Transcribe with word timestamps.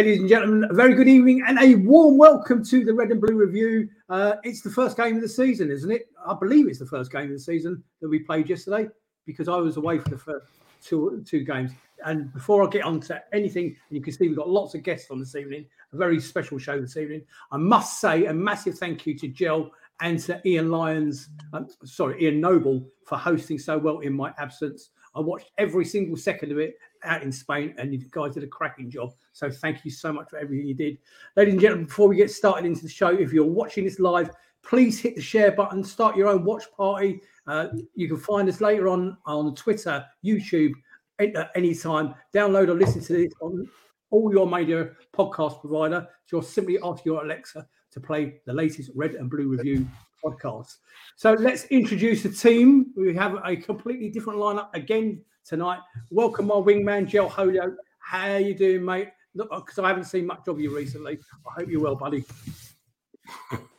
Ladies 0.00 0.20
and 0.20 0.30
gentlemen, 0.30 0.66
a 0.70 0.72
very 0.72 0.94
good 0.94 1.08
evening 1.08 1.44
and 1.46 1.58
a 1.60 1.74
warm 1.74 2.16
welcome 2.16 2.64
to 2.64 2.86
the 2.86 2.94
Red 2.94 3.10
and 3.10 3.20
Blue 3.20 3.36
Review. 3.36 3.86
Uh, 4.08 4.36
it's 4.44 4.62
the 4.62 4.70
first 4.70 4.96
game 4.96 5.16
of 5.16 5.20
the 5.20 5.28
season, 5.28 5.70
isn't 5.70 5.90
it? 5.90 6.08
I 6.26 6.32
believe 6.32 6.68
it's 6.68 6.78
the 6.78 6.86
first 6.86 7.12
game 7.12 7.24
of 7.24 7.32
the 7.32 7.38
season 7.38 7.84
that 8.00 8.08
we 8.08 8.20
played 8.20 8.48
yesterday 8.48 8.88
because 9.26 9.46
I 9.46 9.56
was 9.56 9.76
away 9.76 9.98
for 9.98 10.08
the 10.08 10.16
first 10.16 10.46
two, 10.82 11.22
two 11.28 11.44
games. 11.44 11.72
And 12.02 12.32
before 12.32 12.66
I 12.66 12.70
get 12.70 12.82
on 12.82 13.00
to 13.00 13.22
anything, 13.34 13.76
you 13.90 14.00
can 14.00 14.14
see 14.14 14.28
we've 14.28 14.38
got 14.38 14.48
lots 14.48 14.74
of 14.74 14.82
guests 14.82 15.10
on 15.10 15.20
this 15.20 15.34
evening, 15.34 15.66
a 15.92 15.98
very 15.98 16.18
special 16.18 16.56
show 16.56 16.80
this 16.80 16.96
evening. 16.96 17.20
I 17.52 17.58
must 17.58 18.00
say 18.00 18.24
a 18.24 18.32
massive 18.32 18.78
thank 18.78 19.06
you 19.06 19.18
to 19.18 19.28
Jill 19.28 19.70
and 20.00 20.18
to 20.20 20.40
Ian 20.48 20.70
Lyons, 20.70 21.28
um, 21.52 21.68
sorry, 21.84 22.24
Ian 22.24 22.40
Noble 22.40 22.86
for 23.04 23.18
hosting 23.18 23.58
so 23.58 23.76
well 23.76 23.98
in 23.98 24.14
my 24.14 24.32
absence. 24.38 24.92
I 25.14 25.20
watched 25.20 25.50
every 25.58 25.84
single 25.84 26.16
second 26.16 26.52
of 26.52 26.58
it 26.58 26.76
out 27.04 27.22
in 27.22 27.30
Spain, 27.30 27.74
and 27.76 27.92
you 27.92 28.00
guys 28.10 28.32
did 28.32 28.44
a 28.44 28.48
cracking 28.48 28.90
job. 28.90 29.12
So 29.32 29.50
thank 29.50 29.84
you 29.84 29.90
so 29.90 30.12
much 30.12 30.28
for 30.30 30.38
everything 30.38 30.66
you 30.66 30.74
did. 30.74 30.98
Ladies 31.36 31.54
and 31.54 31.60
gentlemen, 31.60 31.86
before 31.86 32.08
we 32.08 32.16
get 32.16 32.30
started 32.30 32.66
into 32.66 32.82
the 32.82 32.88
show, 32.88 33.08
if 33.08 33.32
you're 33.32 33.44
watching 33.44 33.84
this 33.84 33.98
live, 33.98 34.30
please 34.62 35.00
hit 35.00 35.16
the 35.16 35.22
share 35.22 35.52
button, 35.52 35.82
start 35.82 36.16
your 36.16 36.28
own 36.28 36.44
watch 36.44 36.64
party. 36.76 37.20
Uh, 37.46 37.68
you 37.94 38.08
can 38.08 38.18
find 38.18 38.48
us 38.48 38.60
later 38.60 38.88
on 38.88 39.16
on 39.26 39.54
Twitter, 39.54 40.04
YouTube, 40.24 40.72
at 41.18 41.50
any 41.54 41.74
time. 41.74 42.14
Download 42.34 42.68
or 42.68 42.74
listen 42.74 43.00
to 43.02 43.12
this 43.12 43.32
on 43.40 43.68
all 44.10 44.32
your 44.32 44.46
major 44.46 44.96
podcast 45.14 45.60
provider. 45.60 46.06
Just 46.28 46.52
simply 46.52 46.78
ask 46.82 47.04
your 47.04 47.24
Alexa 47.24 47.66
to 47.92 48.00
play 48.00 48.40
the 48.46 48.52
latest 48.52 48.90
Red 48.94 49.14
and 49.14 49.30
Blue 49.30 49.48
Review 49.48 49.86
podcast. 50.24 50.76
So 51.16 51.32
let's 51.32 51.64
introduce 51.66 52.22
the 52.22 52.30
team. 52.30 52.92
We 52.96 53.14
have 53.14 53.38
a 53.44 53.56
completely 53.56 54.10
different 54.10 54.38
lineup 54.38 54.68
again 54.74 55.22
tonight. 55.44 55.80
Welcome, 56.10 56.46
my 56.46 56.56
wingman, 56.56 57.06
Gel 57.06 57.28
Holyoke. 57.28 57.76
How 57.98 58.32
are 58.32 58.40
you 58.40 58.54
doing, 58.54 58.84
mate? 58.84 59.08
Because 59.34 59.78
I 59.78 59.88
haven't 59.88 60.04
seen 60.04 60.26
much 60.26 60.48
of 60.48 60.60
you 60.60 60.76
recently. 60.76 61.18
I 61.46 61.60
hope 61.60 61.68
you're 61.68 61.80
well, 61.80 61.96
buddy. 61.96 62.24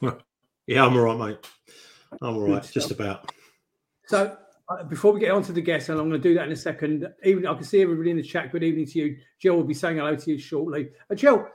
yeah, 0.68 0.86
I'm 0.86 0.96
all 0.96 1.02
right, 1.02 1.18
mate. 1.18 1.48
I'm 2.22 2.36
all 2.36 2.48
right, 2.48 2.70
just 2.72 2.92
about. 2.92 3.32
So 4.08 4.38
uh, 4.70 4.84
before 4.84 5.12
we 5.12 5.20
get 5.20 5.32
on 5.32 5.44
to 5.44 5.52
the 5.52 5.62
guests, 5.62 5.90
and 5.90 6.00
I'm 6.00 6.10
going 6.10 6.22
to 6.22 6.30
do 6.30 6.36
that 6.36 6.46
in 6.46 6.52
a 6.52 6.56
second. 6.56 7.08
Even 7.24 7.46
I 7.46 7.54
can 7.54 7.64
see 7.64 7.82
everybody 7.82 8.12
in 8.12 8.18
the 8.18 8.24
chat. 8.24 8.52
Good 8.52 8.64
evening 8.64 8.86
to 8.88 9.00
you. 9.00 9.18
Jill 9.40 9.56
will 9.56 9.64
be 9.64 9.74
saying 9.74 9.98
hello 9.98 10.16
to 10.16 10.32
you 10.32 10.38
shortly. 10.38 10.90
Uh, 11.10 11.16
Jill, 11.16 11.48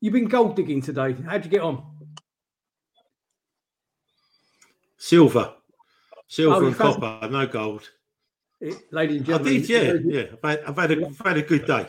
you've 0.00 0.12
been 0.12 0.28
gold 0.28 0.56
digging 0.56 0.80
today. 0.80 1.14
How'd 1.26 1.44
you 1.44 1.50
get 1.50 1.60
on? 1.60 1.84
Silver, 4.98 5.54
silver 6.26 6.64
oh, 6.64 6.66
and 6.66 6.76
copper, 6.76 7.28
no 7.28 7.46
gold. 7.46 7.88
It, 8.60 8.92
ladies 8.92 9.18
and 9.18 9.26
gentlemen, 9.26 9.52
I 9.52 9.58
did, 9.58 9.68
yeah, 9.68 9.92
yeah. 10.04 10.24
I've 10.42 10.50
had, 10.50 10.64
I've 10.66 10.76
had, 10.76 10.90
a, 10.92 11.06
I've 11.06 11.18
had 11.18 11.36
a 11.36 11.42
good 11.42 11.66
day. 11.66 11.86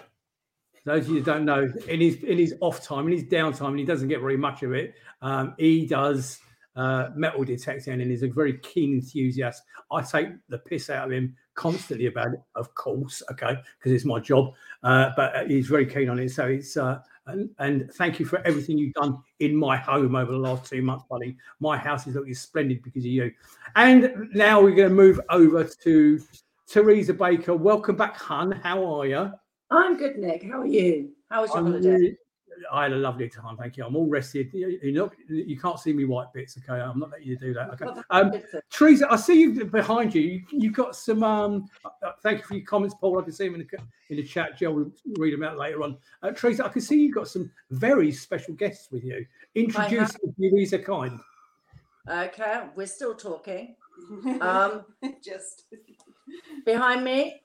Those 0.88 1.03
of 1.03 1.09
you 1.09 1.16
who 1.16 1.25
don't 1.25 1.43
know, 1.43 1.69
in 1.89 1.99
his 1.99 2.23
in 2.23 2.38
his 2.38 2.55
off 2.61 2.81
time, 2.81 3.07
in 3.07 3.11
his 3.11 3.25
downtime, 3.25 3.71
and 3.71 3.80
he 3.80 3.83
doesn't 3.83 4.07
get 4.07 4.21
very 4.21 4.38
much 4.38 4.63
of 4.63 4.73
it. 4.73 4.93
Um, 5.21 5.53
he 5.59 5.85
does 5.85 6.39
uh, 6.77 7.09
metal 7.13 7.43
detecting, 7.43 7.99
and 7.99 8.09
he's 8.09 8.23
a 8.23 8.30
very 8.30 8.57
keen 8.59 8.93
enthusiast. 8.93 9.63
I 9.91 10.02
take 10.02 10.30
the 10.47 10.59
piss 10.59 10.89
out 10.89 11.08
of 11.08 11.11
him 11.11 11.35
constantly 11.55 12.05
about 12.05 12.27
it, 12.27 12.39
of 12.55 12.73
course, 12.73 13.21
okay, 13.33 13.58
because 13.77 13.91
it's 13.91 14.05
my 14.05 14.21
job. 14.21 14.53
Uh, 14.81 15.09
but 15.17 15.52
he's 15.52 15.67
very 15.67 15.85
keen 15.85 16.08
on 16.08 16.19
it, 16.19 16.30
so 16.30 16.45
it's 16.45 16.77
uh, 16.77 16.99
and, 17.25 17.49
and, 17.59 17.91
thank 17.95 18.17
you 18.21 18.25
for 18.25 18.39
everything 18.47 18.77
you've 18.77 18.93
done 18.93 19.17
in 19.41 19.53
my 19.53 19.75
home 19.75 20.15
over 20.15 20.31
the 20.31 20.37
last 20.37 20.69
two 20.69 20.81
months, 20.81 21.04
buddy. 21.09 21.36
My 21.59 21.77
house 21.77 22.08
is 22.08 22.15
looking 22.15 22.33
splendid 22.33 22.81
because 22.81 23.04
of 23.04 23.11
you. 23.11 23.33
And 23.75 24.30
now 24.33 24.61
we're 24.61 24.73
going 24.73 24.87
to 24.87 24.95
move 24.95 25.19
over 25.30 25.65
to 25.65 26.21
Teresa 26.65 27.14
Baker. 27.14 27.54
Welcome 27.54 27.98
back, 27.98 28.15
hun. 28.15 28.54
How 28.54 28.86
are 28.86 29.05
you? 29.05 29.33
I'm 29.70 29.98
good, 29.98 30.17
Nick. 30.17 30.44
How 30.44 30.61
are 30.61 30.67
you? 30.67 31.11
How 31.30 31.42
was 31.42 31.50
your 31.50 31.60
I'm 31.60 31.66
holiday? 31.66 32.16
I 32.72 32.83
had 32.83 32.94
a 32.94 32.98
lovely 32.98 33.30
time, 33.30 33.58
thank 33.58 33.78
you. 33.78 33.86
I'm 33.86 33.95
all 33.95 34.08
rested. 34.08 34.50
You, 34.54 34.80
you, 34.82 35.11
you 35.30 35.60
can't 35.60 35.80
see 35.80 35.94
me 35.94 36.05
white 36.05 36.33
bits, 36.33 36.58
okay? 36.58 36.82
I'm 36.82 37.00
not 37.00 37.11
letting 37.11 37.28
you 37.28 37.38
do 37.38 37.54
that. 37.54 37.70
Okay. 37.82 38.02
Um, 38.10 38.32
Teresa, 38.70 39.08
I 39.11 39.16
see 39.16 39.42
you 39.42 39.66
behind 39.66 40.16
you. 40.16 40.42
you 40.52 40.70
have 40.70 40.73
got 40.73 40.95
some. 40.95 41.23
Um, 41.23 41.70
uh, 41.86 41.89
uh, 42.04 42.11
thank 42.23 42.39
you 42.39 42.45
for 42.45 42.55
your 42.55 42.66
comments, 42.66 42.95
Paul. 43.00 43.20
I 43.20 43.23
can 43.23 43.32
see 43.32 43.45
them 43.45 43.61
in 43.61 43.67
the, 43.72 43.78
in 44.10 44.17
the 44.17 44.23
chat. 44.23 44.58
Joe 44.58 44.72
will 44.72 44.92
read 45.17 45.33
them 45.33 45.44
out 45.44 45.58
later 45.58 45.84
on. 45.84 45.98
Uh, 46.23 46.32
Teresa, 46.32 46.66
I 46.66 46.70
can 46.70 46.82
see 46.82 46.99
you've 46.99 47.16
got 47.16 47.28
some 47.28 47.52
very 47.70 48.11
special 48.11 48.54
guests 48.54 48.89
with 48.92 49.04
you. 49.04 49.26
Introduce 49.55 50.16
Teresa 50.39 50.80
Kind. 50.80 51.20
Okay, 52.10 52.64
we're 52.76 52.88
still 52.88 53.16
talking. 53.16 53.76
Um, 54.42 54.86
Just 55.23 55.73
behind 56.67 57.04
me, 57.04 57.42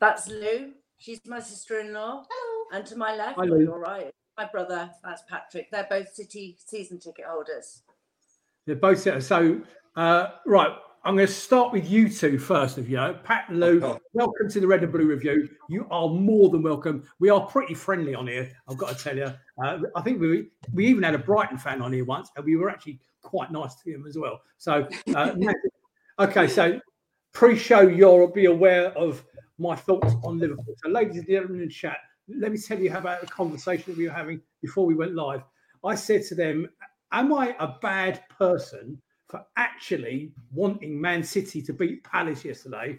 that's 0.00 0.26
Lou. 0.26 0.72
She's 1.02 1.20
my 1.26 1.40
sister-in-law. 1.40 2.24
Hello. 2.30 2.64
And 2.72 2.86
to 2.86 2.96
my 2.96 3.14
left, 3.16 3.38
Hello. 3.38 3.58
you're 3.58 3.78
right 3.78 4.12
my 4.36 4.46
brother, 4.46 4.90
that's 5.04 5.22
Patrick. 5.28 5.70
They're 5.70 5.86
both 5.88 6.14
City 6.14 6.56
season 6.64 6.98
ticket 6.98 7.26
holders. 7.28 7.82
They're 8.66 8.76
both 8.76 8.98
so 9.22 9.60
uh, 9.96 10.26
right. 10.46 10.70
I'm 11.04 11.16
going 11.16 11.26
to 11.26 11.32
start 11.32 11.72
with 11.72 11.90
you 11.90 12.08
two 12.08 12.38
first 12.38 12.78
of 12.78 12.88
you. 12.88 12.98
Pat 13.24 13.48
and 13.48 13.58
Lou, 13.58 13.84
oh. 13.84 13.98
welcome 14.14 14.48
to 14.48 14.60
the 14.60 14.66
Red 14.66 14.84
and 14.84 14.92
Blue 14.92 15.06
Review. 15.06 15.48
You 15.68 15.86
are 15.90 16.08
more 16.08 16.48
than 16.48 16.62
welcome. 16.62 17.02
We 17.18 17.28
are 17.28 17.40
pretty 17.40 17.74
friendly 17.74 18.14
on 18.14 18.28
here, 18.28 18.52
I've 18.68 18.78
got 18.78 18.96
to 18.96 19.04
tell 19.04 19.16
you. 19.16 19.34
Uh, 19.62 19.78
I 19.96 20.02
think 20.02 20.20
we 20.20 20.48
we 20.72 20.86
even 20.86 21.02
had 21.02 21.14
a 21.14 21.18
Brighton 21.18 21.58
fan 21.58 21.82
on 21.82 21.92
here 21.92 22.04
once, 22.04 22.30
and 22.36 22.44
we 22.44 22.56
were 22.56 22.70
actually 22.70 23.00
quite 23.22 23.50
nice 23.50 23.74
to 23.82 23.90
him 23.90 24.06
as 24.06 24.16
well. 24.16 24.40
So, 24.58 24.88
uh, 25.14 25.34
okay, 26.20 26.46
so 26.46 26.80
pre-show, 27.32 27.80
you'll 27.80 28.28
be 28.28 28.44
aware 28.46 28.96
of 28.96 29.24
my 29.58 29.76
thoughts 29.76 30.14
on 30.24 30.38
Liverpool. 30.38 30.74
So, 30.82 30.88
ladies 30.88 31.16
and 31.16 31.26
gentlemen 31.26 31.62
in 31.62 31.70
chat, 31.70 31.98
let 32.28 32.52
me 32.52 32.58
tell 32.58 32.78
you 32.78 32.94
about 32.94 33.20
the 33.20 33.26
conversation 33.26 33.84
that 33.88 33.98
we 33.98 34.06
were 34.06 34.14
having 34.14 34.40
before 34.60 34.86
we 34.86 34.94
went 34.94 35.14
live. 35.14 35.42
I 35.84 35.94
said 35.94 36.24
to 36.26 36.34
them, 36.34 36.68
Am 37.12 37.32
I 37.34 37.54
a 37.58 37.74
bad 37.82 38.22
person 38.30 39.00
for 39.28 39.44
actually 39.56 40.32
wanting 40.50 40.98
Man 40.98 41.22
City 41.22 41.60
to 41.62 41.72
beat 41.72 42.02
Palace 42.04 42.44
yesterday 42.44 42.98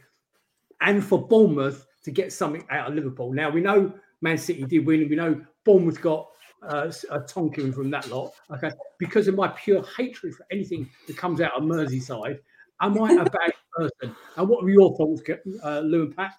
and 0.82 1.04
for 1.04 1.28
Bournemouth 1.28 1.88
to 2.04 2.12
get 2.12 2.32
something 2.32 2.66
out 2.70 2.90
of 2.90 2.96
Liverpool? 2.96 3.34
Now, 3.34 3.50
we 3.50 3.62
know 3.62 3.92
Man 4.22 4.38
City 4.38 4.66
did 4.66 4.86
win, 4.86 5.02
and 5.02 5.10
we 5.10 5.16
know 5.16 5.42
Bournemouth 5.64 6.00
got 6.02 6.30
uh, 6.62 6.92
a 7.10 7.20
tonking 7.22 7.74
from 7.74 7.90
that 7.90 8.08
lot. 8.10 8.34
Okay. 8.52 8.72
Because 9.00 9.28
of 9.28 9.36
my 9.36 9.48
pure 9.50 9.84
hatred 9.98 10.36
for 10.36 10.46
anything 10.52 10.90
that 11.08 11.18
comes 11.18 11.42
out 11.42 11.54
of 11.58 11.64
Merseyside, 11.64 12.40
am 12.82 13.02
I 13.02 13.14
a 13.14 13.24
bad 13.24 13.54
person? 13.76 14.16
And 14.36 14.48
what 14.48 14.64
were 14.64 14.70
your 14.70 14.96
thoughts, 14.96 15.22
uh, 15.64 15.80
Lou 15.80 16.04
and 16.04 16.16
Pat? 16.16 16.34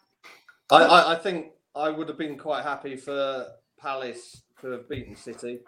I, 0.71 0.77
I, 0.77 1.13
I 1.13 1.15
think 1.17 1.53
I 1.75 1.91
would 1.91 2.09
have 2.09 2.19
been 2.19 2.39
quite 2.39 2.63
happy 2.63 2.97
for 2.97 3.47
Palace 3.79 4.43
to 4.61 4.69
have 4.69 4.89
beaten 4.89 5.15
City 5.15 5.61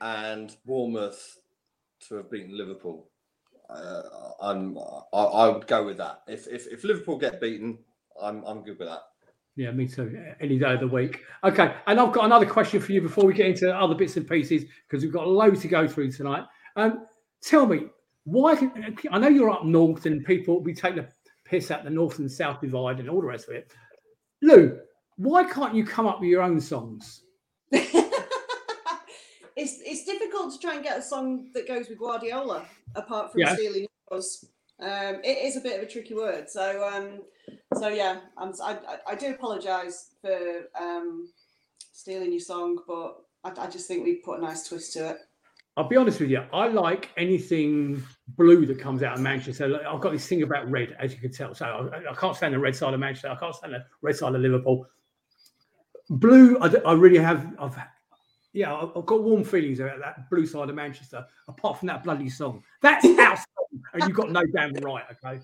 and 0.00 0.56
Bournemouth 0.64 1.38
to 2.08 2.16
have 2.16 2.30
beaten 2.30 2.56
Liverpool. 2.56 3.08
Uh, 3.68 4.02
I'm, 4.40 4.78
I, 5.12 5.22
I, 5.22 5.48
would 5.48 5.66
go 5.66 5.84
with 5.84 5.96
that. 5.98 6.22
If, 6.26 6.46
if 6.46 6.66
if 6.66 6.84
Liverpool 6.84 7.16
get 7.16 7.40
beaten, 7.40 7.78
I'm 8.20 8.44
I'm 8.44 8.62
good 8.62 8.78
with 8.78 8.88
that. 8.88 9.02
Yeah, 9.56 9.70
me 9.70 9.86
too. 9.86 10.34
Any 10.40 10.58
day 10.58 10.74
of 10.74 10.80
the 10.80 10.88
week. 10.88 11.20
Okay, 11.44 11.74
and 11.86 12.00
I've 12.00 12.12
got 12.12 12.24
another 12.24 12.46
question 12.46 12.80
for 12.80 12.92
you 12.92 13.02
before 13.02 13.24
we 13.24 13.34
get 13.34 13.46
into 13.46 13.74
other 13.74 13.94
bits 13.94 14.16
and 14.16 14.28
pieces 14.28 14.64
because 14.88 15.04
we've 15.04 15.12
got 15.12 15.26
a 15.26 15.30
load 15.30 15.60
to 15.60 15.68
go 15.68 15.86
through 15.86 16.12
tonight. 16.12 16.44
Um, 16.76 17.06
tell 17.42 17.66
me 17.66 17.86
why? 18.24 18.56
Can, 18.56 18.96
I 19.10 19.18
know 19.18 19.28
you're 19.28 19.50
up 19.50 19.64
north 19.64 20.06
and 20.06 20.24
people 20.24 20.54
will 20.54 20.62
be 20.62 20.74
taking 20.74 21.00
a 21.00 21.08
piss 21.52 21.70
at 21.70 21.84
the 21.84 21.90
north 21.90 22.18
and 22.18 22.32
south 22.32 22.62
divide 22.62 22.98
and 22.98 23.10
all 23.10 23.20
the 23.20 23.26
rest 23.26 23.46
of 23.46 23.54
it. 23.54 23.70
Lou, 24.40 24.78
why 25.16 25.44
can't 25.44 25.74
you 25.74 25.84
come 25.84 26.06
up 26.06 26.18
with 26.18 26.30
your 26.30 26.40
own 26.40 26.58
songs? 26.58 27.24
it's 27.70 28.00
it's 29.54 30.04
difficult 30.04 30.54
to 30.54 30.58
try 30.58 30.74
and 30.76 30.82
get 30.82 30.98
a 30.98 31.02
song 31.02 31.50
that 31.52 31.68
goes 31.68 31.90
with 31.90 31.98
Guardiola 31.98 32.64
apart 32.94 33.30
from 33.30 33.42
yeah. 33.42 33.54
stealing 33.54 33.86
yours. 34.10 34.46
Um, 34.80 35.20
it 35.22 35.44
is 35.44 35.58
a 35.58 35.60
bit 35.60 35.76
of 35.76 35.86
a 35.86 35.90
tricky 35.90 36.14
word. 36.14 36.48
So 36.48 36.88
um, 36.88 37.20
so 37.78 37.88
yeah, 37.88 38.20
I'm, 38.38 38.54
I, 38.62 38.78
I 39.06 39.14
do 39.14 39.32
apologise 39.32 40.14
for 40.22 40.62
um, 40.80 41.28
stealing 41.92 42.32
your 42.32 42.40
song, 42.40 42.78
but 42.88 43.16
I, 43.44 43.66
I 43.66 43.66
just 43.68 43.86
think 43.88 44.04
we 44.04 44.16
put 44.16 44.38
a 44.38 44.42
nice 44.42 44.66
twist 44.66 44.94
to 44.94 45.10
it. 45.10 45.18
I'll 45.76 45.88
be 45.88 45.96
honest 45.96 46.20
with 46.20 46.30
you. 46.30 46.44
I 46.52 46.68
like 46.68 47.10
anything 47.16 48.02
blue 48.36 48.66
that 48.66 48.78
comes 48.78 49.02
out 49.02 49.14
of 49.14 49.20
Manchester. 49.20 49.80
I've 49.88 50.00
got 50.00 50.12
this 50.12 50.26
thing 50.26 50.42
about 50.42 50.70
red, 50.70 50.94
as 50.98 51.12
you 51.14 51.18
can 51.18 51.32
tell. 51.32 51.54
So 51.54 51.64
I, 51.64 52.10
I 52.10 52.14
can't 52.14 52.36
stand 52.36 52.52
the 52.52 52.58
red 52.58 52.76
side 52.76 52.92
of 52.92 53.00
Manchester. 53.00 53.28
I 53.28 53.36
can't 53.36 53.54
stand 53.54 53.72
the 53.72 53.84
red 54.02 54.16
side 54.16 54.34
of 54.34 54.40
Liverpool 54.40 54.86
blue, 56.10 56.58
I, 56.58 56.68
I 56.86 56.92
really 56.92 57.18
have. 57.18 57.54
I've 57.58 57.76
yeah, 58.52 58.74
I've 58.74 59.06
got 59.06 59.22
warm 59.22 59.44
feelings 59.44 59.80
about 59.80 59.98
that 60.00 60.28
blue 60.28 60.44
side 60.44 60.68
of 60.68 60.74
Manchester. 60.74 61.24
Apart 61.48 61.78
from 61.78 61.88
that 61.88 62.04
bloody 62.04 62.28
song, 62.28 62.62
that's 62.82 63.04
our 63.18 63.36
song, 63.36 63.82
and 63.94 64.02
you've 64.02 64.14
got 64.16 64.30
no 64.30 64.44
damn 64.54 64.72
right. 64.74 65.04
Okay. 65.12 65.40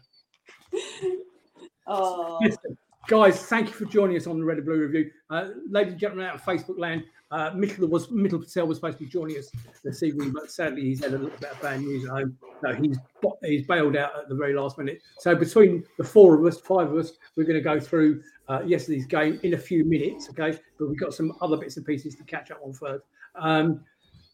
Oh. 1.87 2.39
Listen, 2.43 2.77
guys, 3.09 3.43
thank 3.45 3.69
you 3.69 3.73
for 3.73 3.87
joining 3.87 4.15
us 4.17 4.27
on 4.27 4.39
the 4.39 4.45
Red 4.45 4.59
and 4.59 4.67
Blue 4.67 4.81
Review. 4.81 5.11
Uh, 5.31 5.49
ladies 5.71 5.93
and 5.93 6.01
gentlemen 6.01 6.27
out 6.27 6.35
of 6.35 6.43
Facebook 6.43 6.79
land, 6.79 7.03
uh, 7.31 7.51
Mitchell 7.55 7.87
was 7.89 8.11
Mitchell 8.11 8.39
Patel 8.39 8.67
was 8.67 8.79
supposed 8.79 8.99
to 8.99 9.05
be 9.05 9.11
joining 9.11 9.37
us 9.37 9.51
this 9.85 10.03
evening, 10.03 10.33
but 10.33 10.51
sadly 10.51 10.83
he's 10.83 11.05
had 11.05 11.13
a 11.13 11.19
little 11.19 11.39
bit 11.39 11.51
of 11.51 11.61
bad 11.61 11.81
news 11.81 12.05
at 12.05 12.11
home. 12.11 12.39
No, 12.63 12.75
he's 12.75 12.99
he's 13.45 13.67
bailed 13.67 13.97
out 13.97 14.19
at 14.19 14.29
the 14.29 14.35
very 14.35 14.55
last 14.55 14.79
minute. 14.79 15.03
So 15.19 15.35
between 15.35 15.85
the 15.99 16.05
four 16.05 16.35
of 16.39 16.45
us, 16.47 16.59
five 16.61 16.91
of 16.91 16.97
us, 16.97 17.13
we're 17.37 17.45
going 17.45 17.57
to 17.57 17.61
go 17.63 17.79
through 17.79 18.23
uh, 18.49 18.63
yesterday's 18.65 19.05
game 19.05 19.39
in 19.43 19.55
a 19.55 19.59
few 19.59 19.85
minutes. 19.85 20.31
Okay, 20.31 20.59
but 20.79 20.89
we've 20.89 20.99
got 20.99 21.13
some 21.13 21.35
other 21.43 21.59
bits 21.59 21.77
and 21.77 21.85
pieces 21.85 22.15
to 22.15 22.25
catch 22.25 22.51
up 22.51 22.61
on 22.65 22.73
first. 22.73 23.05
Um, 23.35 23.85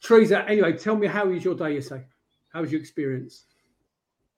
Teresa, 0.00 0.48
anyway, 0.48 0.76
tell 0.76 0.96
me 0.96 1.08
how 1.08 1.26
was 1.26 1.44
your 1.44 1.56
day 1.56 1.74
yesterday? 1.74 2.04
How 2.52 2.60
was 2.60 2.70
your 2.70 2.80
experience? 2.80 3.46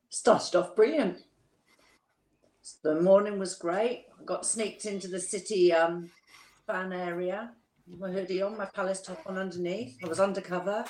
Started 0.09 0.57
off 0.57 0.75
brilliant. 0.75 1.19
The 2.83 3.01
morning 3.03 3.39
was 3.39 3.55
great. 3.55 4.07
I 4.19 4.25
got 4.25 4.47
sneaked 4.47 4.87
into 4.87 5.09
the 5.09 5.21
city 5.21 5.75
um, 5.75 6.11
fan 6.67 6.93
area 6.93 7.51
my 7.99 8.11
hoodie 8.11 8.43
on, 8.43 8.57
my 8.57 8.67
Palace 8.67 9.01
top 9.01 9.23
on 9.27 9.39
underneath. 9.39 9.97
I 10.05 10.09
was 10.09 10.21
undercover. 10.21 10.85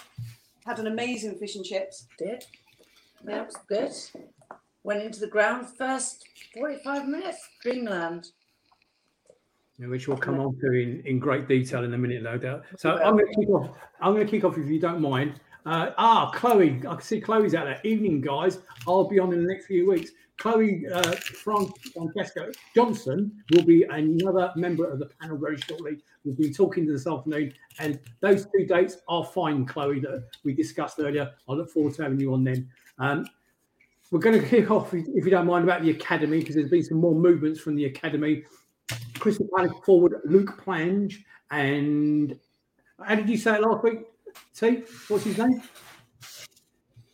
Had 0.64 0.78
an 0.78 0.87
amazing 0.87 1.37
fish 1.38 1.56
and 1.56 1.64
chips. 1.64 2.06
Did. 2.19 2.44
Yeah, 3.26 3.43
it 3.43 3.46
was 3.46 3.56
good. 3.69 4.20
Went 4.82 5.02
into 5.02 5.20
the 5.20 5.26
ground 5.26 5.66
first 5.76 6.26
45 6.54 7.08
minutes. 7.08 7.38
Dreamland. 7.62 8.31
Yeah, 9.78 9.88
which 9.88 10.08
we'll 10.08 10.16
come 10.16 10.40
on 10.40 10.56
to 10.58 10.72
in, 10.72 11.02
in 11.04 11.19
great 11.19 11.48
detail 11.48 11.84
in 11.84 11.93
a 11.93 11.98
minute, 11.98 12.22
no 12.22 12.38
doubt. 12.38 12.64
So 12.78 12.96
I'm 12.96 13.16
going 13.16 13.26
to 13.26 13.40
kick 13.40 13.50
off. 13.50 13.76
I'm 14.00 14.14
going 14.14 14.26
to 14.26 14.31
kick 14.31 14.44
off 14.44 14.56
if 14.56 14.69
you 14.69 14.81
don't 14.81 15.00
mind. 15.00 15.40
Uh, 15.66 15.90
ah, 15.99 16.31
Chloe, 16.31 16.81
I 16.88 16.94
can 16.94 17.00
see 17.02 17.20
Chloe's 17.20 17.54
out 17.54 17.64
there. 17.64 17.81
Evening, 17.84 18.20
guys. 18.20 18.60
I'll 18.87 19.08
be 19.08 19.19
on 19.19 19.32
in 19.32 19.42
the 19.42 19.52
next 19.52 19.66
few 19.66 19.90
weeks. 19.90 20.12
Chloe 20.38 20.87
uh, 20.93 21.12
Francesco 21.12 22.50
Johnson 22.75 23.33
will 23.53 23.65
be 23.65 23.85
another 23.85 24.53
member 24.56 24.85
of 24.91 24.99
the 24.99 25.06
panel 25.21 25.38
very 25.38 25.56
shortly. 25.56 25.99
We'll 26.25 26.35
be 26.35 26.53
talking 26.53 26.87
to 26.87 26.93
this 26.93 27.06
afternoon, 27.06 27.55
and 27.79 27.99
those 28.21 28.47
two 28.47 28.67
dates 28.67 28.99
are 29.09 29.25
fine, 29.25 29.65
Chloe, 29.65 30.00
that 30.00 30.29
we 30.44 30.53
discussed 30.53 30.99
earlier. 30.99 31.33
I 31.49 31.53
look 31.53 31.71
forward 31.71 31.94
to 31.94 32.03
having 32.03 32.21
you 32.21 32.35
on 32.35 32.44
then. 32.44 32.69
Um, 32.99 33.27
we're 34.11 34.21
going 34.21 34.41
to 34.41 34.47
kick 34.47 34.71
off, 34.71 34.94
if 34.94 35.25
you 35.25 35.31
don't 35.31 35.47
mind, 35.47 35.65
about 35.65 35.83
the 35.83 35.91
academy 35.91 36.41
because 36.41 36.55
there's 36.55 36.71
been 36.71 36.85
some 36.85 36.99
more 36.99 37.15
movements 37.15 37.61
from 37.61 37.75
the 37.75 37.87
academy. 37.87 38.44
Crystal 39.19 39.49
Palace 39.56 39.73
forward 39.85 40.21
Luke 40.25 40.62
Plange 40.62 41.25
and 41.50 42.38
how 43.05 43.15
did 43.15 43.29
you 43.29 43.37
say 43.37 43.56
it 43.56 43.62
last 43.62 43.83
week? 43.83 44.00
T, 44.55 44.85
what's 45.09 45.25
his 45.25 45.38
name? 45.38 45.62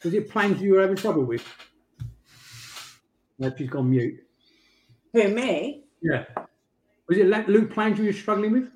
Was 0.04 0.12
it 0.12 0.28
Plange 0.28 0.60
you 0.60 0.74
were 0.74 0.80
having 0.80 0.96
trouble 0.96 1.24
with? 1.24 1.44
She's 3.56 3.70
gone 3.70 3.90
mute. 3.90 4.20
Who, 5.12 5.28
me? 5.28 5.84
Yeah. 6.00 6.24
Was 7.08 7.18
it 7.18 7.48
Luke 7.48 7.72
Plange 7.72 7.98
you 7.98 8.06
were 8.06 8.12
struggling 8.12 8.52
with? 8.52 8.70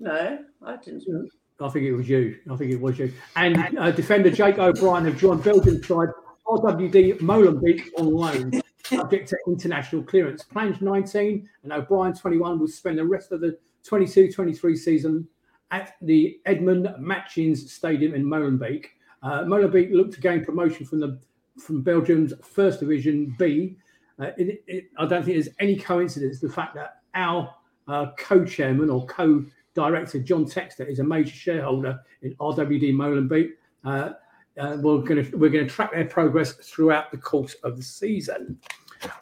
No, 0.00 0.38
I 0.64 0.76
didn't. 0.76 1.30
I 1.60 1.68
think 1.68 1.86
it 1.86 1.92
was 1.92 2.08
you. 2.08 2.38
I 2.50 2.56
think 2.56 2.72
it 2.72 2.80
was 2.80 2.98
you. 2.98 3.12
And 3.36 3.78
uh, 3.78 3.90
defender 3.92 4.30
Jake 4.30 4.58
O'Brien 4.58 5.06
of 5.06 5.16
joined 5.16 5.44
Belgium 5.44 5.82
side 5.82 6.08
RWD 6.46 7.20
Molenbeek 7.20 7.88
on 7.98 8.12
loan, 8.12 8.60
subject 8.84 9.28
to 9.30 9.36
international 9.46 10.02
clearance. 10.02 10.42
Plange 10.42 10.80
19 10.80 11.48
and 11.62 11.72
O'Brien 11.72 12.12
21 12.12 12.58
will 12.58 12.68
spend 12.68 12.98
the 12.98 13.04
rest 13.04 13.32
of 13.32 13.40
the 13.40 13.56
22 13.84 14.32
23 14.32 14.76
season 14.76 15.28
at 15.70 15.94
the 16.02 16.38
Edmond 16.44 16.88
Machtens 17.00 17.68
Stadium 17.68 18.14
in 18.14 18.24
Molenbeek. 18.24 18.86
Uh, 19.22 19.44
Molenbeek 19.44 19.92
looked 19.92 20.14
to 20.14 20.20
gain 20.20 20.44
promotion 20.44 20.84
from 20.84 21.00
the 21.00 21.18
from 21.58 21.82
Belgium's 21.82 22.32
First 22.42 22.80
Division 22.80 23.34
B. 23.38 23.76
Uh, 24.20 24.30
it, 24.36 24.62
it, 24.66 24.84
I 24.96 25.06
don't 25.06 25.24
think 25.24 25.36
there's 25.36 25.54
any 25.58 25.76
coincidence 25.76 26.40
the 26.40 26.48
fact 26.48 26.74
that 26.74 27.00
our 27.14 27.52
uh, 27.88 28.06
co-chairman 28.18 28.90
or 28.90 29.04
co-director 29.06 30.20
John 30.20 30.44
Textor 30.44 30.88
is 30.88 31.00
a 31.00 31.04
major 31.04 31.34
shareholder 31.34 32.00
in 32.22 32.34
RWD 32.36 32.94
Molenbeek. 32.94 33.50
Uh, 33.84 34.10
uh, 34.58 34.76
we're 34.80 34.98
going 34.98 35.24
to 35.24 35.36
we're 35.36 35.50
going 35.50 35.66
to 35.66 35.72
track 35.72 35.92
their 35.92 36.04
progress 36.04 36.52
throughout 36.52 37.10
the 37.10 37.18
course 37.18 37.54
of 37.64 37.76
the 37.76 37.82
season. 37.82 38.58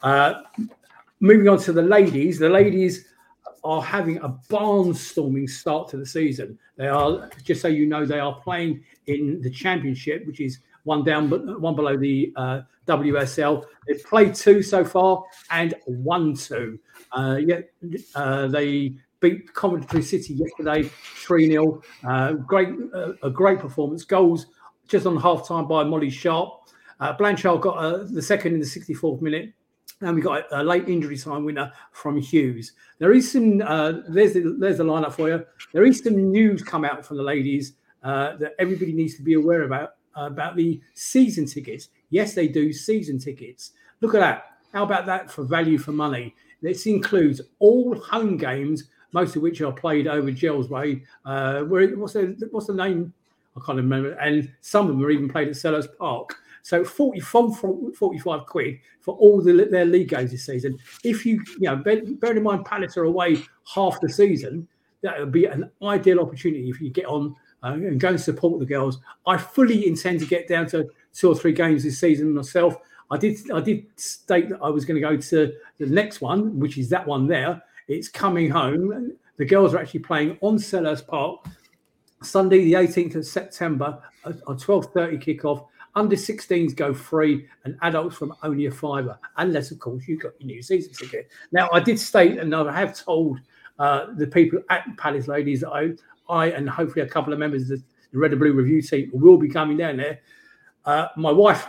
Uh, 0.03 0.41
moving 1.19 1.47
on 1.47 1.57
to 1.57 1.73
the 1.73 1.81
ladies, 1.81 2.37
the 2.37 2.49
ladies 2.49 3.05
are 3.63 3.81
having 3.81 4.17
a 4.17 4.29
barnstorming 4.49 5.49
start 5.49 5.87
to 5.87 5.97
the 5.97 6.05
season. 6.05 6.57
They 6.75 6.87
are 6.87 7.29
just 7.43 7.61
so 7.61 7.67
you 7.67 7.87
know 7.87 8.05
they 8.05 8.19
are 8.19 8.35
playing 8.41 8.83
in 9.07 9.41
the 9.41 9.49
championship, 9.49 10.25
which 10.27 10.39
is 10.39 10.59
one 10.83 11.03
down, 11.03 11.29
but 11.29 11.59
one 11.59 11.75
below 11.75 11.97
the 11.97 12.33
uh, 12.35 12.61
WSL. 12.87 13.65
They've 13.87 14.03
played 14.03 14.35
two 14.35 14.61
so 14.61 14.83
far 14.83 15.23
and 15.49 15.73
won 15.87 16.35
two. 16.35 16.79
Uh, 17.11 17.39
yet 17.45 17.69
uh, 18.15 18.47
they 18.47 18.95
beat 19.19 19.53
Coventry 19.53 20.01
City 20.01 20.33
yesterday, 20.33 20.83
three 20.83 21.47
0 21.47 21.81
uh, 22.03 22.33
Great, 22.33 22.69
uh, 22.93 23.13
a 23.23 23.29
great 23.29 23.59
performance. 23.59 24.03
Goals 24.03 24.47
just 24.87 25.05
on 25.05 25.17
half 25.17 25.47
time 25.47 25.67
by 25.67 25.83
Molly 25.83 26.09
Sharpe. 26.09 26.59
Uh, 26.99 27.13
Blanchard 27.13 27.61
got 27.61 27.77
uh, 27.77 28.03
the 28.03 28.21
second 28.21 28.53
in 28.53 28.59
the 28.59 28.65
64th 28.65 29.21
minute. 29.21 29.53
And 30.01 30.15
we 30.15 30.21
got 30.21 30.45
a 30.51 30.61
late 30.61 30.89
injury 30.89 31.17
time 31.17 31.45
winner 31.45 31.71
from 31.93 32.17
Hughes. 32.17 32.73
There 32.99 33.13
is 33.13 33.31
some. 33.31 33.61
Uh, 33.61 34.01
there's 34.09 34.33
the 34.33 34.57
there's 34.59 34.79
the 34.79 34.83
lineup 34.83 35.13
for 35.13 35.29
you. 35.29 35.45
There 35.71 35.85
is 35.85 36.03
some 36.03 36.31
news 36.31 36.61
come 36.61 36.83
out 36.83 37.05
from 37.05 37.17
the 37.17 37.23
ladies 37.23 37.73
uh, 38.03 38.35
that 38.37 38.53
everybody 38.59 38.91
needs 38.91 39.15
to 39.15 39.21
be 39.21 39.35
aware 39.35 39.63
about 39.63 39.91
about 40.15 40.55
the 40.55 40.81
season 40.93 41.45
tickets. 41.45 41.89
Yes, 42.09 42.33
they 42.33 42.47
do 42.47 42.71
season 42.71 43.19
tickets. 43.19 43.71
Look 44.01 44.15
at 44.15 44.19
that. 44.19 44.45
How 44.73 44.83
about 44.83 45.05
that 45.05 45.31
for 45.31 45.43
value 45.43 45.77
for 45.77 45.91
money? 45.91 46.35
This 46.61 46.85
includes 46.85 47.41
all 47.59 47.95
home 47.95 48.37
games, 48.37 48.85
most 49.11 49.35
of 49.35 49.41
which 49.41 49.61
are 49.61 49.71
played 49.71 50.07
over 50.07 50.31
Gels 50.31 50.69
Way. 50.69 51.03
Uh, 51.25 51.61
where 51.63 51.87
what's 51.97 52.13
the 52.13 52.47
what's 52.51 52.67
the 52.67 52.73
name? 52.73 53.13
I 53.55 53.59
can't 53.65 53.77
remember. 53.77 54.13
And 54.13 54.51
some 54.61 54.87
of 54.87 54.93
them 54.93 55.05
are 55.05 55.11
even 55.11 55.29
played 55.29 55.49
at 55.49 55.53
Selhurst 55.53 55.95
Park. 55.97 56.35
So 56.63 56.85
40, 56.85 57.19
from 57.19 57.53
45 57.53 58.45
quid 58.45 58.79
for 59.01 59.15
all 59.15 59.41
the, 59.41 59.67
their 59.69 59.85
league 59.85 60.07
games 60.07 60.31
this 60.31 60.45
season. 60.45 60.79
If 61.03 61.25
you, 61.25 61.43
you 61.59 61.69
know, 61.69 61.75
bear, 61.75 62.01
bear 62.05 62.35
in 62.35 62.41
mind 62.41 62.65
Palace 62.65 62.95
are 62.95 63.03
away 63.03 63.43
half 63.73 63.99
the 63.99 64.09
season, 64.09 64.67
that 65.01 65.19
would 65.19 65.33
be 65.33 65.45
an 65.45 65.69
ideal 65.83 66.21
opportunity 66.21 66.69
if 66.69 66.79
you 66.79 66.89
get 66.89 67.05
on 67.05 67.35
uh, 67.63 67.73
and 67.73 67.99
go 67.99 68.09
and 68.09 68.21
support 68.21 68.59
the 68.59 68.65
girls. 68.65 68.99
I 69.25 69.37
fully 69.37 69.87
intend 69.87 70.19
to 70.19 70.25
get 70.25 70.47
down 70.47 70.67
to 70.67 70.89
two 71.13 71.29
or 71.29 71.35
three 71.35 71.53
games 71.53 71.83
this 71.83 71.99
season 71.99 72.33
myself. 72.33 72.75
I 73.11 73.17
did 73.17 73.51
I 73.51 73.61
did 73.61 73.85
state 73.95 74.49
that 74.49 74.59
I 74.61 74.69
was 74.69 74.85
going 74.85 74.95
to 74.95 75.07
go 75.07 75.17
to 75.17 75.53
the 75.77 75.85
next 75.85 76.21
one, 76.21 76.59
which 76.59 76.77
is 76.77 76.89
that 76.89 77.05
one 77.05 77.27
there. 77.27 77.61
It's 77.87 78.07
coming 78.07 78.49
home. 78.49 79.13
The 79.37 79.45
girls 79.45 79.73
are 79.73 79.79
actually 79.79 80.01
playing 80.01 80.37
on 80.41 80.57
Selhurst 80.57 81.07
Park 81.07 81.45
Sunday, 82.23 82.63
the 82.63 82.73
18th 82.73 83.15
of 83.15 83.25
September, 83.25 84.01
a 84.25 84.31
12:30 84.31 85.23
kickoff. 85.23 85.67
Under 85.95 86.15
16s 86.15 86.75
go 86.75 86.91
free, 86.91 87.47
and 87.65 87.77
adults 87.83 88.17
from 88.17 88.33
only 88.41 88.65
a 88.65 88.71
fiver, 88.71 89.19
unless 89.37 89.69
of 89.69 89.77
course 89.77 90.07
you've 90.07 90.21
got 90.21 90.31
your 90.39 90.47
new 90.47 90.63
season 90.63 90.91
ticket. 90.91 91.29
Now, 91.51 91.69
I 91.71 91.79
did 91.81 91.99
state, 91.99 92.39
and 92.39 92.53
I 92.55 92.71
have 92.75 92.97
told 92.97 93.39
uh, 93.77 94.07
the 94.15 94.25
people 94.25 94.59
at 94.71 94.85
Palace 94.97 95.27
Ladies 95.27 95.61
that 95.61 95.69
I, 95.69 95.91
I 96.29 96.47
and 96.47 96.69
hopefully 96.69 97.05
a 97.05 97.09
couple 97.09 97.33
of 97.33 97.39
members 97.39 97.69
of 97.69 97.83
the 98.11 98.19
Red 98.19 98.31
and 98.31 98.39
Blue 98.39 98.53
review 98.53 98.81
team 98.81 99.09
will 99.13 99.37
be 99.37 99.49
coming 99.49 99.77
down 99.77 99.97
there. 99.97 100.19
Uh, 100.85 101.07
my 101.17 101.31
wife 101.31 101.67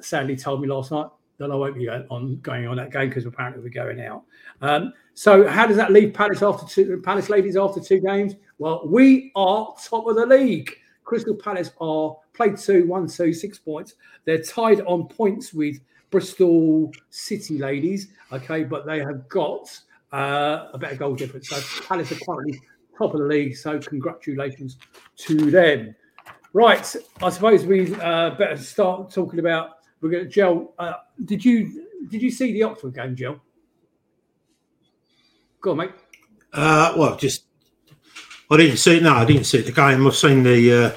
sadly 0.00 0.36
told 0.36 0.60
me 0.60 0.68
last 0.68 0.90
night 0.90 1.08
that 1.38 1.50
I 1.50 1.54
won't 1.54 1.74
be 1.74 1.88
on 1.88 2.38
going 2.40 2.66
on 2.66 2.76
that 2.76 2.92
game 2.92 3.08
because 3.08 3.26
apparently 3.26 3.62
we're 3.62 3.68
going 3.68 4.00
out. 4.00 4.22
Um, 4.62 4.92
so 5.14 5.46
how 5.46 5.66
does 5.66 5.76
that 5.76 5.92
leave 5.92 6.14
Palace 6.14 6.42
after 6.42 6.66
two 6.66 7.00
Palace 7.04 7.28
ladies 7.28 7.56
after 7.56 7.80
two 7.80 8.00
games? 8.00 8.34
Well, 8.58 8.86
we 8.86 9.32
are 9.36 9.74
top 9.82 10.06
of 10.06 10.16
the 10.16 10.26
league. 10.26 10.70
Crystal 11.04 11.34
Palace 11.34 11.70
are 11.80 12.16
played 12.32 12.56
two, 12.56 12.86
one, 12.86 13.06
two, 13.06 13.32
six 13.32 13.58
points. 13.58 13.94
They're 14.24 14.42
tied 14.42 14.80
on 14.82 15.08
points 15.08 15.52
with 15.52 15.80
Bristol 16.10 16.92
City 17.10 17.58
ladies. 17.58 18.08
Okay, 18.32 18.64
but 18.64 18.86
they 18.86 18.98
have 19.00 19.28
got 19.28 19.78
uh, 20.12 20.68
a 20.72 20.78
better 20.78 20.96
goal 20.96 21.14
difference. 21.14 21.48
So 21.48 21.60
Palace 21.86 22.12
are 22.12 22.18
currently 22.24 22.60
top 22.96 23.14
of 23.14 23.20
the 23.20 23.26
league. 23.26 23.56
So 23.56 23.78
congratulations 23.78 24.78
to 25.18 25.50
them. 25.50 25.94
Right, 26.52 26.96
I 27.22 27.28
suppose 27.28 27.66
we 27.66 27.94
uh, 27.96 28.30
better 28.30 28.56
start 28.56 29.12
talking 29.12 29.38
about. 29.38 29.72
We're 30.00 30.10
going 30.10 30.24
to 30.24 30.30
Gel. 30.30 30.72
Uh, 30.78 30.94
did 31.24 31.44
you 31.44 31.86
did 32.08 32.22
you 32.22 32.30
see 32.30 32.52
the 32.52 32.62
Oxford 32.62 32.94
game, 32.94 33.14
Gel? 33.14 33.40
Go 35.60 35.72
on, 35.72 35.76
mate. 35.78 35.90
Uh, 36.52 36.94
well, 36.96 37.16
just 37.16 37.44
I 38.50 38.56
didn't 38.56 38.78
see. 38.78 39.00
No, 39.00 39.14
I 39.14 39.24
didn't 39.24 39.44
see 39.44 39.60
the 39.60 39.72
game. 39.72 40.06
I've 40.06 40.16
seen 40.16 40.42
the 40.42 40.72
uh, 40.72 40.96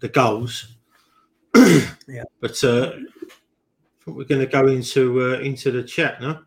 the 0.00 0.08
goals. 0.08 0.74
yeah, 1.56 2.24
but 2.40 2.62
uh, 2.64 2.92
I 2.94 4.04
think 4.04 4.16
we're 4.16 4.24
going 4.24 4.40
to 4.40 4.46
go 4.46 4.66
into 4.68 5.20
uh, 5.20 5.38
into 5.40 5.70
the 5.70 5.82
chat 5.82 6.20
now. 6.20 6.42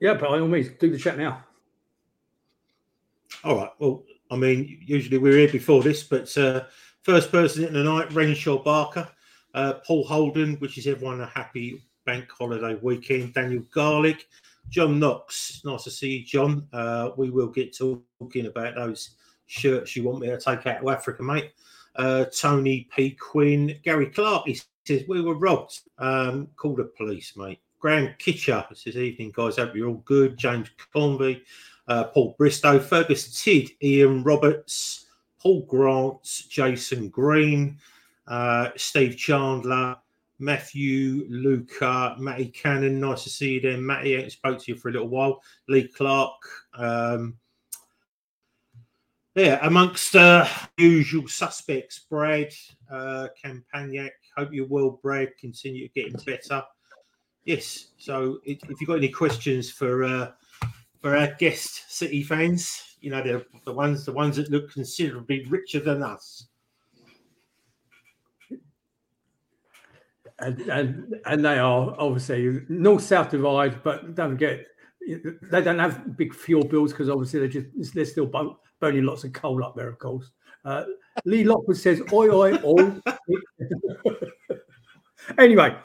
Yeah, 0.00 0.14
by 0.14 0.38
all 0.38 0.48
means, 0.48 0.68
do 0.80 0.90
the 0.90 0.98
chat 0.98 1.18
now. 1.18 1.44
All 3.44 3.56
right. 3.56 3.70
Well, 3.78 4.04
I 4.30 4.36
mean, 4.36 4.78
usually 4.84 5.18
we're 5.18 5.38
here 5.38 5.52
before 5.52 5.82
this, 5.82 6.02
but 6.02 6.36
uh, 6.38 6.64
First 7.02 7.32
person 7.32 7.64
in 7.64 7.72
the 7.72 7.82
night, 7.82 8.12
Renshaw 8.12 8.62
Barker, 8.62 9.08
uh, 9.54 9.74
Paul 9.84 10.06
Holden, 10.06 10.54
which 10.60 10.78
is 10.78 10.86
everyone 10.86 11.20
a 11.20 11.26
happy 11.26 11.82
bank 12.06 12.30
holiday 12.30 12.78
weekend. 12.80 13.34
Daniel 13.34 13.64
Garlick, 13.74 14.28
John 14.68 15.00
Knox, 15.00 15.62
nice 15.64 15.82
to 15.82 15.90
see 15.90 16.18
you, 16.18 16.24
John. 16.24 16.68
Uh, 16.72 17.10
we 17.16 17.30
will 17.30 17.48
get 17.48 17.76
talking 17.76 18.46
about 18.46 18.76
those 18.76 19.16
shirts 19.46 19.96
you 19.96 20.04
want 20.04 20.20
me 20.20 20.28
to 20.28 20.38
take 20.38 20.64
out 20.68 20.80
to 20.80 20.90
Africa, 20.90 21.24
mate. 21.24 21.50
Uh, 21.96 22.26
Tony 22.26 22.88
P. 22.94 23.10
Quinn, 23.10 23.76
Gary 23.82 24.06
Clark, 24.06 24.46
he 24.46 24.60
says, 24.86 25.02
We 25.08 25.20
were 25.20 25.34
robbed. 25.34 25.80
Um, 25.98 26.46
call 26.56 26.76
the 26.76 26.84
police, 26.84 27.36
mate. 27.36 27.58
Graham 27.80 28.14
Kitcher 28.20 28.64
says, 28.76 28.96
Evening, 28.96 29.32
guys. 29.34 29.56
Hope 29.56 29.74
you're 29.74 29.88
all 29.88 30.04
good. 30.04 30.38
James 30.38 30.70
Convey, 30.92 31.42
uh, 31.88 32.04
Paul 32.04 32.34
Bristow, 32.38 32.78
Fergus 32.78 33.42
Tidd, 33.42 33.70
Ian 33.82 34.22
Roberts, 34.22 35.06
Paul 35.40 35.62
Grant, 35.62 36.22
Jason 36.48 37.08
Green, 37.08 37.78
uh, 38.26 38.70
Steve 38.76 39.16
Chandler, 39.16 39.96
Matthew, 40.38 41.26
Luca, 41.28 42.16
Matty 42.18 42.48
Cannon. 42.48 43.00
Nice 43.00 43.24
to 43.24 43.30
see 43.30 43.52
you 43.52 43.60
there, 43.60 43.78
Matty. 43.78 44.14
I 44.14 44.16
haven't 44.16 44.30
spoke 44.30 44.58
to 44.58 44.72
you 44.72 44.78
for 44.78 44.88
a 44.88 44.92
little 44.92 45.08
while. 45.08 45.42
Lee 45.68 45.88
Clark. 45.88 46.42
Um, 46.74 47.38
yeah, 49.34 49.58
amongst 49.66 50.14
uh, 50.14 50.46
usual 50.76 51.26
suspects, 51.26 52.00
Brad, 52.10 52.52
uh, 52.90 53.28
Campagnac. 53.40 54.12
Hope 54.36 54.52
you're 54.52 54.66
well, 54.66 54.98
Brad. 55.02 55.30
Continue 55.40 55.88
getting 55.94 56.18
better. 56.26 56.62
Yes. 57.44 57.88
So, 57.96 58.40
if, 58.44 58.58
if 58.68 58.80
you've 58.80 58.88
got 58.88 58.98
any 58.98 59.08
questions 59.08 59.70
for 59.70 60.04
uh, 60.04 60.30
for 61.02 61.16
our 61.16 61.34
guest 61.38 61.92
City 61.92 62.22
fans, 62.22 62.96
you 63.00 63.10
know, 63.10 63.22
the 63.22 63.44
the 63.64 63.72
ones 63.72 64.06
the 64.06 64.12
ones 64.12 64.36
that 64.36 64.50
look 64.50 64.72
considerably 64.72 65.44
richer 65.46 65.80
than 65.80 66.02
us. 66.02 66.46
And, 70.38 70.60
and 70.62 71.14
and 71.26 71.44
they 71.44 71.58
are 71.58 71.94
obviously 71.98 72.62
north 72.68 73.02
south 73.02 73.30
divide, 73.30 73.82
but 73.82 74.14
don't 74.14 74.30
forget 74.30 74.64
they 75.06 75.62
don't 75.62 75.78
have 75.78 76.16
big 76.16 76.32
fuel 76.32 76.64
bills 76.64 76.92
because 76.92 77.08
obviously 77.08 77.40
they're 77.40 77.48
just 77.48 77.94
they're 77.94 78.04
still 78.04 78.30
burning 78.80 79.04
lots 79.04 79.24
of 79.24 79.32
coal 79.32 79.62
up 79.64 79.74
there, 79.76 79.88
of 79.88 79.98
course. 79.98 80.30
Uh, 80.64 80.84
Lee 81.24 81.44
Lockwood 81.44 81.76
says, 81.76 82.00
"Oi, 82.12 82.28
oi, 82.28 82.58
oi." 82.64 82.92
anyway, 85.38 85.76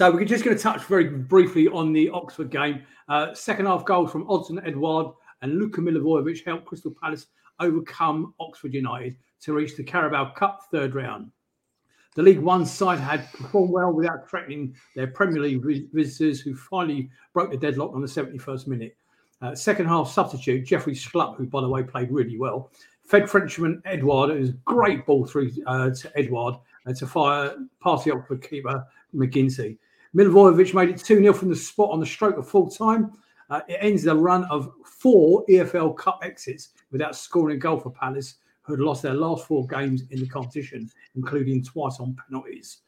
so 0.00 0.10
we're 0.10 0.24
just 0.24 0.46
going 0.46 0.56
to 0.56 0.62
touch 0.62 0.82
very 0.84 1.10
briefly 1.10 1.68
on 1.68 1.92
the 1.92 2.08
Oxford 2.08 2.50
game. 2.50 2.86
Uh, 3.10 3.34
second 3.34 3.66
half 3.66 3.84
goals 3.84 4.10
from 4.10 4.26
Odsonne 4.28 4.66
Edouard 4.66 5.12
and 5.42 5.58
Luka 5.58 5.82
Milivojevic 5.82 6.42
helped 6.42 6.64
Crystal 6.64 6.94
Palace 7.02 7.26
overcome 7.58 8.32
Oxford 8.40 8.72
United 8.72 9.16
to 9.42 9.52
reach 9.52 9.76
the 9.76 9.82
Carabao 9.82 10.32
Cup 10.32 10.62
third 10.70 10.94
round. 10.94 11.30
The 12.14 12.22
League 12.22 12.38
One 12.38 12.64
side 12.64 12.98
had 12.98 13.30
performed 13.34 13.72
well 13.72 13.92
without 13.92 14.26
threatening 14.26 14.74
their 14.96 15.08
Premier 15.08 15.42
League 15.42 15.90
visitors, 15.92 16.40
who 16.40 16.56
finally 16.56 17.10
broke 17.34 17.50
the 17.50 17.58
deadlock 17.58 17.92
on 17.92 18.00
the 18.00 18.06
71st 18.06 18.68
minute. 18.68 18.96
Uh, 19.42 19.54
second 19.54 19.84
half 19.84 20.10
substitute, 20.10 20.64
Jeffrey 20.64 20.94
Schlupp, 20.94 21.36
who, 21.36 21.44
by 21.44 21.60
the 21.60 21.68
way, 21.68 21.82
played 21.82 22.10
really 22.10 22.38
well, 22.38 22.70
fed 23.02 23.28
Frenchman 23.28 23.82
Edouard. 23.84 24.30
It 24.30 24.40
was 24.40 24.48
a 24.48 24.58
great 24.64 25.04
ball 25.04 25.26
through 25.26 25.50
uh, 25.66 25.90
to 25.90 26.18
Edouard 26.18 26.54
and 26.86 26.96
to 26.96 27.06
fire 27.06 27.54
past 27.82 28.06
the 28.06 28.14
Oxford 28.14 28.48
keeper, 28.48 28.82
McGinty. 29.14 29.76
Milivojevic 30.14 30.74
made 30.74 30.88
it 30.90 30.98
2 30.98 31.20
0 31.20 31.32
from 31.32 31.48
the 31.48 31.56
spot 31.56 31.90
on 31.90 32.00
the 32.00 32.06
stroke 32.06 32.36
of 32.36 32.48
full 32.48 32.68
time. 32.68 33.12
Uh, 33.48 33.60
it 33.68 33.78
ends 33.80 34.04
the 34.04 34.14
run 34.14 34.44
of 34.44 34.72
four 34.84 35.44
EFL 35.46 35.96
Cup 35.96 36.20
exits 36.22 36.70
without 36.90 37.16
scoring 37.16 37.56
a 37.56 37.58
goal 37.58 37.78
for 37.78 37.90
Palace, 37.90 38.36
who 38.62 38.74
had 38.74 38.80
lost 38.80 39.02
their 39.02 39.14
last 39.14 39.46
four 39.46 39.66
games 39.66 40.02
in 40.10 40.20
the 40.20 40.28
competition, 40.28 40.88
including 41.16 41.62
twice 41.62 41.98
on 41.98 42.16
penalties. 42.26 42.78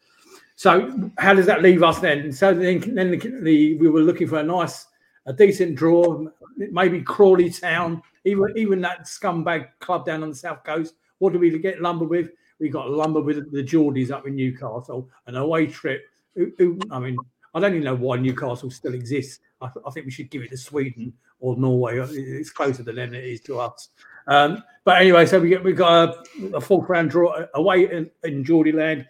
So, 0.55 1.11
how 1.19 1.35
does 1.35 1.47
that 1.47 1.63
leave 1.63 1.83
us 1.83 1.99
then? 1.99 2.33
So 2.33 2.55
then, 2.55 2.95
then 2.95 3.11
the, 3.11 3.17
the, 3.43 3.79
we 3.79 3.89
were 3.89 4.03
looking 4.03 4.29
for 4.29 4.39
a 4.39 4.43
nice, 4.43 4.87
a 5.27 5.33
decent 5.33 5.75
draw, 5.75 6.25
maybe 6.57 7.03
Crawley 7.03 7.51
Town, 7.51 8.03
even 8.25 8.53
even 8.57 8.81
that 8.83 9.07
scumbag 9.07 9.69
club 9.81 10.07
down 10.07 10.23
on 10.23 10.31
the 10.31 10.37
south 10.37 10.63
coast. 10.65 10.95
What 11.19 11.33
do 11.33 11.39
we 11.39 11.57
get 11.59 11.81
lumber 11.81 12.05
with? 12.05 12.31
We 12.61 12.69
got 12.69 12.91
lumber 12.91 13.21
with 13.21 13.53
the 13.53 13.63
Geordies 13.63 14.11
up 14.11 14.27
in 14.27 14.37
Newcastle, 14.37 15.09
an 15.27 15.37
away 15.37 15.67
trip. 15.67 16.05
I 16.37 16.99
mean, 16.99 17.17
I 17.55 17.61
don't 17.61 17.73
even 17.73 17.85
know 17.85 17.95
why 17.95 18.17
Newcastle 18.17 18.71
still 18.71 18.95
exists. 18.95 19.41
I, 19.61 19.69
I, 19.87 19.91
think 19.91 20.07
we 20.07 20.13
should 20.13 20.31
give 20.31 20.43
it 20.43 20.51
to 20.51 20.57
Sweden 20.57 21.13
or 21.41 21.57
Norway. 21.57 21.99
It's 21.99 22.51
closer 22.51 22.83
than 22.83 22.99
it 22.99 23.25
is 23.25 23.41
to 23.43 23.61
us. 23.61 23.91
Um, 24.27 24.63
but 24.85 25.01
anyway, 25.01 25.27
so 25.27 25.39
we 25.39 25.49
get 25.49 25.63
we 25.63 25.73
got 25.73 26.27
a, 26.43 26.57
a 26.57 26.61
fourth 26.61 26.89
round 26.89 27.11
draw 27.11 27.45
away 27.55 27.91
in, 27.91 28.11
in 28.25 28.45
Geordie 28.45 28.73
land. 28.73 29.07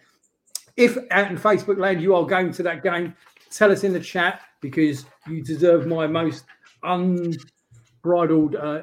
If 0.75 0.97
out 1.11 1.31
in 1.31 1.37
Facebook 1.37 1.77
land 1.77 2.01
you 2.01 2.15
are 2.15 2.25
going 2.25 2.51
to 2.53 2.63
that 2.63 2.83
game, 2.83 3.15
tell 3.49 3.71
us 3.71 3.83
in 3.83 3.93
the 3.93 3.99
chat 3.99 4.41
because 4.59 5.05
you 5.27 5.43
deserve 5.43 5.87
my 5.87 6.07
most 6.07 6.45
unbridled 6.83 8.55
uh, 8.55 8.81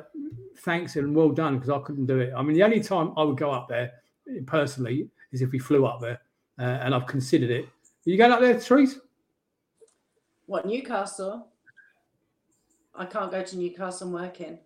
thanks 0.58 0.96
and 0.96 1.14
well 1.14 1.30
done 1.30 1.58
because 1.58 1.70
I 1.70 1.80
couldn't 1.80 2.06
do 2.06 2.18
it. 2.20 2.32
I 2.36 2.42
mean, 2.42 2.54
the 2.54 2.62
only 2.62 2.80
time 2.80 3.12
I 3.16 3.24
would 3.24 3.36
go 3.36 3.50
up 3.50 3.68
there 3.68 3.92
personally 4.46 5.08
is 5.32 5.42
if 5.42 5.50
we 5.50 5.58
flew 5.58 5.86
up 5.86 6.00
there, 6.00 6.20
uh, 6.58 6.62
and 6.62 6.94
I've 6.94 7.06
considered 7.06 7.50
it. 7.50 7.68
Are 8.06 8.10
you 8.10 8.16
going 8.16 8.32
up 8.32 8.40
there, 8.40 8.58
Therese? 8.58 8.98
What 10.46 10.64
Newcastle? 10.66 11.48
I 12.94 13.04
can't 13.04 13.30
go 13.30 13.42
to 13.42 13.56
Newcastle. 13.58 14.08
I'm 14.08 14.14
working. 14.14 14.58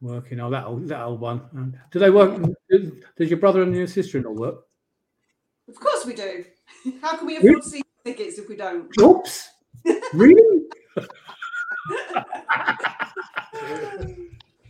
Working. 0.00 0.40
Oh, 0.40 0.50
that 0.50 0.66
old, 0.66 0.88
that 0.88 1.00
old 1.00 1.20
one. 1.20 1.42
Um, 1.56 1.76
do 1.92 2.00
they 2.00 2.10
work? 2.10 2.42
Does 3.16 3.30
your 3.30 3.38
brother 3.38 3.62
and 3.62 3.74
your 3.74 3.86
sister-in-law 3.86 4.32
work? 4.32 4.66
Of 5.68 5.76
course 5.76 6.04
we 6.04 6.14
do. 6.14 6.44
How 7.00 7.16
can 7.16 7.26
we 7.28 7.36
afford 7.36 7.54
really? 7.54 7.62
season 7.62 7.86
tickets 8.04 8.38
if 8.38 8.48
we 8.48 8.56
don't? 8.56 8.90
Oops. 9.00 9.48
really? 10.12 10.64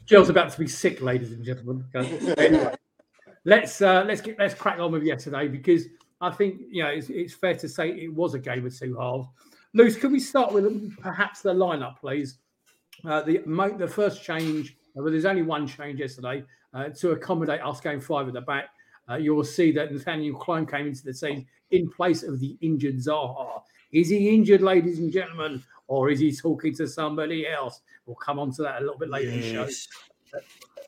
Jill's 0.04 0.28
about 0.28 0.52
to 0.52 0.58
be 0.58 0.68
sick, 0.68 1.00
ladies 1.00 1.32
and 1.32 1.42
gentlemen. 1.42 1.86
anyway, 2.36 2.74
let's 3.44 3.80
uh, 3.80 4.04
let's 4.06 4.20
get 4.20 4.38
let's 4.38 4.54
crack 4.54 4.78
on 4.78 4.92
with 4.92 5.02
yesterday 5.02 5.48
because 5.48 5.86
I 6.20 6.30
think 6.30 6.60
you 6.70 6.82
know 6.82 6.90
it's, 6.90 7.10
it's 7.10 7.34
fair 7.34 7.54
to 7.54 7.68
say 7.68 7.90
it 7.90 8.12
was 8.12 8.34
a 8.34 8.38
game 8.38 8.66
of 8.66 8.78
two 8.78 8.96
halves. 8.96 9.28
Luce, 9.74 9.96
could 9.96 10.12
we 10.12 10.20
start 10.20 10.52
with 10.52 10.96
perhaps 10.98 11.42
the 11.42 11.52
lineup, 11.52 11.98
please? 11.98 12.38
Uh, 13.04 13.22
the 13.22 13.42
the 13.76 13.88
first 13.88 14.22
change, 14.22 14.76
well, 14.94 15.10
there's 15.10 15.24
only 15.24 15.42
one 15.42 15.66
change 15.66 16.00
yesterday 16.00 16.44
uh, 16.72 16.88
to 16.90 17.10
accommodate 17.10 17.60
us 17.60 17.80
going 17.80 18.00
five 18.00 18.28
at 18.28 18.34
the 18.34 18.40
back. 18.40 18.66
Uh, 19.10 19.16
you 19.16 19.34
will 19.34 19.44
see 19.44 19.70
that 19.72 19.92
Nathaniel 19.92 20.38
Clyne 20.38 20.66
came 20.66 20.86
into 20.86 21.04
the 21.04 21.12
scene 21.12 21.46
in 21.70 21.90
place 21.90 22.22
of 22.22 22.40
the 22.40 22.56
injured 22.60 22.96
Zaha. 22.96 23.60
Is 23.92 24.08
he 24.08 24.34
injured, 24.34 24.62
ladies 24.62 24.98
and 24.98 25.12
gentlemen, 25.12 25.62
or 25.88 26.10
is 26.10 26.20
he 26.20 26.34
talking 26.34 26.74
to 26.76 26.86
somebody 26.86 27.46
else? 27.46 27.80
We'll 28.06 28.16
come 28.16 28.38
on 28.38 28.52
to 28.52 28.62
that 28.62 28.78
a 28.78 28.80
little 28.80 28.98
bit 28.98 29.10
later 29.10 29.30
yes. 29.30 29.44
in 29.44 29.54
the 29.54 29.62
show. 29.62 30.40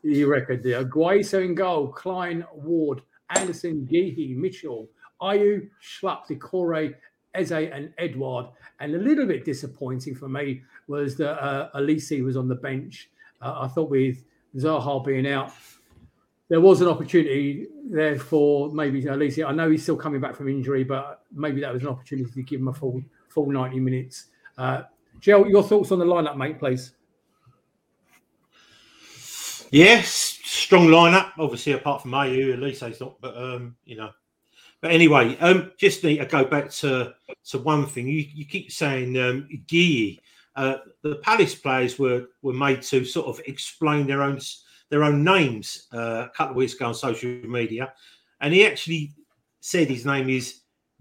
You 0.03 0.29
reckon, 0.29 0.63
dear. 0.63 0.85
Guaita 0.85 1.45
in 1.45 1.55
goal, 1.55 1.89
Clyne, 1.89 2.45
Ward, 2.55 3.03
Andersen, 3.31 3.87
Gehi, 3.91 4.37
Mitchell, 4.37 4.89
Ayew, 5.21 5.69
Schlupp, 5.83 6.27
Doucouré, 6.29 6.95
Eze, 7.35 7.53
and 7.53 7.93
Edouard. 7.99 8.47
And 8.81 8.95
a 8.95 8.99
little 8.99 9.27
bit 9.27 9.45
disappointing 9.45 10.15
for 10.15 10.29
me 10.29 10.63
was 10.89 11.17
that 11.17 11.43
uh, 11.43 11.71
Olise 11.75 12.25
was 12.25 12.37
on 12.37 12.49
the 12.49 12.55
bench. 12.55 13.11
Uh, 13.41 13.61
I 13.63 13.69
thought 13.69 13.91
with 13.91 14.25
Zaha 14.57 15.05
being 15.05 15.27
out, 15.27 15.53
there 16.49 16.61
was 16.61 16.81
an 16.81 16.89
opportunity 16.89 17.67
there 17.91 18.19
for 18.19 18.71
maybe 18.71 19.03
Olise. 19.03 19.47
I 19.47 19.53
know 19.53 19.71
he's 19.71 19.83
still 19.83 19.97
coming 19.97 20.21
back 20.21 20.37
from 20.37 20.49
injury, 20.49 20.85
but 20.85 21.23
maybe 21.33 21.61
that 21.61 21.73
was 21.73 21.83
an 21.83 21.89
opportunity 21.89 22.31
to 22.31 22.43
give 22.43 22.61
him 22.61 22.69
a 22.69 22.73
full 22.73 23.03
full 23.29 23.51
90 23.51 23.81
minutes. 23.81 24.27
Uh, 24.57 24.83
Joe, 25.21 25.47
your 25.47 25.63
thoughts 25.63 25.93
on 25.93 25.99
the 25.99 26.05
lineup, 26.05 26.37
mate, 26.37 26.59
please. 26.59 26.93
Yes, 29.71 30.09
strong 30.45 30.87
lineup. 30.87 31.33
Obviously, 31.39 31.73
apart 31.73 32.03
from 32.03 32.13
Ayew, 32.13 32.57
Olise's 32.57 33.01
not, 33.01 33.21
but 33.21 33.37
um, 33.37 33.77
you 33.85 33.97
know. 33.97 34.11
But 34.83 34.93
anyway, 34.93 35.37
um, 35.39 35.73
just 35.79 36.05
need 36.05 36.19
to 36.19 36.27
go 36.27 36.45
back 36.45 36.71
to 36.71 37.15
to 37.51 37.59
one 37.59 37.87
thing. 37.87 38.07
You, 38.07 38.25
you 38.35 38.45
keep 38.45 38.71
saying 38.71 39.19
um. 39.19 39.49
Uh, 40.55 40.79
the 41.03 41.17
Palace 41.17 41.55
players 41.55 41.99
were 41.99 42.29
were 42.41 42.55
made 42.55 42.81
to 42.83 43.05
sort 43.05 43.27
of 43.27 43.41
explain 43.47 44.07
their 44.07 44.23
own 44.23 44.39
their 44.89 45.05
own 45.05 45.23
names 45.23 45.87
uh, 45.93 46.27
a 46.27 46.31
couple 46.35 46.53
of 46.53 46.57
weeks 46.57 46.75
ago 46.75 46.87
on 46.87 46.95
social 46.95 47.29
media, 47.29 47.93
and 48.41 48.55
he 48.55 48.67
actually 48.67 49.13
said 49.61 49.89
his 49.89 50.07
name 50.07 50.31
is 50.31 50.61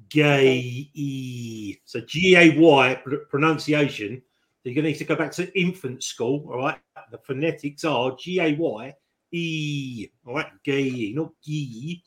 Gay. 0.10 1.80
So 1.86 2.02
G 2.02 2.36
A 2.36 2.60
Y 2.60 3.02
pronunciation. 3.30 4.22
You're 4.64 4.74
going 4.74 4.86
to 4.86 4.92
need 4.92 4.98
to 4.98 5.06
go 5.06 5.16
back 5.16 5.32
to 5.34 5.60
infant 5.60 6.04
school. 6.04 6.50
All 6.52 6.58
right. 6.58 6.80
The 7.12 7.20
phonetics 7.20 7.84
are 7.84 8.18
G 8.20 8.40
A 8.40 8.56
Y 8.56 8.94
E. 9.32 10.08
All 10.26 10.34
right. 10.34 10.48
Gay, 10.64 11.14
not 11.16 11.32
G. 11.44 12.04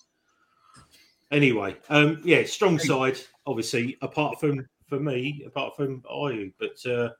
Anyway, 1.30 1.76
um, 1.90 2.20
yeah, 2.24 2.44
strong 2.44 2.78
side, 2.78 3.18
obviously, 3.46 3.96
apart 4.02 4.40
from 4.40 4.66
for 4.88 4.98
me, 4.98 5.44
apart 5.46 5.76
from 5.76 6.02
Ayew. 6.02 6.52
But 6.58 6.90
uh, 6.90 7.10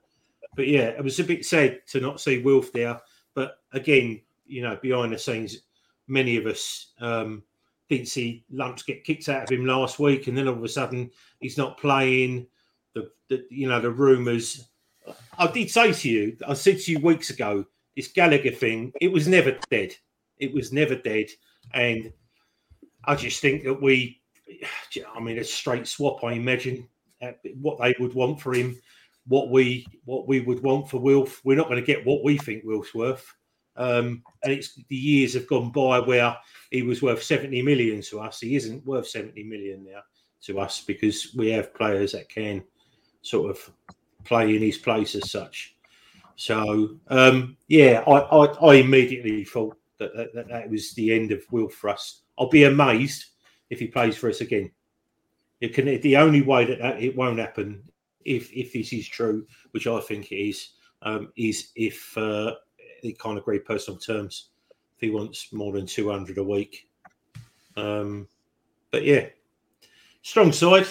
but 0.56 0.66
yeah, 0.66 0.88
it 0.88 1.04
was 1.04 1.20
a 1.20 1.24
bit 1.24 1.44
sad 1.44 1.80
to 1.88 2.00
not 2.00 2.20
see 2.20 2.38
Wilf 2.42 2.72
there. 2.72 3.00
But 3.34 3.58
again, 3.72 4.20
you 4.46 4.62
know, 4.62 4.78
behind 4.80 5.12
the 5.12 5.18
scenes, 5.18 5.58
many 6.06 6.36
of 6.36 6.46
us 6.46 6.92
um, 7.00 7.42
didn't 7.88 8.08
see 8.08 8.44
lumps 8.50 8.82
get 8.82 9.04
kicked 9.04 9.28
out 9.28 9.44
of 9.44 9.50
him 9.50 9.66
last 9.66 9.98
week, 9.98 10.26
and 10.26 10.36
then 10.36 10.48
all 10.48 10.54
of 10.54 10.64
a 10.64 10.68
sudden 10.68 11.10
he's 11.40 11.58
not 11.58 11.78
playing. 11.78 12.46
The, 12.94 13.10
the 13.28 13.44
you 13.50 13.68
know 13.68 13.80
the 13.80 13.90
rumours 13.90 14.68
I 15.38 15.46
did 15.46 15.70
say 15.70 15.92
to 15.92 16.08
you, 16.08 16.36
I 16.46 16.54
said 16.54 16.80
to 16.80 16.92
you 16.92 16.98
weeks 17.00 17.30
ago, 17.30 17.64
this 17.96 18.08
Gallagher 18.08 18.50
thing, 18.50 18.92
it 19.00 19.10
was 19.10 19.28
never 19.28 19.58
dead. 19.70 19.94
It 20.38 20.52
was 20.52 20.72
never 20.72 20.94
dead. 20.94 21.26
And 21.74 22.12
I 23.08 23.14
just 23.14 23.40
think 23.40 23.64
that 23.64 23.80
we, 23.80 24.20
I 25.16 25.20
mean, 25.20 25.38
a 25.38 25.44
straight 25.44 25.88
swap, 25.88 26.22
I 26.22 26.32
imagine, 26.32 26.86
uh, 27.22 27.32
what 27.60 27.80
they 27.80 27.94
would 27.98 28.12
want 28.12 28.38
for 28.38 28.52
him, 28.52 28.78
what 29.26 29.50
we 29.50 29.86
what 30.04 30.28
we 30.28 30.40
would 30.40 30.62
want 30.62 30.88
for 30.90 30.98
Wilf. 30.98 31.40
We're 31.42 31.56
not 31.56 31.68
going 31.68 31.80
to 31.80 31.86
get 31.86 32.04
what 32.04 32.22
we 32.22 32.36
think 32.36 32.64
Wilf's 32.64 32.94
worth. 32.94 33.34
Um, 33.76 34.22
and 34.42 34.52
it's 34.52 34.74
the 34.88 34.96
years 34.96 35.34
have 35.34 35.46
gone 35.46 35.70
by 35.70 36.00
where 36.00 36.36
he 36.70 36.82
was 36.82 37.00
worth 37.00 37.22
70 37.22 37.62
million 37.62 38.02
to 38.02 38.20
us. 38.20 38.40
He 38.40 38.56
isn't 38.56 38.84
worth 38.84 39.08
70 39.08 39.42
million 39.44 39.84
now 39.84 40.00
to 40.42 40.60
us 40.60 40.84
because 40.84 41.34
we 41.34 41.50
have 41.50 41.74
players 41.74 42.12
that 42.12 42.28
can 42.28 42.62
sort 43.22 43.50
of 43.50 43.70
play 44.24 44.54
in 44.54 44.62
his 44.62 44.76
place 44.76 45.14
as 45.14 45.30
such. 45.30 45.76
So 46.36 46.96
um, 47.08 47.56
yeah, 47.68 48.04
I, 48.06 48.18
I, 48.18 48.44
I, 48.44 48.74
immediately 48.74 49.44
thought 49.44 49.76
that 49.98 50.14
that, 50.14 50.34
that 50.34 50.48
that, 50.48 50.70
was 50.70 50.92
the 50.92 51.14
end 51.14 51.32
of 51.32 51.42
Will 51.50 51.68
for 51.68 51.90
us. 51.90 52.22
I'll 52.38 52.48
be 52.48 52.64
amazed 52.64 53.24
if 53.70 53.80
he 53.80 53.88
plays 53.88 54.16
for 54.16 54.28
us 54.28 54.40
again. 54.40 54.70
It 55.60 55.74
can 55.74 55.86
the 55.86 56.16
only 56.16 56.42
way 56.42 56.64
that, 56.64 56.78
that 56.78 57.02
it 57.02 57.16
won't 57.16 57.40
happen 57.40 57.82
if 58.24 58.52
if 58.52 58.72
this 58.72 58.92
is 58.92 59.08
true, 59.08 59.46
which 59.72 59.86
I 59.86 60.00
think 60.00 60.30
it 60.30 60.36
is, 60.36 60.70
um, 61.02 61.32
is 61.36 61.70
if 61.74 62.16
uh, 62.16 62.54
they 63.02 63.12
can't 63.12 63.38
agree 63.38 63.58
personal 63.58 63.98
terms. 63.98 64.50
If 64.96 65.00
he 65.00 65.10
wants 65.10 65.52
more 65.52 65.72
than 65.72 65.86
two 65.86 66.10
hundred 66.10 66.38
a 66.38 66.44
week, 66.44 66.88
um, 67.76 68.28
but 68.90 69.04
yeah, 69.04 69.26
strong 70.22 70.52
side. 70.52 70.86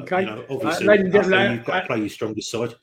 Okay. 0.00 0.20
You 0.20 0.26
know, 0.26 0.44
uh, 0.48 0.54
obviously, 0.54 0.86
uh, 0.86 0.90
ladies 0.90 1.14
you've 1.14 1.64
got 1.64 1.80
to 1.80 1.86
play 1.86 1.98
your 1.98 2.08
strongest 2.08 2.50
side. 2.50 2.74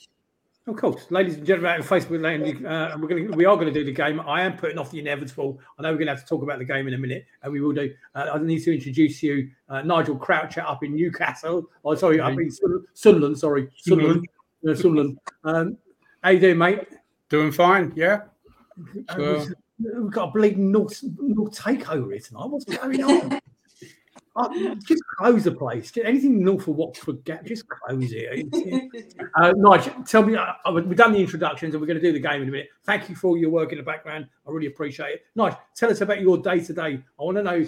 Of 0.72 0.78
course, 0.78 1.12
ladies 1.12 1.36
and 1.36 1.46
gentlemen, 1.46 1.82
Facebook, 1.82 2.24
uh, 2.66 2.98
we're 2.98 3.08
going 3.10 3.30
to, 3.30 3.36
we 3.36 3.44
are 3.44 3.56
going 3.58 3.68
to 3.68 3.74
do 3.74 3.84
the 3.84 3.92
game. 3.92 4.22
I 4.22 4.44
am 4.44 4.56
putting 4.56 4.78
off 4.78 4.90
the 4.90 5.00
inevitable. 5.00 5.60
I 5.78 5.82
know 5.82 5.90
we're 5.90 5.98
going 5.98 6.08
to 6.08 6.14
have 6.14 6.22
to 6.22 6.26
talk 6.26 6.44
about 6.44 6.60
the 6.60 6.66
game 6.66 6.88
in 6.88 6.94
a 6.94 6.98
minute, 6.98 7.26
and 7.44 7.52
we 7.52 7.60
will 7.60 7.74
do. 7.74 7.94
Uh, 8.16 8.30
I 8.34 8.38
need 8.38 8.60
to 8.60 8.74
introduce 8.74 9.22
you, 9.22 9.50
uh, 9.68 9.82
Nigel 9.82 10.16
Croucher, 10.16 10.62
up 10.62 10.82
in 10.86 10.96
Newcastle. 10.96 11.70
Oh, 11.84 11.94
sorry, 11.96 12.22
up 12.22 12.40
in 12.40 12.50
Sunderland. 12.94 13.38
Sorry, 13.38 13.70
Sunderland. 13.76 14.26
Uh, 14.66 14.74
Sunderland. 14.74 15.20
Um, 15.44 15.78
how 16.24 16.30
you 16.30 16.40
doing, 16.40 16.58
mate? 16.58 16.88
Doing 17.28 17.52
fine. 17.52 17.92
Yeah. 17.96 18.22
So... 19.16 19.46
We've 19.84 20.12
got 20.12 20.30
a 20.30 20.32
bleeding 20.32 20.72
North, 20.72 21.04
North 21.18 21.58
takeover 21.58 22.12
here 22.12 22.22
tonight. 22.22 22.46
What's 22.46 22.66
going 22.66 23.04
on? 23.04 23.42
Oh, 24.36 24.76
just 24.88 25.04
close 25.18 25.44
the 25.44 25.52
place. 25.52 25.92
Anything 26.02 26.42
north 26.42 26.68
of 26.68 26.76
Watford 26.76 27.24
Gap, 27.26 27.46
just 27.46 27.68
close 27.68 28.12
it. 28.14 29.20
uh, 29.36 29.52
Nigel, 29.58 29.94
tell 30.04 30.24
me, 30.24 30.36
uh, 30.36 30.54
uh, 30.66 30.72
we've 30.72 30.96
done 30.96 31.12
the 31.12 31.20
introductions 31.20 31.74
and 31.74 31.82
we're 31.82 31.88
going 31.88 32.00
to 32.00 32.02
do 32.02 32.14
the 32.14 32.20
game 32.20 32.42
in 32.42 32.48
a 32.48 32.52
minute. 32.52 32.70
Thank 32.86 33.10
you 33.10 33.16
for 33.16 33.28
all 33.28 33.38
your 33.38 33.50
work 33.50 33.74
in 33.74 33.78
the 33.78 33.84
background. 33.84 34.28
I 34.48 34.52
really 34.52 34.68
appreciate 34.68 35.16
it. 35.16 35.26
Nigel, 35.36 35.60
tell 35.76 35.92
us 35.92 36.00
about 36.00 36.22
your 36.22 36.38
day 36.38 36.62
today. 36.62 37.04
I 37.20 37.24
want 37.24 37.38
to 37.38 37.44
know, 37.44 37.66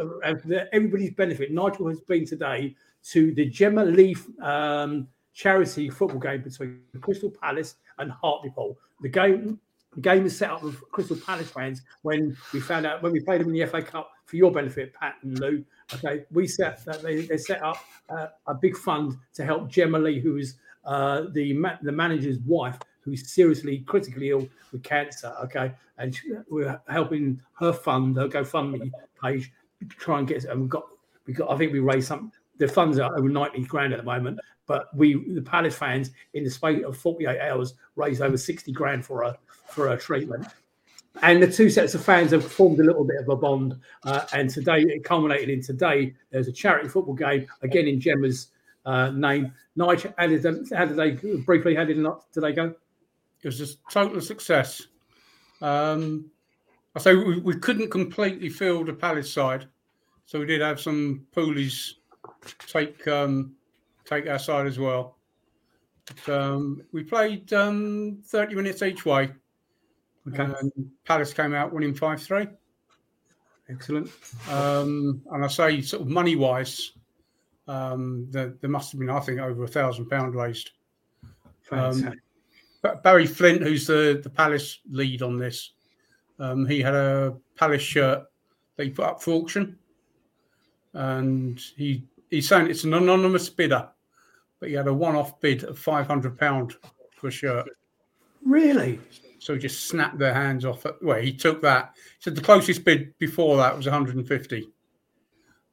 uh, 0.00 0.34
for 0.36 0.68
everybody's 0.72 1.12
benefit, 1.12 1.52
Nigel 1.52 1.88
has 1.88 2.00
been 2.00 2.26
today 2.26 2.74
to 3.10 3.32
the 3.32 3.46
Gemma 3.46 3.84
Leaf 3.84 4.26
um, 4.42 5.06
charity 5.32 5.90
football 5.90 6.18
game 6.18 6.42
between 6.42 6.80
Crystal 7.00 7.30
Palace 7.30 7.76
and 7.98 8.10
Hartlepool. 8.10 8.76
The 9.00 9.08
game 9.08 9.60
the 9.94 10.00
game 10.00 10.24
is 10.24 10.36
set 10.36 10.50
up 10.50 10.62
with 10.62 10.80
Crystal 10.92 11.16
Palace 11.16 11.50
fans 11.50 11.82
when 12.02 12.36
we 12.52 12.60
found 12.60 12.86
out 12.86 13.02
when 13.02 13.12
we 13.12 13.20
played 13.20 13.40
them 13.40 13.48
in 13.48 13.54
the 13.54 13.66
FA 13.66 13.82
Cup 13.82 14.12
for 14.30 14.36
your 14.36 14.52
benefit, 14.52 14.94
Pat 14.94 15.16
and 15.22 15.38
Lou. 15.40 15.64
Okay, 15.92 16.24
we 16.30 16.46
set 16.46 16.84
that 16.84 17.02
they, 17.02 17.22
they 17.22 17.36
set 17.36 17.62
up 17.62 17.76
uh, 18.08 18.28
a 18.46 18.54
big 18.54 18.76
fund 18.76 19.18
to 19.34 19.44
help 19.44 19.68
Gemma 19.68 19.98
Lee, 19.98 20.20
who 20.20 20.36
is 20.36 20.54
uh, 20.84 21.24
the 21.32 21.52
ma- 21.52 21.76
the 21.82 21.90
manager's 21.90 22.38
wife, 22.46 22.78
who's 23.00 23.28
seriously 23.28 23.78
critically 23.80 24.30
ill 24.30 24.48
with 24.70 24.84
cancer. 24.84 25.34
Okay, 25.42 25.72
and 25.98 26.14
she, 26.14 26.30
we're 26.48 26.80
helping 26.88 27.40
her 27.54 27.72
fund, 27.72 28.16
her 28.16 28.28
GoFundMe 28.28 28.92
page, 29.20 29.52
try 29.88 30.20
and 30.20 30.28
get. 30.28 30.44
And 30.44 30.60
we've 30.60 30.70
got 30.70 30.84
we 31.26 31.34
got. 31.34 31.50
I 31.50 31.58
think 31.58 31.72
we 31.72 31.80
raised 31.80 32.06
some. 32.06 32.30
The 32.58 32.68
funds 32.68 33.00
are 33.00 33.12
over 33.18 33.28
ninety 33.28 33.64
grand 33.64 33.92
at 33.92 33.98
the 33.98 34.04
moment, 34.04 34.38
but 34.66 34.96
we 34.96 35.34
the 35.34 35.42
Palace 35.42 35.74
fans 35.74 36.12
in 36.34 36.44
the 36.44 36.50
space 36.50 36.84
of 36.84 36.96
forty 36.96 37.26
eight 37.26 37.40
hours 37.40 37.74
raised 37.96 38.22
over 38.22 38.36
sixty 38.36 38.70
grand 38.70 39.04
for 39.04 39.24
her 39.24 39.36
for 39.66 39.88
her 39.88 39.96
treatment 39.96 40.46
and 41.22 41.42
the 41.42 41.50
two 41.50 41.68
sets 41.68 41.94
of 41.94 42.04
fans 42.04 42.30
have 42.30 42.44
formed 42.44 42.78
a 42.80 42.84
little 42.84 43.04
bit 43.04 43.20
of 43.20 43.28
a 43.28 43.36
bond. 43.36 43.78
Uh, 44.04 44.26
and 44.32 44.48
today, 44.48 44.82
it 44.82 45.04
culminated 45.04 45.50
in 45.50 45.62
today. 45.62 46.14
There's 46.30 46.48
a 46.48 46.52
charity 46.52 46.88
football 46.88 47.14
game 47.14 47.46
again 47.62 47.86
in 47.88 48.00
Gemma's 48.00 48.48
uh, 48.86 49.10
name. 49.10 49.52
Nigel, 49.76 50.14
how 50.16 50.26
did, 50.26 50.44
how 50.72 50.84
did 50.84 50.96
they 50.96 51.10
briefly? 51.38 51.74
How 51.74 51.84
did 51.84 51.98
not 51.98 52.30
did 52.32 52.42
they 52.42 52.52
go? 52.52 52.74
It 53.42 53.46
was 53.46 53.60
a 53.60 53.74
total 53.90 54.20
success. 54.20 54.86
Um, 55.60 56.30
I 56.94 57.00
say 57.00 57.14
we, 57.14 57.38
we 57.38 57.56
couldn't 57.56 57.90
completely 57.90 58.48
fill 58.48 58.84
the 58.84 58.92
Palace 58.92 59.32
side, 59.32 59.66
so 60.26 60.38
we 60.38 60.46
did 60.46 60.60
have 60.60 60.80
some 60.80 61.26
poolies 61.34 61.92
take 62.66 63.06
um, 63.08 63.54
take 64.04 64.26
our 64.28 64.38
side 64.38 64.66
as 64.66 64.78
well. 64.78 65.16
But, 66.06 66.40
um, 66.40 66.82
we 66.92 67.04
played 67.04 67.52
um, 67.52 68.22
30 68.26 68.54
minutes 68.56 68.82
each 68.82 69.04
way 69.04 69.30
Okay. 70.28 70.42
Um, 70.42 70.70
Palace 71.04 71.32
came 71.32 71.54
out 71.54 71.72
winning 71.72 71.94
5 71.94 72.22
3. 72.22 72.46
Excellent. 73.68 74.10
Um, 74.50 75.22
and 75.32 75.44
I 75.44 75.48
say, 75.48 75.80
sort 75.80 76.02
of 76.02 76.08
money 76.08 76.36
wise, 76.36 76.92
um, 77.68 78.26
there, 78.30 78.54
there, 78.60 78.70
must 78.70 78.92
have 78.92 78.98
been, 78.98 79.10
I 79.10 79.20
think, 79.20 79.38
over 79.38 79.62
a 79.62 79.68
thousand 79.68 80.06
pound 80.08 80.34
raised. 80.34 80.72
Um, 81.70 82.14
Barry 83.04 83.26
Flint, 83.26 83.62
who's 83.62 83.86
the, 83.86 84.20
the 84.22 84.30
Palace 84.30 84.80
lead 84.90 85.22
on 85.22 85.38
this, 85.38 85.72
um, 86.40 86.66
he 86.66 86.80
had 86.80 86.94
a 86.94 87.36
Palace 87.56 87.82
shirt 87.82 88.24
that 88.76 88.84
he 88.84 88.90
put 88.90 89.04
up 89.04 89.22
for 89.22 89.32
auction, 89.32 89.78
and 90.94 91.60
he 91.76 92.04
he's 92.30 92.48
saying 92.48 92.68
it's 92.68 92.84
an 92.84 92.94
anonymous 92.94 93.48
bidder, 93.48 93.88
but 94.58 94.70
he 94.70 94.74
had 94.74 94.88
a 94.88 94.94
one-off 94.94 95.38
bid 95.40 95.64
of 95.64 95.78
five 95.78 96.06
hundred 96.06 96.38
pound 96.38 96.74
for 97.14 97.28
a 97.28 97.30
shirt. 97.30 97.68
Really? 98.44 98.98
So 99.40 99.54
he 99.54 99.58
just 99.58 99.88
snapped 99.88 100.18
their 100.18 100.34
hands 100.34 100.64
off. 100.64 100.86
It. 100.86 100.96
Well, 101.02 101.20
he 101.20 101.32
took 101.32 101.60
that. 101.62 101.96
So 102.18 102.30
the 102.30 102.40
closest 102.40 102.84
bid 102.84 103.16
before 103.18 103.56
that 103.56 103.76
was 103.76 103.86
150. 103.86 104.68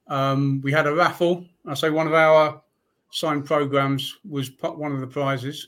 Um, 0.07 0.61
we 0.63 0.71
had 0.71 0.87
a 0.87 0.95
raffle. 0.95 1.45
I 1.65 1.73
say 1.73 1.89
one 1.89 2.07
of 2.07 2.13
our 2.13 2.61
signed 3.11 3.45
programs 3.45 4.17
was 4.27 4.51
one 4.61 4.93
of 4.93 5.01
the 5.01 5.07
prizes. 5.07 5.67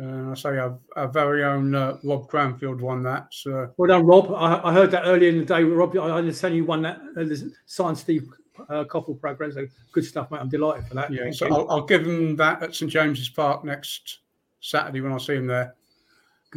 Uh, 0.00 0.30
I 0.30 0.34
say 0.34 0.56
our, 0.56 0.78
our 0.94 1.08
very 1.08 1.44
own 1.44 1.74
uh, 1.74 1.98
Rob 2.04 2.28
Cranfield 2.28 2.80
won 2.80 3.02
that. 3.02 3.26
So. 3.32 3.72
Well 3.76 3.88
done, 3.88 4.06
Rob. 4.06 4.32
I, 4.32 4.68
I, 4.68 4.72
heard 4.72 4.92
that 4.92 5.02
earlier 5.04 5.28
in 5.30 5.38
the 5.38 5.44
day. 5.44 5.64
Rob, 5.64 5.96
I 5.96 6.10
understand 6.10 6.54
you 6.54 6.64
won 6.64 6.82
that 6.82 7.00
uh, 7.16 7.24
signed 7.66 7.98
Steve 7.98 8.28
uh, 8.68 8.84
Coppell 8.84 9.20
program. 9.20 9.52
So 9.52 9.66
good 9.92 10.04
stuff, 10.04 10.30
mate. 10.30 10.38
I'm 10.38 10.48
delighted 10.48 10.86
for 10.86 10.94
that. 10.94 11.12
Yeah, 11.12 11.24
Thank 11.24 11.34
so 11.34 11.46
I'll, 11.48 11.70
I'll, 11.70 11.84
give 11.84 12.06
him 12.06 12.36
that 12.36 12.62
at 12.62 12.74
St 12.74 12.90
James's 12.90 13.28
Park 13.28 13.64
next 13.64 14.20
Saturday 14.60 15.00
when 15.00 15.12
I 15.12 15.18
see 15.18 15.34
him 15.34 15.48
there. 15.48 15.74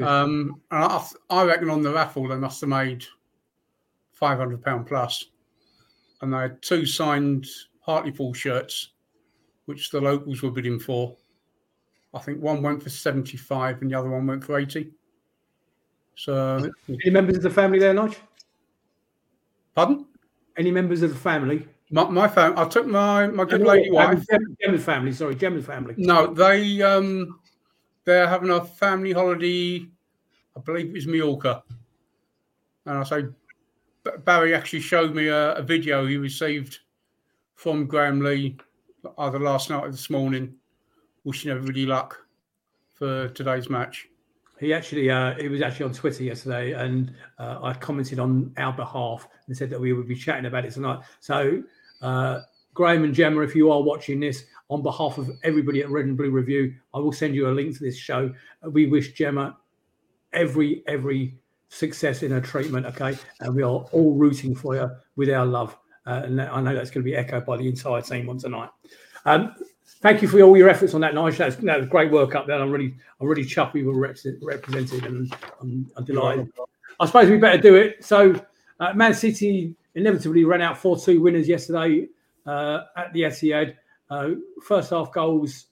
Um, 0.02 0.62
and 0.72 0.84
I, 0.84 1.08
I, 1.30 1.44
reckon 1.44 1.70
on 1.70 1.84
the 1.84 1.94
raffle 1.94 2.28
they 2.28 2.36
must 2.36 2.62
have 2.62 2.70
made 2.70 3.06
five 4.12 4.40
hundred 4.40 4.64
pound 4.64 4.88
plus, 4.88 5.26
and 6.22 6.34
they 6.34 6.38
had 6.38 6.62
two 6.62 6.86
signed 6.86 7.46
Hartlepool 7.82 8.34
shirts, 8.34 8.90
which 9.66 9.92
the 9.92 10.02
locals 10.02 10.42
were 10.42 10.52
bidding 10.52 10.80
for. 10.80 11.16
I 12.14 12.20
think 12.20 12.42
one 12.42 12.64
went 12.64 12.82
for 12.82 12.90
seventy 12.90 13.38
five, 13.38 13.82
and 13.82 13.92
the 13.92 14.00
other 14.00 14.10
one 14.10 14.26
went 14.26 14.44
for 14.44 14.58
eighty. 14.58 14.94
So, 16.16 16.72
any 16.90 17.12
members 17.12 17.38
of 17.38 17.44
the 17.44 17.50
family 17.50 17.80
there, 17.80 17.94
Notch? 17.94 18.18
Pardon? 19.76 20.06
Any 20.58 20.72
members 20.72 21.02
of 21.02 21.12
the 21.12 21.20
family? 21.20 21.68
My, 21.92 22.10
my 22.10 22.28
family. 22.28 22.58
I 22.58 22.68
took 22.68 22.88
my 22.88 23.28
my 23.28 23.46
good 23.46 23.62
lady 23.62 23.92
wife. 23.92 24.24
Gemma's 24.62 24.84
family. 24.84 25.12
Sorry, 25.12 25.36
Gemma's 25.36 25.66
family. 25.66 25.94
No, 25.98 26.34
they 26.34 26.82
um 26.82 27.40
they're 28.06 28.28
having 28.28 28.50
a 28.50 28.64
family 28.64 29.12
holiday. 29.12 29.88
I 30.56 30.60
believe 30.60 30.88
it 30.88 30.94
was 30.94 31.08
Mallorca. 31.08 31.64
And 32.86 32.98
I 32.98 33.04
say, 33.04 33.26
Barry 34.26 34.54
actually 34.54 34.82
showed 34.82 35.16
me 35.16 35.28
a, 35.28 35.54
a, 35.54 35.62
video 35.62 36.06
he 36.06 36.18
received 36.18 36.80
from 37.56 37.88
Graeme 37.88 38.20
Lee 38.20 38.58
either 39.18 39.40
last 39.40 39.70
night 39.70 39.84
or 39.84 39.92
this 39.92 40.10
morning, 40.10 40.54
wishing 41.24 41.52
everybody 41.52 41.86
luck 41.86 42.20
for 42.94 43.30
today's 43.30 43.70
match. 43.70 44.10
He 44.60 44.74
actually, 44.74 45.10
uh, 45.10 45.36
it 45.38 45.50
was 45.50 45.62
actually 45.62 45.86
on 45.86 45.94
Twitter 45.94 46.24
yesterday, 46.24 46.74
and 46.74 47.14
uh, 47.38 47.60
I 47.64 47.74
commented 47.74 48.20
on 48.20 48.54
our 48.58 48.74
behalf 48.74 49.28
and 49.48 49.58
said 49.58 49.70
that 49.70 49.80
we 49.80 49.94
would 49.94 50.08
be 50.08 50.16
chatting 50.16 50.46
about 50.46 50.66
it 50.66 50.74
tonight. 50.74 51.00
So, 51.20 51.64
uh, 52.02 52.42
Graeme 52.74 53.04
and 53.04 53.14
Gemma, 53.14 53.42
if 53.42 53.56
you 53.56 53.72
are 53.72 53.82
watching 53.82 54.20
this, 54.20 54.46
on 54.70 54.82
behalf 54.82 55.18
of 55.18 55.30
everybody 55.44 55.82
at 55.82 55.90
Red 55.90 56.06
and 56.06 56.18
Blue 56.18 56.32
Review, 56.32 56.74
I 56.94 57.00
will 57.00 57.12
send 57.12 57.36
you 57.36 57.50
a 57.50 57.52
link 57.52 57.78
to 57.78 57.84
this 57.84 57.98
show. 57.98 58.34
We 58.64 58.88
wish 58.88 59.14
Gemma 59.14 59.58
every 60.32 60.84
every 60.88 61.38
success 61.70 62.24
in 62.24 62.32
her 62.32 62.42
treatment. 62.42 62.86
Okay, 62.88 63.18
and 63.40 63.56
we 63.56 63.64
are 63.64 63.86
all 63.92 64.14
rooting 64.16 64.56
for 64.56 64.76
her 64.76 65.00
with 65.16 65.30
our 65.30 65.46
love. 65.46 65.78
Uh, 66.06 66.22
and 66.26 66.42
I 66.42 66.62
know 66.62 66.76
that's 66.76 66.90
going 66.90 67.04
to 67.04 67.10
be 67.10 67.16
echoed 67.16 67.46
by 67.46 67.58
the 67.58 67.68
entire 67.68 68.02
team 68.02 68.30
on 68.30 68.38
tonight. 68.38 68.70
Um, 69.26 69.56
thank 70.02 70.22
you 70.22 70.28
for 70.28 70.42
all 70.42 70.58
your 70.58 70.70
efforts 70.70 70.94
on 70.94 71.02
that, 71.02 71.14
Nigel. 71.14 71.38
That's 71.38 71.56
that 71.58 71.80
was 71.80 71.88
great 71.88 72.12
work 72.12 72.36
up 72.36 72.48
there. 72.48 72.60
I'm 72.62 72.72
really, 72.72 72.96
I'm 73.20 73.28
really 73.28 73.46
chuffed 73.46 73.74
we 73.74 73.84
were 73.84 73.98
represented, 73.98 75.06
and 75.06 75.34
I'm, 75.62 75.92
I'm 75.96 76.06
delighted. 76.06 76.52
I 77.00 77.06
suppose 77.06 77.30
we 77.30 77.38
better 77.38 77.62
do 77.62 77.76
it. 77.76 78.04
So, 78.04 78.40
uh, 78.80 78.94
Man 78.94 79.14
City 79.14 79.76
inevitably 79.96 80.44
ran 80.46 80.62
out 80.62 80.78
4 80.78 81.00
2 81.00 81.22
winners 81.22 81.48
yesterday 81.48 82.08
uh, 82.46 82.82
at 82.98 83.14
the 83.14 83.22
Etihad. 83.22 83.76
Uh, 84.10 84.32
first 84.64 84.92
half 84.92 85.12
goals 85.12 85.68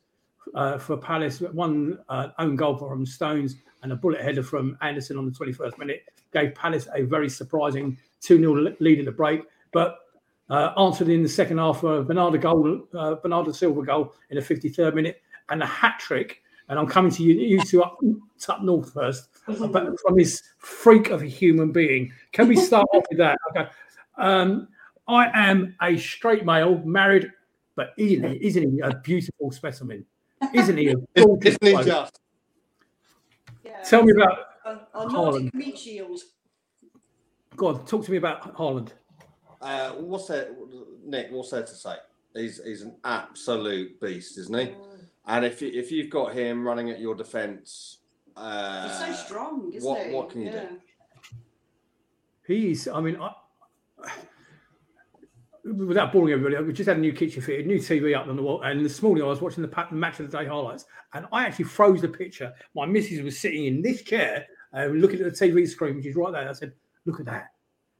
uh, 0.55 0.77
for 0.77 0.97
Palace, 0.97 1.41
one 1.41 1.99
uh, 2.09 2.29
own 2.39 2.55
goal 2.55 2.77
from 2.77 3.05
Stones 3.05 3.55
and 3.83 3.91
a 3.91 3.95
bullet 3.95 4.21
header 4.21 4.43
from 4.43 4.77
Andersen 4.81 5.17
on 5.17 5.25
the 5.25 5.31
21st 5.31 5.77
minute 5.77 6.03
gave 6.33 6.55
Palace 6.55 6.87
a 6.95 7.03
very 7.03 7.29
surprising 7.29 7.97
2 8.21 8.39
0 8.39 8.75
lead 8.79 8.99
in 8.99 9.05
the 9.05 9.11
break. 9.11 9.41
But 9.71 9.99
uh, 10.49 10.73
answered 10.77 11.09
in 11.09 11.23
the 11.23 11.29
second 11.29 11.57
half, 11.57 11.83
uh, 11.83 12.01
Bernardo 12.01 12.37
goal, 12.37 12.87
uh, 12.93 13.15
Bernardo 13.15 13.51
Silva 13.51 13.83
goal 13.83 14.13
in 14.29 14.37
the 14.37 14.41
53rd 14.41 14.95
minute, 14.95 15.21
and 15.49 15.61
a 15.63 15.65
hat 15.65 15.99
trick. 15.99 16.41
And 16.69 16.79
I'm 16.79 16.87
coming 16.87 17.11
to 17.11 17.23
you, 17.23 17.33
you 17.35 17.61
two 17.61 17.83
up, 17.83 17.97
up 18.47 18.61
north 18.61 18.93
first, 18.93 19.29
but 19.47 19.99
from 19.99 20.15
this 20.15 20.41
freak 20.57 21.09
of 21.09 21.21
a 21.21 21.25
human 21.25 21.71
being. 21.71 22.11
Can 22.31 22.47
we 22.47 22.55
start 22.55 22.87
off 22.93 23.03
with 23.09 23.17
that? 23.17 23.37
Okay. 23.49 23.69
Um, 24.17 24.67
I 25.07 25.29
am 25.33 25.75
a 25.81 25.97
straight 25.97 26.45
male, 26.45 26.77
married, 26.85 27.31
but 27.81 27.93
isn't 27.97 28.29
he, 28.29 28.45
isn't 28.45 28.73
he 28.73 28.79
a 28.81 28.95
beautiful 28.97 29.49
specimen? 29.49 30.05
Isn't 30.53 30.77
he 30.77 30.89
a 30.89 30.95
gorgeous 31.17 31.57
Isn't 31.59 31.79
he 31.79 31.83
just? 31.83 32.19
Yeah. 33.63 33.81
Tell 33.81 34.03
me 34.03 34.11
about 34.11 34.37
a, 34.93 35.07
Haaland. 35.07 35.51
meat 35.55 35.79
shield. 35.79 36.19
Go 37.55 37.69
on, 37.69 37.85
talk 37.85 38.05
to 38.05 38.11
me 38.11 38.17
about 38.17 38.55
Haaland. 38.55 38.89
Uh, 39.59 39.93
what's 39.93 40.27
that, 40.27 40.55
Nick? 41.03 41.31
What's 41.31 41.49
there 41.49 41.63
to 41.63 41.73
say? 41.73 41.95
He's 42.35 42.63
he's 42.63 42.83
an 42.83 42.97
absolute 43.03 43.99
beast, 43.99 44.37
isn't 44.37 44.55
he? 44.55 44.65
Mm. 44.67 45.05
And 45.25 45.45
if 45.45 45.59
you, 45.63 45.71
if 45.73 45.91
you've 45.91 46.11
got 46.11 46.33
him 46.33 46.67
running 46.67 46.91
at 46.91 46.99
your 46.99 47.15
defence, 47.15 47.97
uh, 48.37 48.87
he's 49.07 49.17
so 49.17 49.25
strong, 49.25 49.71
isn't 49.73 49.89
what, 49.89 50.05
he? 50.05 50.13
What 50.13 50.29
can 50.29 50.41
you 50.41 50.51
yeah. 50.51 50.65
do? 50.65 50.77
He's. 52.45 52.87
I 52.87 53.01
mean, 53.01 53.17
I, 53.19 53.31
without 55.63 56.11
boring 56.11 56.33
everybody, 56.33 56.63
we 56.63 56.73
just 56.73 56.87
had 56.87 56.97
a 56.97 56.99
new 56.99 57.13
kitchen 57.13 57.41
fitted, 57.41 57.67
new 57.67 57.77
TV 57.77 58.15
up 58.15 58.27
on 58.27 58.35
the 58.35 58.41
wall. 58.41 58.61
And 58.61 58.83
this 58.83 59.01
morning 59.01 59.23
I 59.23 59.27
was 59.27 59.41
watching 59.41 59.63
the 59.63 59.87
match 59.91 60.19
of 60.19 60.29
the 60.29 60.37
day 60.37 60.45
highlights, 60.45 60.85
and 61.13 61.25
I 61.31 61.45
actually 61.45 61.65
froze 61.65 62.01
the 62.01 62.07
picture. 62.07 62.53
My 62.75 62.85
missus 62.85 63.21
was 63.21 63.39
sitting 63.39 63.65
in 63.65 63.81
this 63.81 64.01
chair, 64.03 64.45
uh, 64.75 64.85
looking 64.85 65.21
at 65.21 65.33
the 65.33 65.47
TV 65.47 65.67
screen, 65.67 65.97
which 65.97 66.05
is 66.05 66.15
right 66.15 66.31
there. 66.31 66.49
I 66.49 66.53
said, 66.53 66.73
"Look 67.05 67.19
at 67.19 67.25
that! 67.27 67.51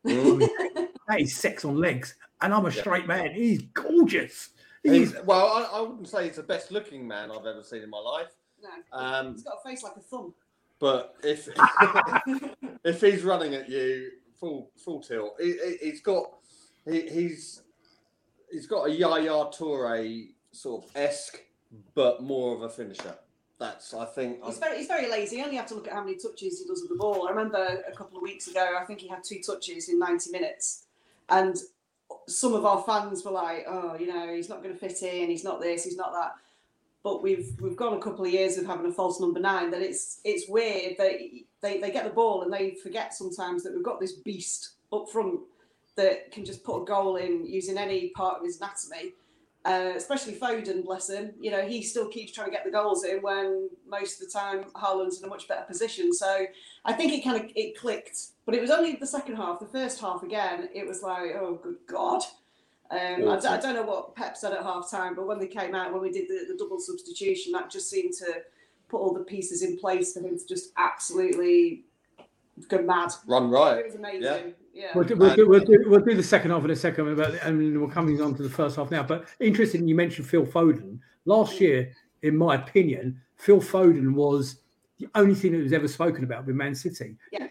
Mm. 0.06 0.48
that 1.08 1.22
is 1.22 1.36
sex 1.36 1.66
on 1.66 1.76
legs." 1.76 2.16
And 2.42 2.54
I'm 2.54 2.66
a 2.66 2.72
straight 2.72 3.06
man. 3.06 3.34
He's 3.34 3.62
gorgeous. 3.74 4.50
He's, 4.82 5.12
he's 5.12 5.24
well, 5.26 5.46
I, 5.46 5.78
I, 5.78 5.82
wouldn't 5.82 6.08
say 6.08 6.26
he's 6.26 6.38
the 6.38 6.44
best 6.44 6.72
looking 6.72 7.08
man 7.08 7.30
I've 7.30 7.46
ever 7.46 7.64
seen 7.64 7.84
in 7.84 7.90
my 7.90 8.00
life. 8.00 8.32
No, 8.64 8.98
um, 8.98 9.34
he's 9.34 9.44
got 9.44 9.60
a 9.64 9.70
face 9.70 9.84
like 9.84 9.96
a 9.96 10.00
thumb. 10.00 10.34
But 10.80 11.16
if 11.24 11.48
if 12.84 13.02
he's 13.02 13.24
running 13.24 13.54
at 13.54 13.70
you 13.70 14.10
full 14.40 14.72
full 14.84 15.02
tilt, 15.02 15.36
he, 15.40 15.56
has 15.90 16.02
got 16.02 16.26
he, 16.86 17.02
he's 17.10 17.62
he's 18.52 18.68
got 18.68 18.88
a 18.88 18.92
Yaya 18.92 19.46
Toure 19.52 20.28
sort 20.52 20.84
of 20.84 20.92
esque, 20.96 21.40
but 21.94 22.22
more 22.22 22.56
of 22.56 22.62
a 22.62 22.70
finisher. 22.70 23.16
That's 23.60 23.94
I 23.94 24.06
think 24.06 24.44
he's 24.44 24.58
very 24.58 24.78
he's 24.78 24.88
very 24.88 25.10
lazy. 25.10 25.38
You 25.38 25.44
only 25.44 25.58
have 25.58 25.68
to 25.68 25.76
look 25.76 25.88
at 25.88 25.94
how 25.94 26.04
many 26.04 26.18
touches 26.18 26.60
he 26.60 26.66
does 26.68 26.82
with 26.82 26.90
the 26.90 26.98
ball. 26.98 27.28
I 27.28 27.30
remember 27.30 27.84
a 27.88 27.92
couple 27.96 28.18
of 28.18 28.24
weeks 28.24 28.48
ago, 28.48 28.76
I 28.80 28.84
think 28.86 29.00
he 29.00 29.08
had 29.08 29.24
two 29.24 29.40
touches 29.46 29.88
in 29.88 30.00
ninety 30.00 30.32
minutes, 30.32 30.86
and 31.30 31.56
some 32.28 32.54
of 32.54 32.66
our 32.66 32.82
fans 32.82 33.24
were 33.24 33.32
like, 33.32 33.66
"Oh, 33.68 33.96
you 34.00 34.08
know, 34.08 34.34
he's 34.34 34.50
not 34.50 34.64
going 34.64 34.74
to 34.74 34.80
fit 34.80 35.04
in. 35.04 35.30
He's 35.30 35.44
not 35.44 35.62
this. 35.62 35.84
He's 35.84 35.96
not 35.96 36.12
that." 36.14 36.34
But 37.04 37.22
we've 37.22 37.54
we've 37.62 37.76
gone 37.76 37.94
a 37.94 38.02
couple 38.02 38.26
of 38.26 38.32
years 38.32 38.58
of 38.58 38.66
having 38.66 38.88
a 38.88 38.92
false 38.92 39.20
number 39.20 39.40
nine. 39.40 39.70
That 39.70 39.84
it's 39.84 40.22
it's 40.24 40.50
weird 40.50 40.98
that 40.98 41.20
they, 41.62 41.80
they 41.80 41.92
get 41.92 42.04
the 42.04 42.10
ball 42.10 42.42
and 42.42 42.52
they 42.52 42.72
forget 42.72 43.14
sometimes 43.14 43.62
that 43.62 43.76
we've 43.76 43.84
got 43.84 44.00
this 44.00 44.14
beast 44.14 44.72
up 44.92 45.08
front 45.08 45.40
that 45.96 46.32
can 46.32 46.46
just 46.46 46.64
put 46.64 46.82
a 46.82 46.86
goal 46.86 47.18
in 47.18 47.46
using 47.46 47.78
any 47.78 48.10
part 48.10 48.40
of 48.40 48.46
his 48.46 48.58
anatomy. 48.58 49.14
Uh, 49.64 49.94
especially 49.96 50.34
Foden, 50.34 50.84
bless 50.84 51.10
him. 51.10 51.34
You 51.40 51.52
know, 51.52 51.64
he 51.64 51.84
still 51.84 52.08
keeps 52.08 52.32
trying 52.32 52.48
to 52.48 52.52
get 52.52 52.66
the 52.66 52.72
goals 52.72 53.04
in 53.04 53.22
when 53.22 53.70
most 53.88 54.20
of 54.20 54.28
the 54.28 54.34
time 54.34 54.64
Haaland's 54.76 55.20
in 55.20 55.26
a 55.26 55.28
much 55.28 55.48
better 55.48 55.66
position. 55.66 56.14
So 56.14 56.48
I 56.84 56.94
think 56.94 57.14
it 57.14 57.24
kind 57.24 57.44
of 57.44 57.52
it 57.56 57.78
clicked, 57.78 58.18
but 58.46 58.56
it 58.56 58.62
was 58.62 58.72
only 58.72 58.96
the 58.96 59.06
second 59.06 59.36
half. 59.36 59.60
The 59.60 59.68
first 59.68 60.02
half 60.02 60.24
again, 60.24 60.70
it 60.74 60.88
was 60.88 61.04
like, 61.04 61.36
oh 61.40 61.60
good 61.62 61.78
god. 61.88 62.24
Um, 62.90 63.30
I, 63.30 63.36
I, 63.38 63.58
don't 63.58 63.76
know 63.76 63.84
what 63.84 64.16
Pep 64.16 64.36
said 64.36 64.52
at 64.52 64.64
half 64.64 64.92
time, 64.92 65.16
but 65.16 65.26
when 65.26 65.40
they 65.40 65.48
came 65.48 65.74
out, 65.74 65.94
when 65.94 66.02
we 66.02 66.12
did 66.12 66.28
the, 66.28 66.46
the 66.52 66.58
double 66.58 66.78
substitution, 66.78 67.54
that 67.54 67.70
just 67.70 67.90
seemed 67.90 68.14
to 68.16 68.42
put 68.90 68.98
all 68.98 69.14
the 69.14 69.24
pieces 69.24 69.62
in 69.62 69.78
place 69.78 70.14
for 70.14 70.20
him 70.20 70.38
to 70.38 70.46
just 70.46 70.72
absolutely 70.76 71.86
go 72.68 72.82
mad. 72.82 73.14
Run 73.26 73.50
right. 73.50 73.78
It 73.78 73.86
was 73.86 73.96
amazing. 73.96 74.24
Yeah. 74.24 74.40
Yeah. 74.74 74.92
We'll 74.96 75.04
do, 75.04 75.16
we'll, 75.16 75.36
do, 75.36 75.50
we'll, 75.50 75.66
do, 75.66 75.84
we'll 75.88 76.00
do 76.00 76.16
the 76.16 76.24
second 76.24 76.52
half 76.52 76.64
in 76.64 76.72
a 76.72 76.76
second, 76.76 77.16
but 77.16 77.44
and 77.44 77.82
we're 77.82 77.90
coming 77.90 78.22
on 78.22 78.36
to 78.36 78.44
the 78.44 78.50
first 78.50 78.78
half 78.78 78.90
now. 78.90 79.04
But 79.04 79.28
interesting, 79.40 79.88
you 79.88 79.96
mentioned 79.96 80.28
Phil 80.28 80.46
Foden. 80.46 81.00
Last 81.26 81.60
year, 81.60 81.92
in 82.22 82.38
my 82.38 82.56
opinion, 82.56 83.20
Phil 83.36 83.60
Foden 83.60 84.14
was 84.14 84.62
the 84.98 85.10
only 85.16 85.36
thing 85.36 85.52
that 85.54 85.64
was 85.64 85.74
ever 85.74 85.88
spoken 85.88 86.24
about 86.24 86.46
with 86.46 86.56
Man 86.56 86.76
City. 86.76 87.16
Yeah. 87.32 87.48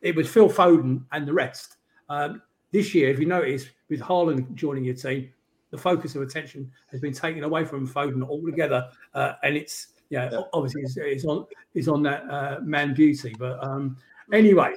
It 0.00 0.16
was 0.16 0.28
Phil 0.28 0.48
Foden 0.48 1.04
and 1.12 1.26
the 1.26 1.32
rest. 1.32 1.76
Um, 2.08 2.40
this 2.70 2.94
year, 2.94 3.10
if 3.10 3.18
you 3.18 3.26
notice, 3.26 3.66
with 3.88 4.00
Haaland 4.00 4.54
joining 4.54 4.84
your 4.84 4.94
team, 4.94 5.30
the 5.70 5.78
focus 5.78 6.14
of 6.14 6.22
attention 6.22 6.70
has 6.90 7.00
been 7.00 7.12
taken 7.12 7.44
away 7.44 7.64
from 7.64 7.86
Foden 7.86 8.26
altogether, 8.26 8.88
uh, 9.14 9.34
and 9.42 9.56
it's 9.56 9.88
yeah, 10.10 10.30
yeah. 10.32 10.40
obviously 10.52 10.82
it's, 10.82 10.96
it's, 10.96 11.24
on 11.24 11.46
it's 11.74 11.88
on 11.88 12.02
that 12.04 12.22
uh, 12.30 12.60
man 12.62 12.94
beauty. 12.94 13.34
But 13.38 13.62
um, 13.62 13.96
anyway, 14.32 14.74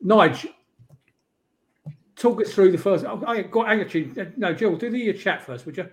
Nigel, 0.00 0.50
talk 2.18 2.40
us 2.40 2.52
through 2.52 2.72
the 2.72 2.78
first. 2.78 3.04
I 3.04 3.42
got 3.42 3.68
actually 3.68 4.12
no, 4.36 4.52
Jill, 4.52 4.76
do 4.76 4.90
the 4.90 5.10
uh, 5.10 5.12
chat 5.14 5.42
first, 5.42 5.66
would 5.66 5.76
you? 5.76 5.88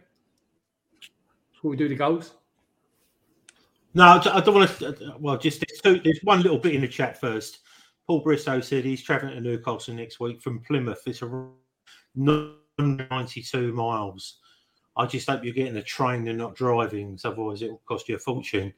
Before 1.53 1.71
we 1.71 1.77
do 1.77 1.88
the 1.88 1.95
goals. 1.95 2.33
No, 3.93 4.21
I 4.25 4.41
don't 4.41 4.55
want 4.55 4.69
to. 4.69 4.88
Uh, 4.88 4.89
uh, 4.89 5.17
well, 5.19 5.38
just 5.38 5.63
there's, 5.65 5.79
two, 5.81 6.01
there's 6.03 6.19
one 6.23 6.41
little 6.41 6.57
bit 6.57 6.75
in 6.75 6.81
the 6.81 6.88
chat 6.88 7.19
first. 7.19 7.59
Paul 8.05 8.19
Bristow 8.19 8.59
said 8.59 8.83
he's 8.83 9.01
travelling 9.01 9.35
to 9.35 9.41
Newcastle 9.41 9.93
next 9.93 10.19
week 10.19 10.41
from 10.41 10.59
Plymouth. 10.59 11.01
It's 11.07 11.21
a 11.21 11.47
92 12.15 13.73
miles. 13.73 14.39
I 14.97 15.05
just 15.05 15.29
hope 15.29 15.43
you're 15.43 15.53
getting 15.53 15.73
the 15.73 15.81
train 15.81 16.27
and 16.27 16.38
not 16.38 16.55
driving, 16.55 17.11
because 17.11 17.25
otherwise 17.25 17.61
it 17.61 17.71
will 17.71 17.81
cost 17.88 18.07
you 18.07 18.15
a 18.15 18.19
fortune. 18.19 18.73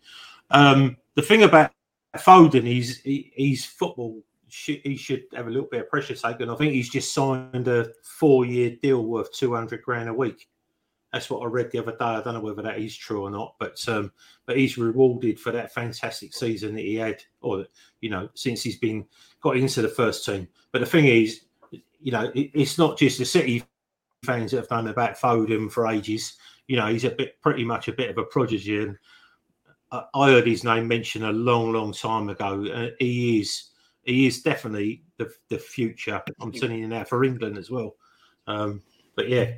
Um, 0.51 0.97
the 1.15 1.21
thing 1.21 1.43
about 1.43 1.71
Foden, 2.15 2.63
he's 2.63 2.99
he, 2.99 3.31
he's 3.35 3.65
football 3.65 4.23
should, 4.49 4.81
he 4.83 4.95
should 4.95 5.23
have 5.33 5.47
a 5.47 5.49
little 5.49 5.69
bit 5.69 5.81
of 5.81 5.89
pressure 5.89 6.15
taken. 6.15 6.49
I 6.49 6.55
think 6.55 6.73
he's 6.73 6.89
just 6.89 7.13
signed 7.13 7.67
a 7.67 7.91
four-year 8.03 8.77
deal 8.81 9.05
worth 9.05 9.31
two 9.31 9.53
hundred 9.53 9.81
grand 9.81 10.09
a 10.09 10.13
week. 10.13 10.47
That's 11.13 11.29
what 11.29 11.41
I 11.41 11.45
read 11.45 11.71
the 11.71 11.79
other 11.79 11.93
day. 11.93 11.97
I 12.01 12.21
don't 12.21 12.33
know 12.33 12.41
whether 12.41 12.61
that 12.63 12.79
is 12.79 12.95
true 12.95 13.23
or 13.23 13.31
not, 13.31 13.55
but 13.59 13.77
um, 13.87 14.11
but 14.45 14.57
he's 14.57 14.77
rewarded 14.77 15.39
for 15.39 15.51
that 15.53 15.73
fantastic 15.73 16.33
season 16.33 16.75
that 16.75 16.81
he 16.81 16.95
had, 16.95 17.23
or 17.41 17.65
you 18.01 18.09
know, 18.09 18.29
since 18.33 18.61
he's 18.61 18.77
been 18.77 19.05
got 19.41 19.55
into 19.55 19.81
the 19.81 19.87
first 19.87 20.25
team. 20.25 20.47
But 20.71 20.79
the 20.79 20.85
thing 20.85 21.05
is, 21.05 21.45
you 22.01 22.11
know, 22.11 22.31
it, 22.35 22.51
it's 22.53 22.77
not 22.77 22.97
just 22.97 23.19
the 23.19 23.25
City 23.25 23.63
fans 24.25 24.51
that 24.51 24.57
have 24.57 24.67
done 24.67 24.87
about 24.87 25.17
Foden 25.17 25.71
for 25.71 25.87
ages. 25.87 26.37
You 26.67 26.75
know, 26.75 26.87
he's 26.87 27.05
a 27.05 27.11
bit, 27.11 27.41
pretty 27.41 27.63
much 27.63 27.87
a 27.87 27.93
bit 27.93 28.09
of 28.09 28.17
a 28.17 28.23
prodigy, 28.23 28.77
and 28.83 28.97
I 29.91 30.29
heard 30.29 30.45
his 30.45 30.65
name 30.65 30.89
mentioned 30.89 31.23
a 31.23 31.31
long, 31.31 31.71
long 31.71 31.93
time 31.93 32.27
ago. 32.27 32.65
Uh, 32.65 32.89
he 32.99 33.39
is 33.39 33.69
he 34.07 34.25
is 34.25 34.41
definitely 34.41 35.03
the 35.17 35.31
the 35.49 35.59
future. 35.59 36.21
I'm 36.39 36.51
telling 36.51 36.79
you 36.79 36.87
now 36.87 37.03
for 37.03 37.23
England 37.23 37.57
as 37.57 37.69
well. 37.69 37.95
Um, 38.47 38.81
but 39.15 39.27
yeah, 39.27 39.55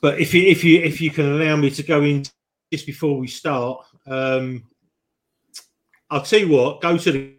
but 0.00 0.20
if 0.20 0.32
you 0.32 0.42
if 0.46 0.62
you 0.62 0.80
if 0.80 1.00
you 1.00 1.10
can 1.10 1.26
allow 1.26 1.56
me 1.56 1.70
to 1.70 1.82
go 1.82 2.02
in 2.02 2.24
just 2.72 2.86
before 2.86 3.18
we 3.18 3.26
start, 3.26 3.84
um, 4.06 4.62
I'll 6.10 6.22
tell 6.22 6.38
you 6.38 6.48
what. 6.48 6.80
Go 6.80 6.96
to 6.96 7.12
the 7.12 7.34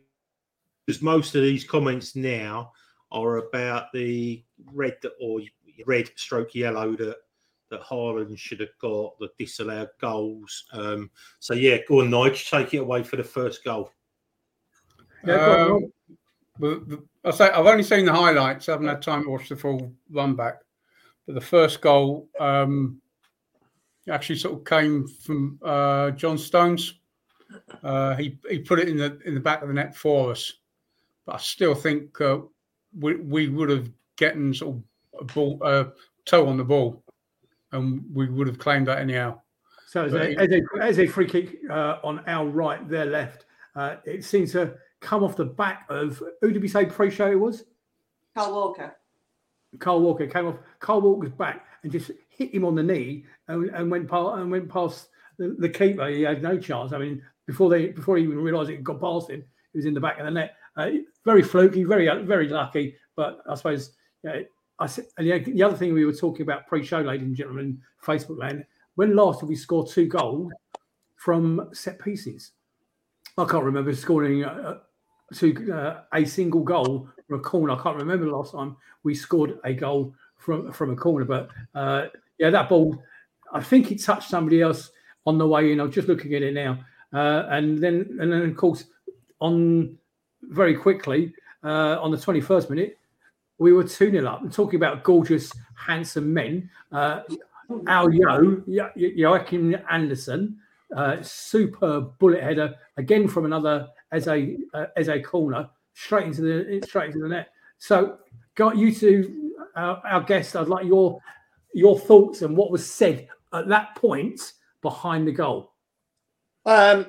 because 0.85 1.01
most 1.01 1.35
of 1.35 1.43
these 1.43 1.63
comments 1.63 2.15
now 2.15 2.73
are 3.11 3.37
about 3.37 3.93
the 3.93 4.43
red 4.73 4.97
or 5.21 5.39
red 5.85 6.09
stroke 6.15 6.53
yellow 6.55 6.95
that 6.97 7.17
that 7.69 7.83
Haaland 7.83 8.37
should 8.37 8.59
have 8.59 8.77
got 8.81 9.17
the 9.19 9.29
disallowed 9.37 9.89
goals. 10.01 10.65
Um, 10.73 11.09
so 11.39 11.53
yeah, 11.53 11.77
go 11.87 12.01
on, 12.01 12.09
Nigel, 12.09 12.59
take 12.59 12.73
it 12.73 12.77
away 12.77 13.03
for 13.03 13.15
the 13.15 13.23
first 13.23 13.63
goal. 13.63 13.91
Yeah, 15.25 15.35
um, 15.35 15.91
well, 16.59 16.81
I 17.23 17.31
say 17.31 17.49
I've 17.49 17.65
only 17.65 17.83
seen 17.83 18.05
the 18.05 18.13
highlights. 18.13 18.69
I 18.69 18.73
haven't 18.73 18.87
had 18.87 19.01
time 19.01 19.23
to 19.23 19.29
watch 19.29 19.49
the 19.49 19.55
full 19.55 19.93
run 20.11 20.35
back. 20.35 20.61
But 21.25 21.35
the 21.35 21.41
first 21.41 21.81
goal 21.81 22.27
um, 22.39 23.01
actually 24.09 24.37
sort 24.37 24.59
of 24.59 24.65
came 24.65 25.07
from 25.07 25.59
uh, 25.63 26.11
John 26.11 26.37
Stones. 26.37 26.95
Uh, 27.83 28.15
he 28.15 28.37
he 28.49 28.59
put 28.59 28.79
it 28.79 28.89
in 28.89 28.97
the 28.97 29.19
in 29.25 29.33
the 29.33 29.39
back 29.39 29.61
of 29.61 29.67
the 29.67 29.73
net 29.73 29.95
for 29.95 30.31
us. 30.31 30.53
But 31.25 31.35
I 31.35 31.37
still 31.39 31.75
think 31.75 32.19
uh, 32.21 32.39
we 32.97 33.15
we 33.15 33.49
would 33.49 33.69
have 33.69 33.89
gotten 34.17 34.53
sort 34.53 34.77
of 34.77 34.83
a 35.21 35.23
ball 35.25 35.59
uh, 35.63 35.85
toe 36.25 36.47
on 36.47 36.57
the 36.57 36.63
ball, 36.63 37.03
and 37.71 38.03
we 38.13 38.27
would 38.27 38.47
have 38.47 38.59
claimed 38.59 38.87
that 38.87 38.99
anyhow. 38.99 39.39
So 39.87 40.05
as 40.05 40.13
a, 40.13 40.35
as 40.35 40.51
a, 40.51 40.61
as 40.81 40.99
a 40.99 41.07
free 41.07 41.27
kick 41.27 41.57
uh, 41.69 41.97
on 42.03 42.21
our 42.27 42.47
right, 42.47 42.87
their 42.87 43.05
left, 43.05 43.45
uh, 43.75 43.95
it 44.05 44.23
seems 44.23 44.51
to 44.51 44.75
come 45.01 45.23
off 45.23 45.35
the 45.35 45.45
back 45.45 45.85
of 45.89 46.21
who 46.41 46.51
did 46.51 46.61
we 46.61 46.67
say 46.67 46.85
pre-show 46.85 47.31
it 47.31 47.39
was? 47.39 47.63
Kyle 48.35 48.53
Walker. 48.53 48.95
Kyle 49.79 49.99
Walker 49.99 50.27
came 50.27 50.47
off 50.47 50.57
Kyle 50.79 51.01
Walker's 51.01 51.31
back 51.31 51.65
and 51.83 51.91
just 51.91 52.11
hit 52.29 52.53
him 52.53 52.65
on 52.65 52.75
the 52.75 52.83
knee 52.83 53.25
and, 53.47 53.69
and 53.69 53.91
went 53.91 54.09
past 54.09 54.39
and 54.39 54.51
went 54.51 54.69
past 54.69 55.09
the, 55.37 55.55
the, 55.59 55.69
keeper. 55.69 56.07
He 56.07 56.23
had 56.23 56.41
no 56.41 56.57
chance. 56.57 56.91
I 56.91 56.97
mean, 56.97 57.21
before 57.45 57.69
they 57.69 57.87
before 57.87 58.17
he 58.17 58.23
even 58.23 58.39
realised 58.39 58.69
it 58.69 58.83
got 58.83 58.99
past 58.99 59.29
him, 59.29 59.43
he 59.71 59.77
was 59.77 59.85
in 59.85 59.93
the 59.93 59.99
back 59.99 60.19
of 60.19 60.25
the 60.25 60.31
net. 60.31 60.55
Uh, 60.75 60.89
very 61.25 61.43
fluky, 61.43 61.83
very 61.83 62.07
very 62.23 62.47
lucky. 62.47 62.95
But 63.15 63.41
I 63.47 63.55
suppose 63.55 63.91
you 64.23 64.29
know, 64.29 64.43
I 64.79 64.85
and 65.17 65.27
the, 65.27 65.39
the 65.51 65.63
other 65.63 65.77
thing 65.77 65.93
we 65.93 66.05
were 66.05 66.13
talking 66.13 66.41
about 66.41 66.67
pre-show, 66.67 67.01
ladies 67.01 67.27
and 67.27 67.35
gentlemen, 67.35 67.79
Facebook 68.03 68.39
land. 68.39 68.65
When 68.95 69.15
last 69.15 69.39
did 69.39 69.49
we 69.49 69.55
score 69.55 69.87
two 69.87 70.07
goals 70.07 70.51
from 71.15 71.69
set 71.73 71.99
pieces? 71.99 72.51
I 73.37 73.45
can't 73.45 73.63
remember 73.63 73.93
scoring 73.95 74.43
uh, 74.43 74.79
to 75.35 75.73
uh, 75.73 76.01
a 76.13 76.25
single 76.25 76.63
goal 76.63 77.09
from 77.27 77.39
a 77.39 77.43
corner. 77.43 77.73
I 77.73 77.81
can't 77.81 77.97
remember 77.97 78.25
the 78.25 78.35
last 78.35 78.53
time 78.53 78.75
we 79.03 79.15
scored 79.15 79.59
a 79.63 79.73
goal 79.73 80.13
from 80.37 80.71
from 80.71 80.91
a 80.91 80.95
corner, 80.95 81.25
but 81.25 81.49
uh, 81.75 82.07
yeah, 82.37 82.49
that 82.49 82.69
ball. 82.69 83.01
I 83.51 83.61
think 83.61 83.91
it 83.91 84.03
touched 84.03 84.29
somebody 84.29 84.61
else 84.61 84.91
on 85.25 85.37
the 85.37 85.47
way 85.47 85.71
in. 85.71 85.79
I'm 85.79 85.91
just 85.91 86.07
looking 86.07 86.35
at 86.35 86.43
it 86.43 86.53
now, 86.53 86.79
uh, 87.13 87.47
and 87.49 87.79
then 87.79 88.17
and 88.19 88.31
then 88.31 88.43
of 88.43 88.55
course 88.55 88.85
on 89.39 89.97
very 90.43 90.75
quickly 90.75 91.33
uh, 91.63 91.97
on 92.01 92.11
the 92.11 92.17
21st 92.17 92.69
minute 92.69 92.99
we 93.59 93.73
were 93.73 93.83
2 93.83 94.11
0 94.11 94.25
up. 94.25 94.41
And 94.41 94.51
talking 94.51 94.77
about 94.77 95.03
gorgeous, 95.03 95.51
handsome 95.75 96.33
men, 96.33 96.69
uh, 96.91 97.21
Al 97.87 98.11
Yo, 98.11 98.63
Joachim 98.95 99.77
Andersen, 99.91 100.57
uh, 100.95 101.21
superb 101.21 102.17
bullet 102.17 102.41
header 102.41 102.73
again 102.97 103.27
from 103.27 103.45
another 103.45 103.87
as 104.11 104.27
a 104.27 104.57
uh, 104.73 104.85
as 104.97 105.07
a 105.07 105.21
corner 105.21 105.69
straight 105.93 106.27
into 106.27 106.41
the 106.41 106.81
straight 106.87 107.07
into 107.07 107.19
the 107.19 107.29
net. 107.29 107.49
So, 107.77 108.17
got 108.55 108.77
you 108.77 108.93
to 108.95 109.53
uh, 109.75 109.95
our 110.03 110.21
guest. 110.21 110.55
I'd 110.55 110.67
like 110.67 110.85
your 110.85 111.19
your 111.73 111.99
thoughts 111.99 112.41
and 112.41 112.55
what 112.57 112.71
was 112.71 112.89
said 112.89 113.27
at 113.53 113.67
that 113.67 113.95
point 113.95 114.53
behind 114.81 115.27
the 115.27 115.31
goal. 115.31 115.73
Um, 116.65 117.07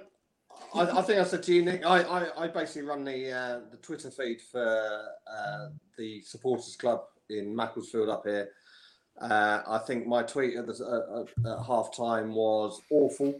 I, 0.75 0.83
I, 0.83 1.03
think 1.03 1.19
I 1.19 1.25
said 1.25 1.43
to 1.45 1.55
you, 1.55 1.65
Nick. 1.65 1.85
I, 1.85 2.03
I, 2.03 2.45
I 2.45 2.49
basically 2.49 2.83
run 2.83 3.05
the 3.05 3.33
uh, 3.33 3.61
the 3.71 3.77
Twitter 3.79 4.11
feed 4.11 4.41
for 4.41 5.09
uh, 5.27 5.69
the 5.99 6.23
supporters 6.23 6.77
club 6.77 7.03
in 7.29 7.55
Macclesfield 7.55 8.09
up 8.09 8.25
here. 8.25 8.51
Uh, 9.21 9.63
I 9.67 9.79
think 9.79 10.07
my 10.07 10.23
tweet 10.23 10.57
at, 10.57 10.67
the, 10.67 11.27
at, 11.45 11.67
half 11.67 11.95
time 11.95 12.35
was 12.35 12.81
awful, 12.91 13.39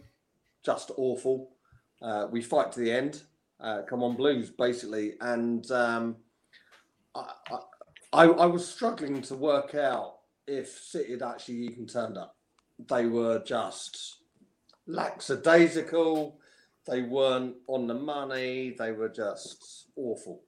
just 0.63 0.91
awful. 0.95 1.49
Uh, 2.01 2.27
we 2.29 2.41
fight 2.41 2.71
to 2.73 2.79
the 2.79 2.91
end. 2.91 3.23
Uh, 3.61 3.81
come 3.83 4.03
on, 4.03 4.15
Blues, 4.15 4.49
basically. 4.49 5.13
And 5.21 5.69
um, 5.71 6.15
I, 7.15 7.25
I, 8.13 8.25
I 8.25 8.45
was 8.45 8.67
struggling 8.67 9.21
to 9.23 9.35
work 9.35 9.75
out 9.75 10.17
if 10.47 10.69
City 10.69 11.11
had 11.11 11.21
actually 11.21 11.67
even 11.67 11.85
turned 11.85 12.17
up. 12.17 12.35
They 12.89 13.05
were 13.05 13.43
just 13.43 14.17
lackadaisical 14.87 16.39
they 16.87 17.03
weren't 17.03 17.55
on 17.67 17.87
the 17.87 17.93
money. 17.93 18.75
They 18.77 18.91
were 18.91 19.09
just 19.09 19.87
awful. 19.95 20.43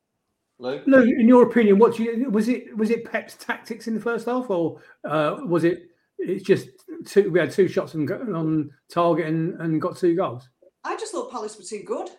Lou? 0.60 0.82
No, 0.86 1.02
in 1.02 1.28
your 1.28 1.43
opinion, 1.43 1.80
what 1.80 1.95
do 1.95 2.04
you 2.04 2.30
was 2.30 2.47
it? 2.47 2.76
Was 2.78 2.89
it 2.89 3.06
Pep's 3.06 3.36
tactics 3.36 3.88
in 3.88 3.95
the 3.95 4.02
first 4.02 4.26
half, 4.26 4.49
or 4.49 4.80
uh, 5.08 5.38
was 5.45 5.63
it? 5.63 5.89
It's 6.19 6.43
just 6.43 6.69
two, 7.06 7.32
we 7.32 7.39
had 7.39 7.52
two 7.52 7.67
shots 7.67 7.95
on, 7.95 8.10
on 8.12 8.71
target 8.89 9.28
and, 9.28 9.60
and 9.60 9.82
got 9.82 9.97
two 9.97 10.15
goals. 10.15 10.47
I 10.84 10.95
just 10.95 11.12
thought 11.12 11.32
Palace 11.32 11.58
were 11.58 11.63
too 11.63 11.84
good, 11.86 12.10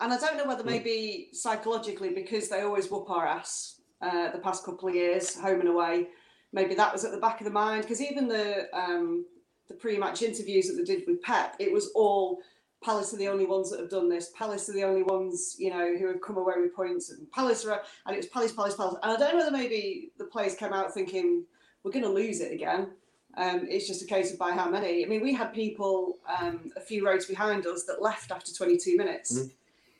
and 0.00 0.12
I 0.12 0.18
don't 0.18 0.36
know 0.36 0.46
whether 0.46 0.64
maybe 0.64 1.28
psychologically 1.32 2.10
because 2.10 2.48
they 2.48 2.62
always 2.62 2.90
whoop 2.90 3.10
our 3.10 3.26
ass 3.26 3.80
uh, 4.00 4.30
the 4.30 4.38
past 4.38 4.64
couple 4.64 4.88
of 4.88 4.94
years, 4.94 5.34
home 5.36 5.60
and 5.60 5.68
away. 5.68 6.08
Maybe 6.52 6.74
that 6.74 6.92
was 6.92 7.04
at 7.04 7.12
the 7.12 7.18
back 7.18 7.40
of 7.40 7.44
the 7.44 7.52
mind 7.52 7.82
because 7.82 8.00
even 8.00 8.28
the 8.28 8.68
um, 8.72 9.26
the 9.68 9.74
pre-match 9.74 10.22
interviews 10.22 10.68
that 10.68 10.74
they 10.74 10.84
did 10.84 11.04
with 11.06 11.20
Pep, 11.22 11.56
it 11.58 11.72
was 11.72 11.90
all 11.94 12.40
Palace 12.82 13.12
are 13.12 13.16
the 13.16 13.28
only 13.28 13.46
ones 13.46 13.70
that 13.70 13.80
have 13.80 13.90
done 13.90 14.08
this. 14.08 14.30
Palace 14.36 14.68
are 14.68 14.72
the 14.72 14.84
only 14.84 15.02
ones, 15.02 15.56
you 15.58 15.70
know, 15.70 15.96
who 15.98 16.06
have 16.06 16.20
come 16.20 16.36
away 16.36 16.54
with 16.58 16.74
points. 16.74 17.10
And 17.10 17.30
Palace 17.32 17.64
are, 17.64 17.82
and 18.06 18.14
it 18.14 18.18
was 18.18 18.26
Palace, 18.26 18.52
Palace, 18.52 18.76
Palace. 18.76 18.96
And 19.02 19.12
I 19.12 19.16
don't 19.16 19.32
know 19.32 19.38
whether 19.38 19.56
maybe 19.56 20.12
the 20.16 20.24
players 20.24 20.54
came 20.54 20.72
out 20.72 20.94
thinking 20.94 21.44
we're 21.82 21.90
going 21.90 22.04
to 22.04 22.10
lose 22.10 22.40
it 22.40 22.52
again. 22.52 22.90
Um, 23.36 23.66
it's 23.68 23.86
just 23.86 24.02
a 24.02 24.06
case 24.06 24.32
of 24.32 24.38
by 24.38 24.52
how 24.52 24.68
many. 24.70 25.04
I 25.04 25.08
mean, 25.08 25.22
we 25.22 25.34
had 25.34 25.52
people 25.52 26.18
um, 26.40 26.70
a 26.76 26.80
few 26.80 27.04
rows 27.04 27.26
behind 27.26 27.66
us 27.66 27.84
that 27.84 28.00
left 28.00 28.30
after 28.30 28.52
22 28.52 28.96
minutes, 28.96 29.38
mm. 29.38 29.50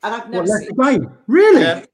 And 0.03 0.15
I've 0.15 0.31
never 0.31 0.47
seen. 0.47 0.71
Game. 0.75 1.13
Really? 1.27 1.63
Yeah. 1.63 1.85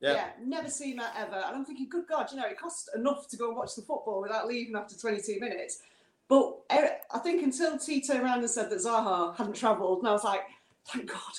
Yeah. 0.00 0.14
yeah. 0.14 0.26
never 0.44 0.68
seen 0.68 0.96
that 0.96 1.14
ever. 1.16 1.36
And 1.36 1.56
I'm 1.56 1.64
thinking, 1.64 1.88
good 1.88 2.06
God, 2.08 2.30
you 2.30 2.38
know, 2.38 2.46
it 2.46 2.58
costs 2.58 2.88
enough 2.94 3.28
to 3.28 3.36
go 3.36 3.48
and 3.48 3.56
watch 3.56 3.76
the 3.76 3.82
football 3.82 4.20
without 4.20 4.48
leaving 4.48 4.74
after 4.74 4.96
22 4.98 5.38
minutes. 5.38 5.82
But 6.28 6.60
I 6.70 7.18
think 7.22 7.42
until 7.42 7.78
T 7.78 8.00
turned 8.00 8.22
around 8.22 8.38
and 8.38 8.50
said 8.50 8.70
that 8.70 8.78
Zaha 8.78 9.36
hadn't 9.36 9.54
travelled, 9.54 9.98
and 9.98 10.08
I 10.08 10.12
was 10.12 10.24
like, 10.24 10.42
thank 10.88 11.10
God. 11.10 11.34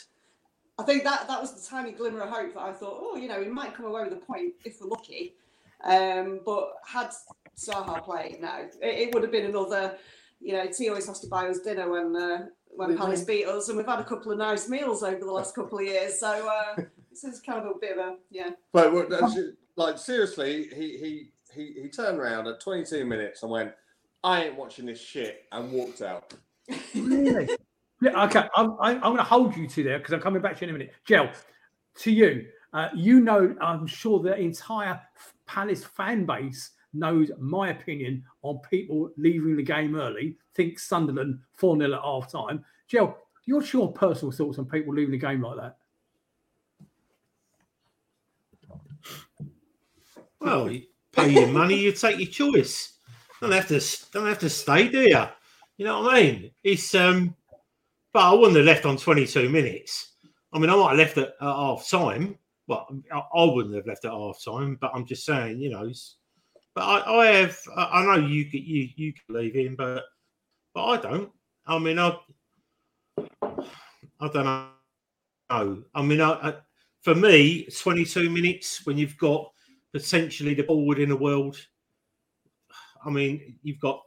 I 0.79 0.83
think 0.83 1.03
that 1.03 1.27
that 1.27 1.41
was 1.41 1.53
the 1.53 1.67
tiny 1.67 1.91
glimmer 1.91 2.21
of 2.21 2.29
hope 2.29 2.53
that 2.53 2.61
I 2.61 2.73
thought, 2.73 2.99
oh, 3.01 3.15
you 3.15 3.27
know, 3.27 3.39
we 3.39 3.47
might 3.47 3.73
come 3.73 3.85
away 3.85 4.03
with 4.03 4.13
a 4.13 4.17
point 4.17 4.53
if 4.65 4.81
we're 4.81 4.87
lucky. 4.87 5.35
Um, 5.83 6.39
but 6.45 6.75
had 6.85 7.11
Zaha 7.57 8.03
played 8.03 8.39
now, 8.41 8.59
it, 8.59 8.77
it, 8.81 9.13
would 9.13 9.23
have 9.23 9.31
been 9.31 9.45
another. 9.45 9.97
You 10.39 10.53
know, 10.53 10.67
T 10.67 10.89
always 10.89 11.07
has 11.07 11.19
to 11.21 11.27
buy 11.27 11.47
us 11.47 11.59
dinner 11.59 11.89
when 11.89 12.15
uh, 12.15 12.45
when 12.75 12.89
we 12.89 12.95
Palace 12.95 13.23
beat 13.23 13.45
us, 13.45 13.69
and 13.69 13.77
we've 13.77 13.87
had 13.87 13.99
a 13.99 14.03
couple 14.03 14.31
of 14.31 14.37
nice 14.37 14.69
meals 14.69 15.03
over 15.03 15.19
the 15.19 15.31
last 15.31 15.55
couple 15.55 15.79
of 15.79 15.85
years. 15.85 16.19
So 16.19 16.49
uh, 16.49 16.81
this 17.09 17.23
is 17.23 17.39
kind 17.39 17.59
of 17.59 17.75
a 17.75 17.79
bit 17.79 17.97
of 17.97 17.99
a 17.99 18.15
yeah. 18.31 18.51
But 18.71 18.93
like 19.75 19.97
seriously, 19.97 20.69
he 20.73 20.97
he 20.97 21.31
he 21.53 21.81
he 21.81 21.89
turned 21.89 22.19
around 22.19 22.47
at 22.47 22.59
22 22.59 23.05
minutes 23.05 23.43
and 23.43 23.51
went 23.51 23.71
I 24.23 24.45
ain't 24.45 24.55
watching 24.55 24.85
this 24.85 25.01
shit, 25.01 25.45
and 25.51 25.71
walked 25.71 26.01
out. 26.01 26.33
Really? 26.95 27.49
yeah, 28.01 28.23
okay, 28.23 28.47
I'm, 28.55 28.75
I'm 28.79 28.99
going 29.01 29.17
to 29.17 29.23
hold 29.23 29.55
you 29.57 29.67
to 29.67 29.83
there 29.83 29.97
because 29.97 30.13
I'm 30.13 30.21
coming 30.21 30.41
back 30.41 30.57
to 30.57 30.61
you 30.61 30.69
in 30.69 30.75
a 30.75 30.77
minute. 30.77 30.93
Gel, 31.05 31.29
to 31.99 32.11
you, 32.11 32.45
uh, 32.71 32.87
you 32.95 33.19
know, 33.19 33.53
I'm 33.61 33.85
sure 33.85 34.21
the 34.21 34.35
entire 34.35 35.01
Palace 35.45 35.83
fan 35.83 36.25
base 36.25 36.71
knows 36.93 37.31
my 37.39 37.69
opinion 37.69 38.23
on 38.41 38.59
people 38.69 39.09
leaving 39.17 39.55
the 39.55 39.63
game 39.63 39.95
early. 39.95 40.37
Think 40.53 40.79
Sunderland 40.79 41.39
4 41.53 41.77
0 41.77 41.93
at 41.93 42.01
half 42.01 42.31
time. 42.31 42.63
Gel, 42.87 43.17
what's 43.47 43.73
your 43.73 43.91
personal 43.91 44.31
thoughts 44.31 44.59
on 44.59 44.65
people 44.65 44.93
leaving 44.93 45.11
the 45.11 45.17
game 45.17 45.41
like 45.41 45.57
that? 45.57 45.77
Well, 50.39 50.69
you 50.69 50.83
pay 51.11 51.29
your 51.29 51.47
money, 51.47 51.79
you 51.79 51.93
take 51.93 52.19
your 52.19 52.27
choice. 52.27 52.97
Don't 53.39 53.51
have 53.51 53.67
to 53.69 54.11
don't 54.11 54.27
have 54.27 54.39
to 54.39 54.49
stay, 54.49 54.89
do 54.89 55.01
you? 55.01 55.25
You 55.77 55.85
know 55.85 56.01
what 56.01 56.15
I 56.15 56.21
mean? 56.21 56.51
It's 56.63 56.93
um, 56.95 57.35
but 58.11 58.19
I 58.21 58.33
wouldn't 58.33 58.57
have 58.57 58.65
left 58.65 58.85
on 58.85 58.97
22 58.97 59.49
minutes. 59.49 60.11
I 60.53 60.59
mean, 60.59 60.69
I 60.69 60.75
might 60.75 60.89
have 60.89 60.97
left 60.97 61.17
at, 61.17 61.29
at 61.29 61.33
half 61.41 61.89
time. 61.89 62.37
Well, 62.67 62.87
I, 63.11 63.17
I, 63.17 63.43
wouldn't 63.45 63.75
have 63.75 63.87
left 63.87 64.05
at 64.05 64.11
half 64.11 64.43
time, 64.43 64.77
but 64.79 64.91
I'm 64.93 65.05
just 65.05 65.25
saying, 65.25 65.59
you 65.59 65.71
know. 65.71 65.91
But 66.75 66.81
I, 66.81 67.19
I 67.19 67.25
have. 67.37 67.57
I 67.75 68.03
know 68.03 68.27
you 68.27 68.45
you 68.51 68.89
you 68.95 69.13
can 69.13 69.35
leave 69.35 69.55
in, 69.55 69.75
but 69.75 70.03
but 70.73 70.85
I 70.85 70.97
don't. 70.97 71.31
I 71.65 71.79
mean, 71.79 71.99
I 71.99 72.17
I 73.17 74.27
don't 74.27 74.45
know. 74.45 74.67
No, 75.49 75.83
I 75.93 76.01
mean, 76.01 76.19
I, 76.19 76.31
I, 76.31 76.53
for 77.01 77.13
me, 77.13 77.65
22 77.65 78.29
minutes 78.29 78.85
when 78.85 78.97
you've 78.97 79.17
got 79.17 79.51
potentially 79.91 80.55
the 80.55 80.63
ball 80.63 80.97
in 80.97 81.09
the 81.09 81.15
world 81.15 81.57
I 83.05 83.09
mean, 83.09 83.55
you've 83.63 83.79
got 83.79 84.01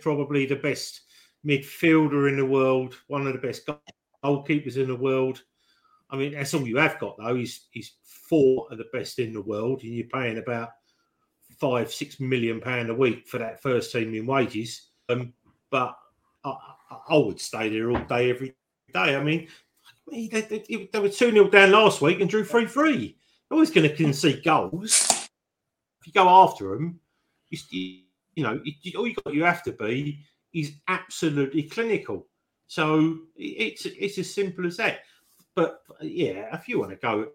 probably 0.00 0.46
the 0.46 0.56
best 0.56 1.02
midfielder 1.46 2.28
in 2.28 2.36
the 2.36 2.44
world, 2.44 2.96
one 3.06 3.26
of 3.26 3.32
the 3.32 3.38
best 3.38 3.68
goalkeepers 4.24 4.76
in 4.76 4.88
the 4.88 4.96
world. 4.96 5.42
I 6.10 6.16
mean, 6.16 6.32
that's 6.32 6.54
all 6.54 6.66
you 6.66 6.76
have 6.78 6.98
got 6.98 7.16
though. 7.18 7.34
He's 7.34 7.68
he's 7.70 7.94
four 8.02 8.66
of 8.70 8.78
the 8.78 8.88
best 8.92 9.18
in 9.18 9.32
the 9.32 9.42
world, 9.42 9.82
and 9.82 9.94
you're 9.94 10.06
paying 10.08 10.38
about 10.38 10.70
five, 11.60 11.92
six 11.92 12.18
million 12.18 12.60
pound 12.60 12.90
a 12.90 12.94
week 12.94 13.28
for 13.28 13.38
that 13.38 13.62
first 13.62 13.92
team 13.92 14.14
in 14.14 14.26
wages. 14.26 14.88
Um, 15.08 15.34
but 15.70 15.96
I, 16.44 16.56
I, 17.08 17.16
would 17.16 17.40
stay 17.40 17.68
there 17.68 17.90
all 17.90 18.02
day, 18.04 18.30
every 18.30 18.54
day. 18.92 19.14
I 19.14 19.22
mean, 19.22 19.48
they, 20.10 20.26
they, 20.26 20.88
they 20.92 20.98
were 20.98 21.08
2 21.08 21.32
0 21.32 21.48
down 21.50 21.72
last 21.72 22.00
week 22.00 22.20
and 22.20 22.30
drew 22.30 22.44
3 22.44 22.66
3. 22.66 23.16
Always 23.50 23.70
going 23.70 23.88
to 23.88 23.94
concede 23.94 24.44
goals. 24.44 25.28
If 26.00 26.06
you 26.06 26.12
go 26.12 26.28
after 26.28 26.70
them, 26.70 27.00
you, 27.50 27.58
you 28.34 28.42
know, 28.42 28.60
all 28.96 29.06
you 29.06 29.14
got 29.14 29.34
you 29.34 29.44
have 29.44 29.62
to 29.64 29.72
be 29.72 30.20
is 30.54 30.72
absolutely 30.88 31.64
clinical. 31.64 32.26
So 32.68 33.18
it's 33.36 33.86
it's 33.86 34.18
as 34.18 34.32
simple 34.32 34.66
as 34.66 34.76
that. 34.76 35.00
But 35.56 35.80
yeah, 36.00 36.54
if 36.54 36.68
you 36.68 36.78
want 36.78 36.92
to 36.92 36.96
go 36.96 37.28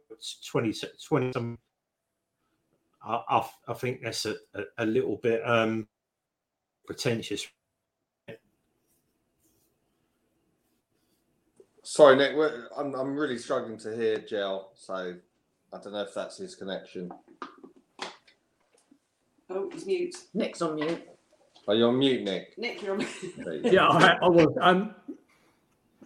20, 0.48 0.74
20 1.06 1.32
some, 1.34 1.58
I, 3.06 3.22
I, 3.30 3.50
I 3.68 3.74
think 3.74 4.02
that's 4.02 4.26
a, 4.26 4.36
a, 4.54 4.64
a 4.80 4.86
little 4.86 5.18
bit 5.18 5.42
um, 5.46 5.88
pretentious. 6.86 7.48
Sorry, 11.84 12.16
Nick. 12.16 12.36
I'm 12.76 12.96
I'm 12.96 13.16
really 13.16 13.38
struggling 13.38 13.78
to 13.80 13.96
hear 13.96 14.18
Gel, 14.18 14.72
so 14.74 15.16
I 15.72 15.78
don't 15.78 15.94
know 15.94 16.02
if 16.02 16.16
that's 16.16 16.38
his 16.38 16.56
connection. 16.56 17.12
Oh, 19.52 19.70
he's 19.72 19.86
mute. 19.86 20.16
Nick's 20.34 20.64
on 20.64 20.76
mute. 20.76 21.08
Are 21.68 21.76
you 21.76 21.86
on 21.86 22.00
mute, 22.00 22.24
Nick? 22.24 22.58
Nick, 22.58 22.82
you're 22.82 22.94
on 22.94 22.98
mute. 22.98 23.66
yeah, 23.66 23.88
I, 23.88 24.18
I 24.22 24.28
was. 24.28 24.48
Um, 24.60 24.96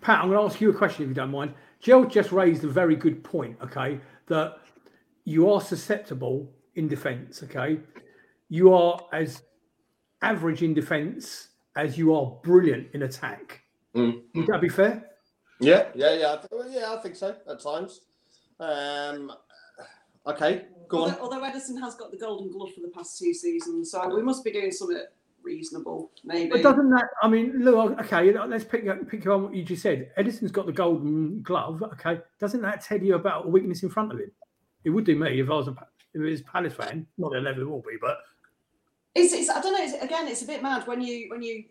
Pat, 0.02 0.20
I'm 0.20 0.30
going 0.30 0.40
to 0.40 0.46
ask 0.46 0.62
you 0.62 0.70
a 0.70 0.74
question 0.74 1.04
if 1.04 1.10
you 1.10 1.16
don't 1.16 1.32
mind. 1.32 1.54
Jill 1.80 2.06
just 2.06 2.32
raised 2.32 2.64
a 2.64 2.68
very 2.68 2.96
good 2.96 3.24
point, 3.24 3.58
okay, 3.62 4.00
that 4.28 4.58
you 5.26 5.52
are 5.52 5.62
susceptible 5.62 6.50
in 6.80 6.88
defence, 6.88 7.44
okay? 7.44 7.80
You 8.50 8.74
are 8.74 9.00
as 9.14 9.44
average 10.22 10.64
in 10.64 10.74
defence 10.74 11.50
as 11.76 11.98
you 11.98 12.16
are 12.16 12.40
brilliant 12.44 12.88
in 12.94 13.04
attack. 13.04 13.62
Mm. 13.96 14.22
Would 14.36 14.48
that 14.48 14.62
be 14.62 14.70
fair? 14.70 15.06
Yeah, 15.60 15.90
yeah, 15.94 16.14
yeah. 16.14 16.38
Yeah, 16.70 16.96
I 16.98 17.02
think 17.02 17.16
so 17.16 17.36
at 17.50 17.62
times. 17.62 18.02
Um, 18.60 19.32
okay, 20.26 20.66
go 20.88 21.00
although, 21.00 21.12
on. 21.12 21.20
Although 21.20 21.42
Ederson 21.42 21.80
has 21.82 21.96
got 21.96 22.12
the 22.12 22.18
golden 22.18 22.52
glove 22.52 22.70
for 22.74 22.82
the 22.82 22.90
past 22.90 23.20
two 23.20 23.34
seasons, 23.34 23.92
so 23.92 24.14
we 24.14 24.24
must 24.24 24.44
be 24.44 24.52
doing 24.52 24.72
something 24.72 25.02
reasonable, 25.44 26.12
maybe. 26.24 26.50
But 26.50 26.64
doesn't 26.64 26.90
that? 26.92 27.06
I 27.22 27.28
mean, 27.28 27.60
look. 27.60 28.00
Okay, 28.00 28.34
let's 28.48 28.64
pick 28.64 28.88
up 28.88 29.08
pick 29.08 29.28
up 29.28 29.34
on 29.34 29.44
what 29.44 29.56
you 29.56 29.64
just 29.64 29.82
said. 29.82 30.12
Ederson's 30.18 30.52
got 30.52 30.66
the 30.66 30.72
golden 30.72 31.42
glove. 31.42 31.84
Okay, 31.94 32.20
doesn't 32.40 32.62
that 32.62 32.82
tell 32.82 33.02
you 33.02 33.16
about 33.16 33.46
a 33.46 33.50
weakness 33.50 33.84
in 33.84 33.90
front 33.90 34.12
of 34.12 34.20
him? 34.20 34.32
It 34.84 34.92
would 34.92 35.06
do 35.06 35.16
me 35.16 35.40
if 35.42 35.50
I 35.50 35.54
was 35.54 35.68
a 35.68 35.76
if 36.14 36.22
it 36.22 36.30
was 36.30 36.42
Palace 36.42 36.74
fan. 36.74 37.06
Not 37.18 37.32
that 37.32 37.42
level 37.42 37.66
will 37.66 37.82
be, 37.82 37.98
but 38.00 38.20
it's, 39.16 39.34
it's 39.34 39.50
I 39.50 39.62
don't 39.62 39.74
know. 39.74 39.84
It's, 39.84 40.04
again, 40.04 40.28
it's 40.28 40.42
a 40.42 40.48
bit 40.48 40.64
mad 40.64 40.88
when 40.88 41.02
you 41.02 41.30
when 41.30 41.42
you 41.42 41.66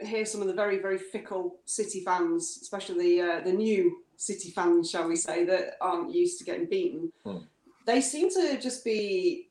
hear 0.00 0.24
some 0.24 0.40
of 0.40 0.46
the 0.46 0.54
very 0.54 0.78
very 0.78 0.98
fickle 0.98 1.56
City 1.64 2.00
fans, 2.04 2.58
especially 2.62 3.20
uh, 3.20 3.40
the 3.40 3.52
new 3.52 4.02
City 4.16 4.50
fans, 4.50 4.90
shall 4.90 5.08
we 5.08 5.16
say, 5.16 5.44
that 5.44 5.76
aren't 5.80 6.14
used 6.14 6.38
to 6.38 6.44
getting 6.44 6.66
beaten. 6.66 7.12
Hmm. 7.24 7.38
They 7.86 8.00
seem 8.00 8.30
to 8.30 8.58
just 8.60 8.84
be 8.84 9.50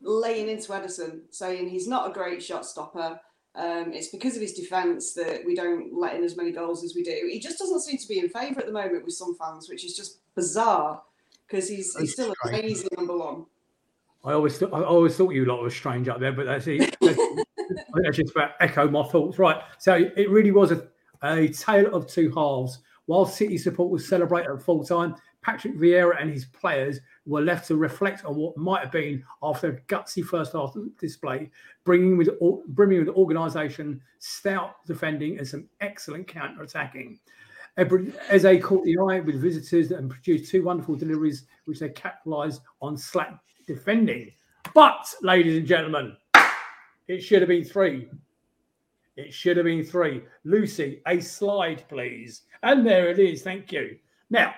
laying 0.00 0.48
into 0.48 0.72
Ederson, 0.72 1.20
saying 1.30 1.68
he's 1.68 1.86
not 1.86 2.10
a 2.10 2.12
great 2.12 2.42
shot 2.42 2.66
stopper. 2.66 3.20
Um, 3.54 3.92
it's 3.92 4.08
because 4.08 4.36
of 4.36 4.42
his 4.42 4.52
defence 4.52 5.14
that 5.14 5.42
we 5.44 5.54
don't 5.54 5.92
let 5.92 6.14
in 6.14 6.22
as 6.22 6.36
many 6.36 6.52
goals 6.52 6.84
as 6.84 6.94
we 6.94 7.02
do. 7.02 7.28
He 7.30 7.40
just 7.40 7.58
doesn't 7.58 7.80
seem 7.80 7.98
to 7.98 8.08
be 8.08 8.20
in 8.20 8.28
favour 8.28 8.60
at 8.60 8.66
the 8.66 8.72
moment 8.72 9.04
with 9.04 9.14
some 9.14 9.36
fans, 9.36 9.68
which 9.68 9.84
is 9.84 9.96
just 9.96 10.20
bizarre 10.34 11.02
because 11.46 11.68
he's, 11.68 11.96
he's 11.96 12.12
still 12.12 12.32
a 12.44 12.48
amazing 12.48 12.88
number 12.96 13.16
one. 13.16 13.46
I 14.24 14.32
always 14.32 14.58
th- 14.58 14.72
I 14.72 14.82
always 14.82 15.16
thought 15.16 15.34
you 15.34 15.44
lot 15.44 15.62
were 15.62 15.70
strange 15.70 16.08
up 16.08 16.20
there, 16.20 16.32
but 16.32 16.46
that's 16.46 16.66
it. 16.66 16.96
That's, 17.94 18.16
just 18.16 18.30
about 18.34 18.52
echo 18.60 18.88
my 18.88 19.02
thoughts. 19.02 19.38
Right. 19.38 19.60
So 19.78 19.94
it 20.16 20.30
really 20.30 20.52
was 20.52 20.72
a, 20.72 20.86
a 21.22 21.48
tale 21.48 21.94
of 21.94 22.06
two 22.06 22.30
halves. 22.30 22.78
While 23.06 23.26
City 23.26 23.58
support 23.58 23.90
was 23.90 24.08
celebrated 24.08 24.50
at 24.50 24.62
full 24.62 24.84
time, 24.84 25.16
Patrick 25.42 25.76
Vieira 25.76 26.20
and 26.20 26.30
his 26.30 26.44
players 26.46 27.00
were 27.26 27.40
left 27.40 27.68
to 27.68 27.76
reflect 27.76 28.24
on 28.24 28.36
what 28.36 28.56
might 28.56 28.82
have 28.82 28.92
been 28.92 29.22
after 29.42 29.68
a 29.68 29.80
gutsy 29.82 30.24
first 30.24 30.52
half 30.52 30.74
display, 30.98 31.50
bringing 31.84 32.16
with 32.16 32.30
bringing 32.68 33.00
with 33.04 33.14
organisation, 33.14 34.00
stout 34.18 34.84
defending, 34.86 35.38
and 35.38 35.46
some 35.46 35.68
excellent 35.80 36.26
counter 36.26 36.62
attacking. 36.62 37.18
Eze 37.76 38.62
caught 38.62 38.84
the 38.84 38.98
eye 38.98 39.20
with 39.20 39.40
visitors 39.40 39.92
and 39.92 40.10
produced 40.10 40.50
two 40.50 40.64
wonderful 40.64 40.96
deliveries, 40.96 41.44
which 41.64 41.78
they 41.78 41.90
capitalised 41.90 42.62
on 42.82 42.96
slack 42.96 43.38
defending. 43.68 44.32
But, 44.74 45.14
ladies 45.22 45.56
and 45.56 45.66
gentlemen, 45.66 46.16
it 47.06 47.22
should 47.22 47.40
have 47.42 47.48
been 47.48 47.64
three. 47.64 48.08
It 49.16 49.32
should 49.32 49.56
have 49.56 49.64
been 49.64 49.84
three. 49.84 50.22
Lucy, 50.44 51.00
a 51.06 51.20
slide, 51.20 51.84
please. 51.88 52.42
And 52.64 52.84
there 52.84 53.08
it 53.08 53.20
is. 53.20 53.42
Thank 53.42 53.70
you. 53.70 53.96
Now, 54.30 54.54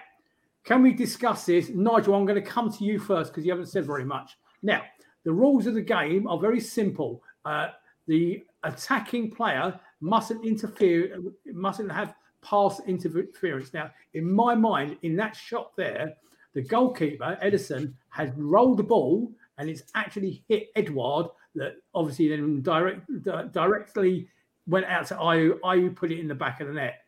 can 0.64 0.82
we 0.82 0.92
discuss 0.92 1.46
this? 1.46 1.68
Nigel, 1.68 2.14
I'm 2.14 2.26
going 2.26 2.42
to 2.42 2.50
come 2.50 2.72
to 2.72 2.84
you 2.84 2.98
first 2.98 3.32
because 3.32 3.44
you 3.44 3.52
haven't 3.52 3.66
said 3.66 3.86
very 3.86 4.04
much. 4.04 4.38
Now, 4.62 4.82
the 5.24 5.32
rules 5.32 5.66
of 5.66 5.74
the 5.74 5.82
game 5.82 6.26
are 6.26 6.38
very 6.38 6.60
simple. 6.60 7.22
Uh, 7.44 7.68
the 8.06 8.44
attacking 8.64 9.30
player 9.30 9.78
mustn't 10.00 10.44
interfere, 10.44 11.18
mustn't 11.46 11.92
have 11.92 12.14
pass 12.42 12.80
interference. 12.86 13.72
Now, 13.72 13.90
in 14.14 14.30
my 14.30 14.54
mind, 14.54 14.96
in 15.02 15.16
that 15.16 15.36
shot 15.36 15.76
there, 15.76 16.14
the 16.54 16.62
goalkeeper, 16.62 17.38
Ederson, 17.42 17.94
has 18.08 18.30
rolled 18.36 18.78
the 18.78 18.82
ball 18.82 19.32
and 19.58 19.68
it's 19.68 19.82
actually 19.94 20.42
hit 20.48 20.68
Edouard 20.74 21.26
that 21.54 21.76
obviously 21.94 22.28
then 22.28 22.62
direct, 22.62 23.08
directly 23.52 24.28
went 24.66 24.86
out 24.86 25.06
to 25.06 25.14
Ayew. 25.14 25.60
Ayew 25.60 25.94
put 25.94 26.12
it 26.12 26.18
in 26.18 26.28
the 26.28 26.34
back 26.34 26.60
of 26.60 26.68
the 26.68 26.72
net. 26.72 27.02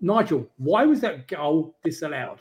Nigel, 0.00 0.48
why 0.56 0.84
was 0.84 1.00
that 1.00 1.28
goal 1.28 1.76
disallowed? 1.84 2.40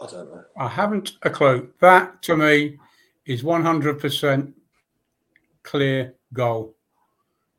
I 0.00 0.06
don't 0.06 0.30
know. 0.30 0.44
I 0.56 0.68
haven't 0.68 1.12
a 1.22 1.30
clue. 1.30 1.70
That 1.80 2.22
to 2.22 2.36
me 2.36 2.78
is 3.24 3.42
100% 3.42 4.52
clear 5.62 6.14
goal. 6.32 6.74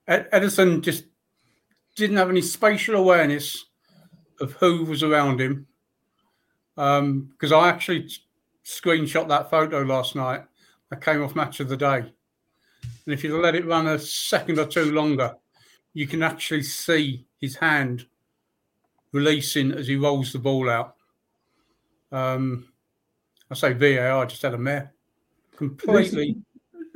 Ederson 0.08 0.82
just 0.82 1.06
didn't 1.96 2.18
have 2.18 2.30
any 2.30 2.42
spatial 2.42 2.96
awareness 2.96 3.66
of 4.42 4.54
who 4.54 4.84
was 4.84 5.04
around 5.04 5.40
him. 5.40 5.68
Because 6.76 7.52
um, 7.52 7.54
I 7.54 7.70
actually 7.70 8.10
screenshot 8.66 9.28
that 9.28 9.50
photo 9.50 9.82
last 9.82 10.16
night. 10.16 10.44
I 10.92 10.96
came 10.96 11.24
off 11.24 11.36
match 11.36 11.60
of 11.60 11.70
the 11.70 11.78
day. 11.78 12.00
And 13.06 13.14
if 13.14 13.24
you 13.24 13.40
let 13.40 13.56
it 13.56 13.66
run 13.66 13.88
a 13.88 14.00
second 14.00 14.60
or 14.60 14.66
two 14.66 14.92
longer, 14.92 15.36
you 15.94 16.08
can 16.08 16.24
actually 16.24 16.64
see 16.64 17.26
his 17.40 17.56
hand 17.56 18.06
releasing 19.12 19.72
as 19.72 19.88
he 19.88 19.96
rolls 19.96 20.34
the 20.34 20.40
ball 20.40 20.70
out. 20.70 20.96
Um, 22.12 22.68
I 23.50 23.56
say 23.56 23.74
VAR 23.74 24.26
just 24.26 24.42
had 24.42 24.54
a 24.54 24.58
mare. 24.58 24.94
Completely. 25.56 26.02
Lucy, 26.02 26.38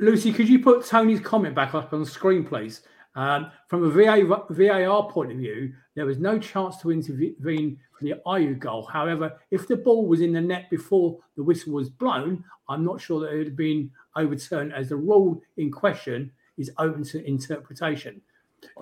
Lucy, 0.00 0.32
could 0.32 0.48
you 0.48 0.58
put 0.58 0.84
Tony's 0.84 1.20
comment 1.20 1.54
back 1.54 1.74
up 1.74 1.92
on 1.92 2.00
the 2.00 2.06
screen, 2.06 2.44
please? 2.44 2.82
Um, 3.14 3.50
from 3.68 3.84
a 3.84 3.90
VA, 3.90 4.24
VAR 4.50 5.10
point 5.10 5.32
of 5.32 5.38
view, 5.38 5.72
there 5.94 6.06
was 6.06 6.18
no 6.18 6.38
chance 6.38 6.76
to 6.78 6.92
intervene 6.92 7.78
for 7.98 8.04
the 8.04 8.14
Ayew 8.26 8.58
goal. 8.58 8.86
However, 8.86 9.38
if 9.50 9.66
the 9.66 9.76
ball 9.76 10.06
was 10.06 10.20
in 10.20 10.32
the 10.32 10.40
net 10.40 10.70
before 10.70 11.18
the 11.36 11.42
whistle 11.42 11.72
was 11.72 11.88
blown, 11.88 12.44
I'm 12.68 12.84
not 12.84 13.00
sure 13.00 13.20
that 13.20 13.32
it 13.32 13.38
would 13.38 13.46
have 13.48 13.56
been 13.56 13.90
overturned 14.16 14.72
as 14.72 14.90
the 14.90 14.96
rule 14.96 15.40
in 15.56 15.72
question 15.72 16.30
is 16.58 16.70
open 16.78 17.02
to 17.04 17.26
interpretation. 17.26 18.20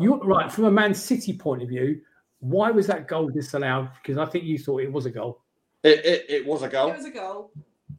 You're 0.01 0.19
right. 0.19 0.51
From 0.51 0.65
a 0.65 0.71
Man 0.71 0.95
City 0.95 1.37
point 1.37 1.63
of 1.63 1.69
view, 1.69 2.01
why 2.41 2.71
was 2.71 2.87
that 2.89 3.09
goal 3.09 3.29
disallowed? 3.29 3.91
Because 4.03 4.19
I 4.19 4.27
think 4.27 4.45
you 4.45 4.59
thought 4.59 4.83
it 4.83 4.93
was 4.93 5.07
a 5.07 5.11
goal. 5.11 5.41
It, 5.83 6.05
it, 6.05 6.27
it 6.29 6.47
was 6.47 6.63
a 6.63 6.69
goal. 6.69 6.91
It 6.91 6.97
was 6.97 7.07
a 7.07 7.11
goal. 7.11 7.51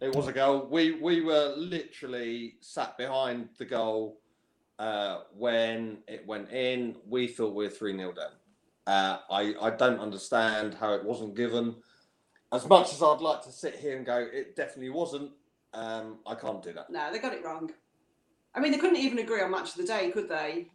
It 0.02 0.16
was 0.16 0.28
a 0.28 0.34
goal. 0.34 0.68
We 0.70 0.92
we 0.92 1.22
were 1.22 1.54
literally 1.58 2.56
sat 2.62 2.98
behind 2.98 3.50
the 3.58 3.66
goal 3.66 4.20
uh, 4.80 5.22
when 5.36 6.00
it 6.08 6.26
went 6.28 6.52
in, 6.52 6.96
we 7.08 7.28
thought 7.28 7.56
we 7.56 7.66
were 7.66 7.70
3 7.70 7.98
0 7.98 8.14
down. 8.14 8.32
Uh, 8.86 9.20
I, 9.30 9.54
I 9.62 9.70
don't 9.72 10.00
understand 10.00 10.76
how 10.76 10.94
it 10.94 11.04
wasn't 11.04 11.36
given. 11.36 11.76
As 12.54 12.68
much 12.68 12.94
as 12.94 13.04
I'd 13.04 13.20
like 13.20 13.42
to 13.44 13.52
sit 13.52 13.76
here 13.76 13.98
and 13.98 14.06
go, 14.06 14.18
it 14.18 14.56
definitely 14.56 14.92
wasn't, 14.92 15.32
um, 15.74 16.20
I 16.26 16.36
can't 16.36 16.64
do 16.64 16.72
that. 16.74 16.90
No, 16.90 17.12
they 17.12 17.20
got 17.20 17.34
it 17.34 17.44
wrong. 17.44 17.72
I 18.56 18.60
mean, 18.60 18.72
they 18.72 18.78
couldn't 18.78 18.98
even 18.98 19.20
agree 19.20 19.42
on 19.42 19.52
match 19.52 19.72
of 19.72 19.76
the 19.76 19.84
day, 19.84 20.10
could 20.12 20.30
they? 20.30 20.68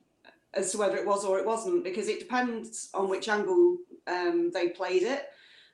As 0.52 0.70
to 0.72 0.78
whether 0.78 0.96
it 0.96 1.06
was 1.06 1.24
or 1.24 1.38
it 1.38 1.46
wasn't, 1.46 1.84
because 1.84 2.08
it 2.08 2.18
depends 2.18 2.90
on 2.92 3.08
which 3.08 3.28
angle 3.28 3.78
um, 4.06 4.50
they 4.52 4.68
played 4.68 5.02
it. 5.02 5.28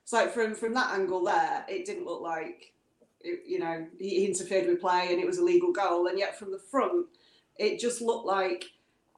So 0.04 0.28
from 0.28 0.54
from 0.54 0.72
that 0.74 0.94
angle 0.94 1.24
there, 1.24 1.66
it 1.68 1.84
didn't 1.84 2.06
look 2.06 2.22
like, 2.22 2.72
it, 3.20 3.42
you 3.46 3.58
know, 3.58 3.86
he 3.98 4.24
interfered 4.24 4.66
with 4.66 4.80
play 4.80 5.08
and 5.10 5.20
it 5.20 5.26
was 5.26 5.38
a 5.38 5.44
legal 5.44 5.72
goal. 5.72 6.06
And 6.06 6.18
yet 6.18 6.38
from 6.38 6.52
the 6.52 6.58
front, 6.58 7.06
it 7.58 7.78
just 7.78 8.00
looked 8.00 8.26
like 8.26 8.64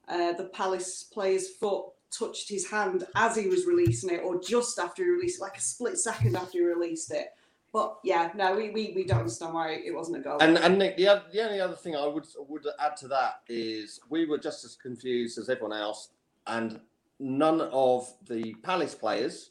uh, 0.08 0.32
the 0.32 0.44
Palace 0.44 1.04
player's 1.04 1.48
foot 1.48 1.86
touched 2.10 2.48
his 2.48 2.68
hand 2.68 3.06
as 3.14 3.36
he 3.36 3.48
was 3.48 3.66
releasing 3.66 4.10
it, 4.10 4.22
or 4.24 4.40
just 4.40 4.78
after 4.78 5.04
he 5.04 5.10
released 5.10 5.40
it, 5.40 5.42
like 5.42 5.56
a 5.56 5.60
split 5.60 5.98
second 5.98 6.36
after 6.36 6.58
he 6.58 6.64
released 6.64 7.12
it. 7.12 7.28
But 7.72 7.98
yeah, 8.02 8.32
no, 8.34 8.56
we, 8.56 8.70
we, 8.70 8.92
we 8.96 9.04
don't 9.04 9.20
understand 9.20 9.54
why 9.54 9.74
it 9.74 9.94
wasn't 9.94 10.16
a 10.16 10.20
goal. 10.20 10.38
And 10.40 10.58
and 10.58 10.78
Nick, 10.78 10.96
the, 10.96 11.06
other, 11.06 11.22
the 11.32 11.44
only 11.44 11.60
other 11.60 11.76
thing 11.76 11.94
I 11.94 12.06
would 12.06 12.26
would 12.48 12.66
add 12.80 12.96
to 12.98 13.08
that 13.08 13.42
is 13.48 14.00
we 14.08 14.26
were 14.26 14.38
just 14.38 14.64
as 14.64 14.74
confused 14.74 15.38
as 15.38 15.48
everyone 15.48 15.78
else, 15.78 16.08
and 16.48 16.80
none 17.20 17.60
of 17.60 18.12
the 18.28 18.54
Palace 18.62 18.94
players 18.94 19.50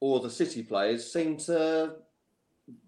or 0.00 0.20
the 0.20 0.30
City 0.30 0.62
players 0.62 1.12
seemed 1.12 1.40
to 1.40 1.96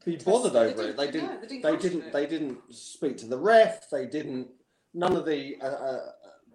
be 0.04 0.16
bothered 0.16 0.56
over 0.56 0.82
it. 0.82 0.96
They 0.96 1.10
didn't. 1.10 1.42
they 1.42 1.46
didn't. 1.48 1.62
They 1.62 1.76
didn't, 1.76 2.12
they 2.12 2.26
didn't 2.26 2.58
speak 2.74 3.18
to 3.18 3.26
the 3.26 3.38
ref. 3.38 3.90
They 3.90 4.06
didn't 4.06 4.48
none 4.94 5.16
of 5.16 5.26
the 5.26 5.56
uh, 5.60 5.66
uh, 5.66 6.00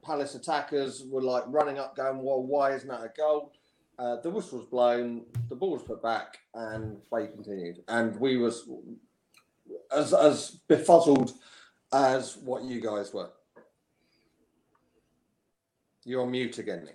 Palace 0.03 0.33
attackers 0.33 1.03
were 1.05 1.21
like 1.21 1.43
running 1.47 1.77
up, 1.77 1.95
going, 1.95 2.23
"Well, 2.23 2.41
why 2.41 2.73
isn't 2.73 2.87
that 2.87 3.01
a 3.01 3.11
goal?" 3.15 3.53
Uh, 3.99 4.15
the 4.21 4.29
whistle 4.29 4.59
was 4.59 4.67
blown, 4.67 5.25
the 5.49 5.55
ball 5.55 5.71
was 5.71 5.83
put 5.83 6.01
back, 6.01 6.39
and 6.53 7.03
play 7.03 7.27
continued. 7.27 7.83
And 7.89 8.15
we 8.19 8.37
was 8.37 8.67
as 9.91 10.13
as 10.13 10.51
befuddled 10.67 11.33
as 11.93 12.37
what 12.37 12.63
you 12.63 12.79
guys 12.79 13.13
were. 13.13 13.29
You're 16.05 16.23
on 16.23 16.31
mute 16.31 16.57
again, 16.57 16.89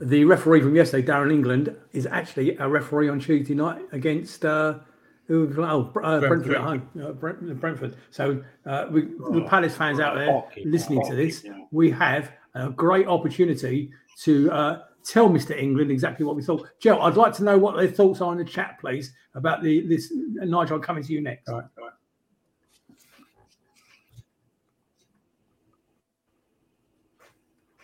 the 0.00 0.24
referee 0.24 0.60
from 0.60 0.76
yesterday, 0.76 1.06
Darren 1.06 1.32
England, 1.32 1.76
is 1.92 2.06
actually 2.06 2.56
a 2.56 2.68
referee 2.68 3.08
on 3.08 3.18
Tuesday 3.20 3.54
night 3.54 3.82
against 3.92 4.44
uh, 4.44 4.78
who? 5.26 5.52
Oh, 5.58 5.90
uh, 6.02 6.20
Brentford. 6.20 6.28
Brentford 6.28 6.54
at 6.54 6.60
home. 6.62 6.90
Uh, 7.00 7.12
Brentford. 7.12 7.96
So 8.10 8.42
uh, 8.64 8.86
we, 8.90 9.02
the 9.02 9.42
oh, 9.44 9.48
Palace 9.48 9.74
fans 9.74 10.00
out 10.00 10.14
there 10.14 10.44
listening 10.64 11.04
to 11.06 11.14
this, 11.14 11.44
we 11.72 11.90
have 11.90 12.32
a 12.54 12.70
great 12.70 13.06
opportunity 13.06 13.90
to 14.22 14.50
uh, 14.50 14.82
tell 15.04 15.28
Mr. 15.28 15.56
England 15.56 15.90
exactly 15.90 16.24
what 16.24 16.36
we 16.36 16.42
thought. 16.42 16.68
Joe, 16.80 17.00
I'd 17.00 17.16
like 17.16 17.34
to 17.34 17.44
know 17.44 17.58
what 17.58 17.76
their 17.76 17.88
thoughts 17.88 18.20
are 18.20 18.32
in 18.32 18.38
the 18.38 18.44
chat, 18.44 18.78
please, 18.80 19.12
about 19.34 19.62
the 19.62 19.86
this. 19.86 20.12
Nigel, 20.12 20.78
coming 20.78 21.02
to 21.04 21.12
you 21.12 21.20
next. 21.20 21.48
All 21.48 21.56
right, 21.56 21.64
all 21.78 21.84
right. 21.84 21.92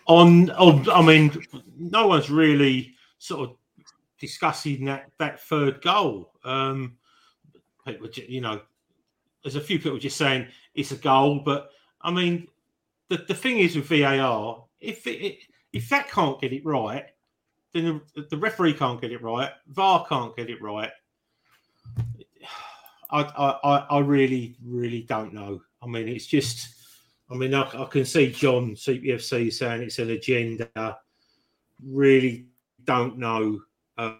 On, 0.06 0.50
on, 0.50 0.90
I 0.90 1.00
mean, 1.00 1.32
no 1.78 2.08
one's 2.08 2.28
really 2.28 2.94
sort 3.18 3.48
of 3.48 3.56
discussing 4.18 4.84
that 4.86 5.10
that 5.18 5.40
third 5.40 5.80
goal. 5.82 6.32
Um, 6.44 6.96
people, 7.84 8.08
you 8.28 8.40
know, 8.40 8.60
there's 9.42 9.56
a 9.56 9.60
few 9.60 9.78
people 9.78 9.98
just 9.98 10.16
saying 10.16 10.46
it's 10.74 10.92
a 10.92 10.96
goal, 10.96 11.40
but 11.44 11.70
I 12.00 12.10
mean, 12.10 12.48
the, 13.08 13.24
the 13.28 13.34
thing 13.34 13.58
is 13.58 13.76
with 13.76 13.86
VAR, 13.86 14.64
if 14.80 15.06
it, 15.06 15.38
if 15.72 15.88
that 15.88 16.08
can't 16.10 16.40
get 16.40 16.52
it 16.52 16.64
right, 16.64 17.06
then 17.72 18.00
the, 18.14 18.22
the 18.30 18.36
referee 18.36 18.74
can't 18.74 19.00
get 19.00 19.12
it 19.12 19.22
right. 19.22 19.50
VAR 19.68 20.06
can't 20.06 20.36
get 20.36 20.50
it 20.50 20.62
right. 20.62 20.90
I, 23.10 23.22
I, 23.62 23.86
I 23.90 23.98
really, 23.98 24.56
really 24.64 25.02
don't 25.02 25.34
know. 25.34 25.60
I 25.82 25.86
mean, 25.86 26.08
it's 26.08 26.26
just, 26.26 26.68
I 27.30 27.34
mean, 27.34 27.52
I, 27.54 27.62
I 27.62 27.84
can 27.84 28.04
see 28.04 28.32
John 28.32 28.74
CPFC 28.74 29.52
saying 29.52 29.82
it's 29.82 29.98
an 29.98 30.10
agenda. 30.10 30.98
Really 31.84 32.46
don't 32.84 33.18
know 33.18 33.60
uh, 33.98 34.14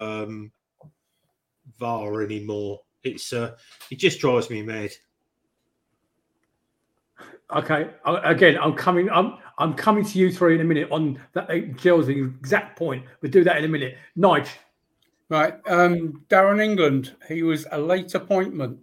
um, 0.00 0.50
VAR 1.82 2.22
anymore. 2.22 2.80
It's 3.02 3.32
uh, 3.32 3.56
it 3.90 3.96
just 3.96 4.20
drives 4.20 4.48
me 4.48 4.62
mad. 4.62 4.92
Okay, 7.54 7.90
again, 8.06 8.56
I'm 8.58 8.74
coming. 8.74 9.10
I'm 9.10 9.36
I'm 9.58 9.74
coming 9.74 10.04
to 10.04 10.18
you 10.18 10.32
three 10.32 10.54
in 10.54 10.60
a 10.60 10.64
minute 10.64 10.90
on 10.90 11.20
that. 11.34 11.76
Gills 11.76 12.06
the 12.06 12.18
exact 12.18 12.78
point. 12.78 13.04
We'll 13.20 13.30
do 13.30 13.44
that 13.44 13.58
in 13.58 13.64
a 13.64 13.68
minute. 13.68 13.96
Nige. 14.16 14.48
Right, 15.28 15.54
um, 15.66 16.24
Darren 16.28 16.62
England. 16.62 17.14
He 17.28 17.42
was 17.42 17.66
a 17.72 17.78
late 17.78 18.14
appointment 18.14 18.78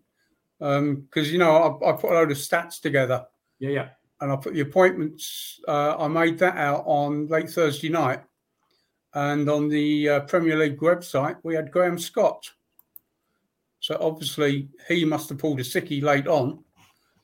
because 0.57 0.79
um, 0.79 1.07
you 1.15 1.37
know 1.37 1.79
I, 1.81 1.89
I, 1.89 1.93
put 1.93 2.11
a 2.11 2.15
load 2.15 2.31
of 2.31 2.37
stats 2.37 2.81
together. 2.81 3.25
Yeah, 3.59 3.69
yeah. 3.69 3.89
And 4.21 4.31
I 4.31 4.35
put 4.35 4.53
the 4.53 4.61
appointments. 4.61 5.59
Uh, 5.67 5.95
I 5.97 6.07
made 6.07 6.37
that 6.39 6.57
out 6.57 6.83
on 6.85 7.27
late 7.27 7.49
Thursday 7.49 7.89
night, 7.89 8.21
and 9.13 9.49
on 9.49 9.69
the 9.69 10.09
uh, 10.09 10.19
Premier 10.21 10.57
League 10.57 10.79
website 10.79 11.37
we 11.43 11.55
had 11.55 11.71
Graham 11.71 11.97
Scott. 11.97 12.51
So 13.79 13.97
obviously 13.99 14.69
he 14.87 15.05
must 15.05 15.29
have 15.29 15.37
pulled 15.37 15.59
a 15.59 15.63
sickie 15.63 16.01
late 16.01 16.27
on. 16.27 16.63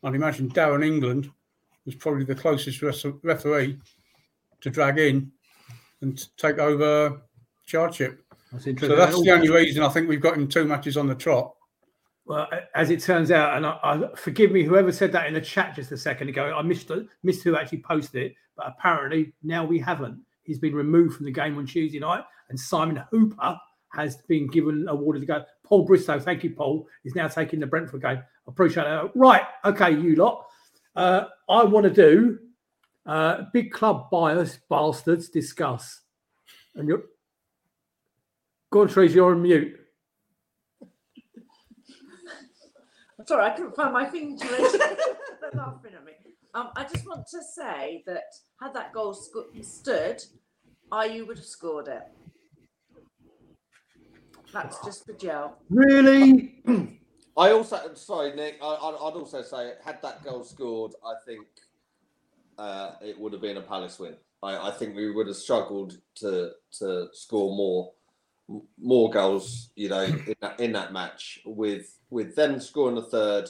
I'd 0.04 0.16
imagine 0.16 0.50
Darren 0.50 0.86
England 0.86 1.30
was 1.86 1.96
probably 1.96 2.24
the 2.24 2.36
closest 2.36 2.82
referee 2.82 3.78
to 4.62 4.70
drag 4.70 4.98
in 4.98 5.32
and 6.02 6.28
take 6.38 6.60
over 6.60 7.22
chargeship. 7.66 8.24
That's 8.52 8.68
interesting. 8.68 8.98
So 8.98 9.06
that's 9.06 9.22
the 9.22 9.32
only 9.32 9.50
reason 9.50 9.84
I 9.84 9.90
think 9.90 10.08
we've 10.08 10.22
got 10.22 10.36
him 10.36 10.48
two 10.48 10.66
matches 10.66 10.98
on 10.98 11.08
the 11.08 11.16
trot. 11.16 11.54
Well, 12.26 12.48
as 12.74 12.90
it 12.90 13.02
turns 13.02 13.30
out, 13.30 13.56
and 13.56 13.66
I, 13.66 13.78
I, 13.84 14.16
forgive 14.16 14.52
me, 14.52 14.64
whoever 14.64 14.92
said 14.92 15.12
that 15.12 15.28
in 15.28 15.36
the 15.36 15.42
chat 15.42 15.76
just 15.76 15.92
a 15.92 15.98
second 15.98 16.30
ago, 16.30 16.56
I 16.56 16.62
missed 16.64 16.92
missed 17.22 17.44
who 17.44 17.56
actually 17.56 17.82
posted 17.82 18.24
it, 18.24 18.36
but 18.58 18.68
apparently 18.68 19.34
now 19.44 19.64
we 19.64 19.78
haven't. 19.78 20.20
He's 20.44 20.58
been 20.58 20.74
removed 20.74 21.18
from 21.18 21.26
the 21.26 21.32
game 21.32 21.58
on 21.58 21.68
Tuesday 21.68 22.00
night, 22.00 22.24
and 22.50 22.60
Simon 22.60 23.04
Hooper 23.12 23.60
has 23.94 24.18
been 24.28 24.48
given 24.48 24.88
awarded 24.90 25.22
to 25.22 25.28
go. 25.28 25.44
Paul 25.66 25.84
Bristow, 25.84 26.20
thank 26.20 26.44
you, 26.44 26.52
Paul, 26.52 26.88
is 27.04 27.16
now 27.16 27.28
taking 27.28 27.60
the 27.60 27.68
Brentford 27.68 28.02
game. 28.02 28.18
I 28.18 28.24
appreciate 28.48 28.84
that. 28.84 29.12
Right, 29.16 29.44
okay, 29.66 29.92
you 29.92 30.16
lot. 30.16 30.46
Uh, 30.96 31.26
I 31.50 31.64
want 31.64 31.84
to 31.86 31.90
do 31.90 32.40
uh, 33.06 33.44
big 33.52 33.72
club 33.72 34.10
bias 34.10 34.60
bastards 34.70 35.30
discuss. 35.30 36.02
And 36.76 36.88
you're 36.88 37.04
go 38.72 38.82
on, 38.82 38.88
Trace, 38.88 39.14
you're 39.14 39.32
on 39.32 39.42
mute. 39.42 39.80
Sorry, 43.26 43.46
I 43.46 43.50
couldn't 43.52 43.76
find 43.76 43.92
my 43.92 44.06
thing 44.06 44.38
to. 44.38 44.48
They're 45.42 45.52
laughing 45.54 45.94
at 45.96 46.06
me. 46.06 46.12
Um, 46.54 46.70
I 46.76 46.84
just 46.84 47.08
want 47.08 47.26
to 47.28 47.42
say 47.44 48.04
that 48.06 48.24
had 48.62 48.74
that 48.74 48.94
goal 48.94 49.14
sc- 49.14 49.64
stood, 49.64 50.24
Ayew 50.92 51.28
would 51.28 51.38
have 51.38 51.46
scored 51.46 51.88
it. 51.88 52.04
That's 54.56 54.80
just 54.86 55.06
for 55.06 55.12
Joe. 55.12 55.52
Really? 55.70 56.62
I 57.38 57.52
also, 57.52 57.94
sorry, 57.96 58.34
Nick. 58.34 58.58
I, 58.62 58.90
would 58.90 59.20
also 59.20 59.42
say, 59.42 59.74
had 59.84 60.02
that 60.02 60.24
goal 60.24 60.46
scored, 60.46 60.94
I 61.06 61.16
think 61.26 61.46
uh, 62.58 62.92
it 63.02 63.20
would 63.20 63.34
have 63.34 63.42
been 63.42 63.58
a 63.58 63.62
Palace 63.62 64.00
win. 64.00 64.16
I, 64.42 64.70
I, 64.70 64.72
think 64.72 64.96
we 64.96 65.12
would 65.12 65.28
have 65.28 65.36
struggled 65.36 65.98
to 66.16 66.52
to 66.80 67.08
score 67.12 67.54
more 67.54 67.92
more 68.80 69.10
goals, 69.10 69.72
you 69.76 69.90
know, 69.90 70.04
in 70.04 70.36
that, 70.40 70.60
in 70.62 70.72
that 70.72 70.94
match. 70.94 71.42
With 71.46 72.00
with 72.10 72.34
them 72.36 72.62
scoring 72.62 72.98
a 72.98 73.02
third, 73.02 73.50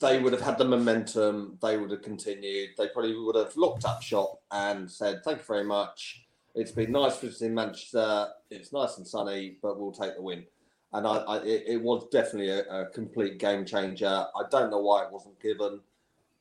they 0.00 0.20
would 0.20 0.32
have 0.32 0.40
had 0.40 0.56
the 0.56 0.64
momentum. 0.64 1.58
They 1.60 1.76
would 1.76 1.90
have 1.90 2.02
continued. 2.02 2.70
They 2.78 2.88
probably 2.88 3.14
would 3.14 3.36
have 3.36 3.54
looked 3.58 3.84
up 3.84 4.00
shop 4.00 4.40
and 4.50 4.90
said, 4.90 5.22
"Thank 5.22 5.38
you 5.38 5.44
very 5.44 5.64
much. 5.64 6.24
It's 6.54 6.72
been 6.72 6.92
nice 6.92 7.18
visiting 7.18 7.54
Manchester. 7.54 8.28
It's 8.50 8.72
nice 8.72 8.98
and 8.98 9.06
sunny, 9.06 9.56
but 9.62 9.78
we'll 9.80 9.92
take 9.92 10.16
the 10.16 10.22
win." 10.22 10.44
and 10.92 11.06
I, 11.06 11.16
I 11.16 11.36
it, 11.38 11.64
it, 11.66 11.82
was 11.82 12.06
definitely 12.10 12.50
a, 12.50 12.64
a, 12.64 12.86
complete 12.86 13.38
game 13.38 13.64
changer. 13.64 14.06
I 14.06 14.42
don't 14.50 14.70
know 14.70 14.80
why 14.80 15.04
it 15.04 15.12
wasn't 15.12 15.40
given, 15.40 15.80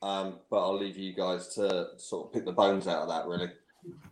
um, 0.01 0.39
but 0.49 0.61
I'll 0.61 0.77
leave 0.77 0.97
you 0.97 1.13
guys 1.13 1.47
to 1.55 1.87
sort 1.97 2.27
of 2.27 2.33
pick 2.33 2.45
the 2.45 2.51
bones 2.51 2.87
out 2.87 3.03
of 3.03 3.09
that. 3.09 3.27
Really, 3.27 3.49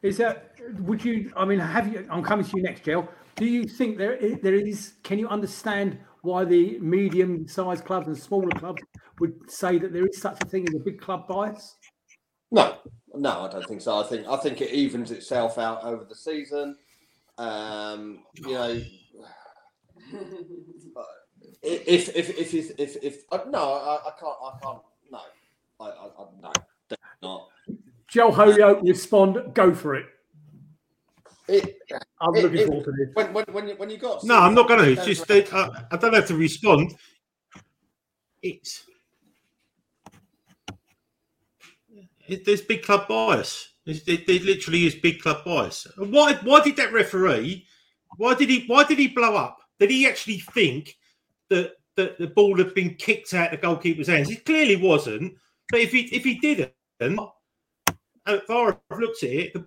is 0.01 0.17
that? 0.17 0.55
Would 0.79 1.03
you? 1.03 1.31
I 1.35 1.45
mean, 1.45 1.59
have 1.59 1.91
you? 1.91 2.07
I'm 2.09 2.23
coming 2.23 2.45
to 2.45 2.57
you 2.57 2.63
next, 2.63 2.83
Jill. 2.83 3.07
Do 3.35 3.45
you 3.45 3.65
think 3.65 3.97
there 3.97 4.17
there 4.41 4.55
is? 4.55 4.93
Can 5.03 5.19
you 5.19 5.27
understand 5.27 5.99
why 6.21 6.43
the 6.43 6.79
medium-sized 6.79 7.85
clubs 7.85 8.07
and 8.07 8.17
smaller 8.17 8.49
clubs 8.49 8.81
would 9.19 9.49
say 9.49 9.77
that 9.79 9.93
there 9.93 10.05
is 10.05 10.19
such 10.19 10.37
a 10.41 10.47
thing 10.47 10.67
as 10.67 10.75
a 10.75 10.83
big 10.83 10.99
club 10.99 11.27
bias? 11.27 11.75
No, 12.51 12.77
no, 13.15 13.41
I 13.41 13.49
don't 13.49 13.65
think 13.65 13.81
so. 13.81 13.99
I 13.99 14.03
think 14.03 14.27
I 14.27 14.37
think 14.37 14.61
it 14.61 14.71
evens 14.71 15.11
itself 15.11 15.57
out 15.57 15.83
over 15.83 16.03
the 16.03 16.15
season. 16.15 16.77
Um, 17.37 18.23
you 18.35 18.53
know, 18.53 18.69
if 21.61 22.15
if 22.15 22.29
if 22.37 22.53
if 22.53 22.79
if, 22.79 23.03
if 23.03 23.23
uh, 23.31 23.39
no, 23.49 23.73
I, 23.73 23.95
I, 24.07 24.11
can't. 24.19 24.35
I 24.43 24.59
can't. 24.61 24.79
No, 25.11 25.19
I, 25.79 25.85
I, 25.85 25.89
I 25.89 26.25
no, 26.41 26.51
not. 27.21 27.47
Joe 28.07 28.31
Holyoke, 28.31 28.81
respond. 28.83 29.53
Go 29.53 29.73
for 29.73 29.95
it. 29.95 30.05
It, 31.47 31.77
I'm 32.21 32.35
it, 32.35 32.43
looking 32.43 32.59
it, 32.59 32.67
forward 32.67 32.85
to 32.85 32.91
this. 32.91 33.09
When, 33.13 33.33
when, 33.33 33.45
when, 33.51 33.67
you, 33.67 33.75
when 33.75 33.89
you 33.89 33.97
got 33.97 34.23
no, 34.23 34.37
I'm 34.37 34.53
not 34.53 34.67
going 34.67 34.79
to. 34.79 34.91
It's 34.91 35.05
just 35.05 35.29
uh, 35.53 35.69
I 35.91 35.97
don't 35.97 36.13
have 36.13 36.27
to 36.27 36.35
respond. 36.35 36.93
It's 38.41 38.83
it, 41.91 42.07
there's 42.45 42.61
big 42.61 42.83
club 42.83 43.07
bias. 43.07 43.73
It, 43.85 44.07
it, 44.07 44.29
it, 44.29 44.43
literally 44.43 44.85
is 44.85 44.95
big 44.95 45.21
club 45.21 45.43
bias. 45.45 45.87
Why? 45.97 46.35
Why 46.43 46.61
did 46.61 46.75
that 46.77 46.93
referee? 46.93 47.65
Why 48.17 48.35
did 48.35 48.49
he? 48.49 48.65
Why 48.67 48.83
did 48.83 48.99
he 48.99 49.07
blow 49.07 49.35
up? 49.35 49.59
Did 49.79 49.91
he 49.91 50.07
actually 50.07 50.39
think 50.39 50.97
that, 51.49 51.73
that 51.95 52.17
the 52.17 52.27
ball 52.27 52.57
had 52.57 52.73
been 52.73 52.95
kicked 52.95 53.33
out 53.33 53.53
of 53.53 53.59
the 53.59 53.65
goalkeeper's 53.65 54.07
hands? 54.07 54.29
It 54.29 54.45
clearly 54.45 54.75
wasn't. 54.75 55.33
But 55.69 55.81
if 55.81 55.91
he 55.91 56.01
if 56.15 56.23
he 56.23 56.35
didn't, 56.39 56.71
as 58.25 58.41
far 58.47 58.69
as 58.69 58.75
I've 58.91 58.99
looked 58.99 59.23
at 59.23 59.29
it, 59.29 59.53
the 59.53 59.65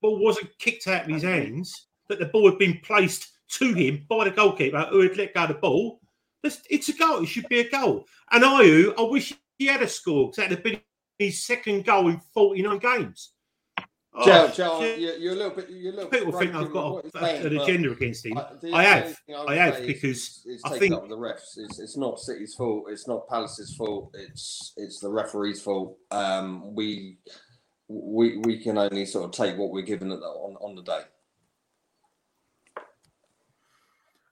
ball 0.00 0.18
wasn't 0.18 0.56
kicked 0.58 0.88
out 0.88 1.04
of 1.04 1.10
his 1.10 1.22
hands. 1.22 1.86
That 2.08 2.18
the 2.18 2.26
ball 2.26 2.50
had 2.50 2.58
been 2.58 2.80
placed 2.82 3.28
to 3.52 3.72
him 3.72 4.04
by 4.08 4.24
the 4.24 4.30
goalkeeper 4.30 4.86
who 4.90 5.00
had 5.00 5.16
let 5.16 5.34
go 5.34 5.42
of 5.42 5.48
the 5.48 5.54
ball. 5.54 6.00
It's, 6.42 6.88
a 6.88 6.92
goal. 6.94 7.22
It 7.22 7.26
should 7.26 7.48
be 7.48 7.60
a 7.60 7.70
goal. 7.70 8.04
And 8.32 8.42
Ayew, 8.42 8.94
I 8.98 9.02
wish 9.02 9.32
he 9.58 9.66
had 9.66 9.82
a 9.82 9.88
score 9.88 10.26
because 10.26 10.36
that 10.36 10.48
would 10.50 10.58
have 10.58 10.64
been 10.64 10.80
his 11.24 11.44
second 11.44 11.84
goal 11.84 12.08
in 12.08 12.20
49 12.34 12.78
games. 12.78 13.32
Oh, 14.14 14.26
Joe, 14.26 14.50
Joe, 14.54 14.80
you're, 14.80 15.16
you're, 15.16 15.32
a 15.32 15.36
little 15.36 15.56
bit. 15.56 15.70
You're 15.70 15.92
a 15.92 15.96
little 15.96 16.10
People 16.10 16.38
think 16.38 16.54
I've 16.54 16.70
got 16.70 17.06
a, 17.06 17.10
saying, 17.18 17.46
an 17.46 17.58
agenda 17.58 17.92
against 17.92 18.26
him. 18.26 18.38
I 18.74 18.82
have. 18.84 19.18
I, 19.30 19.44
I 19.46 19.54
have 19.54 19.86
because 19.86 20.42
it's, 20.44 20.46
it's 20.46 20.64
I 20.66 20.78
think 20.78 20.92
the 21.08 21.16
refs. 21.16 21.56
It's, 21.56 21.78
it's, 21.78 21.96
not 21.96 22.20
City's 22.20 22.54
fault. 22.54 22.88
It's 22.90 23.08
not 23.08 23.26
Palace's 23.26 23.74
fault. 23.74 24.10
It's 24.12 24.74
it's 24.76 25.00
the 25.00 25.08
referee's 25.08 25.62
fault. 25.62 25.96
Um, 26.10 26.74
we 26.74 27.16
we 27.88 28.36
we 28.36 28.58
can 28.58 28.76
only 28.76 29.06
sort 29.06 29.24
of 29.24 29.30
take 29.30 29.56
what 29.56 29.70
we're 29.70 29.80
given 29.80 30.12
at 30.12 30.20
the, 30.20 30.26
on 30.26 30.56
on 30.56 30.76
the 30.76 30.82
day. 30.82 31.00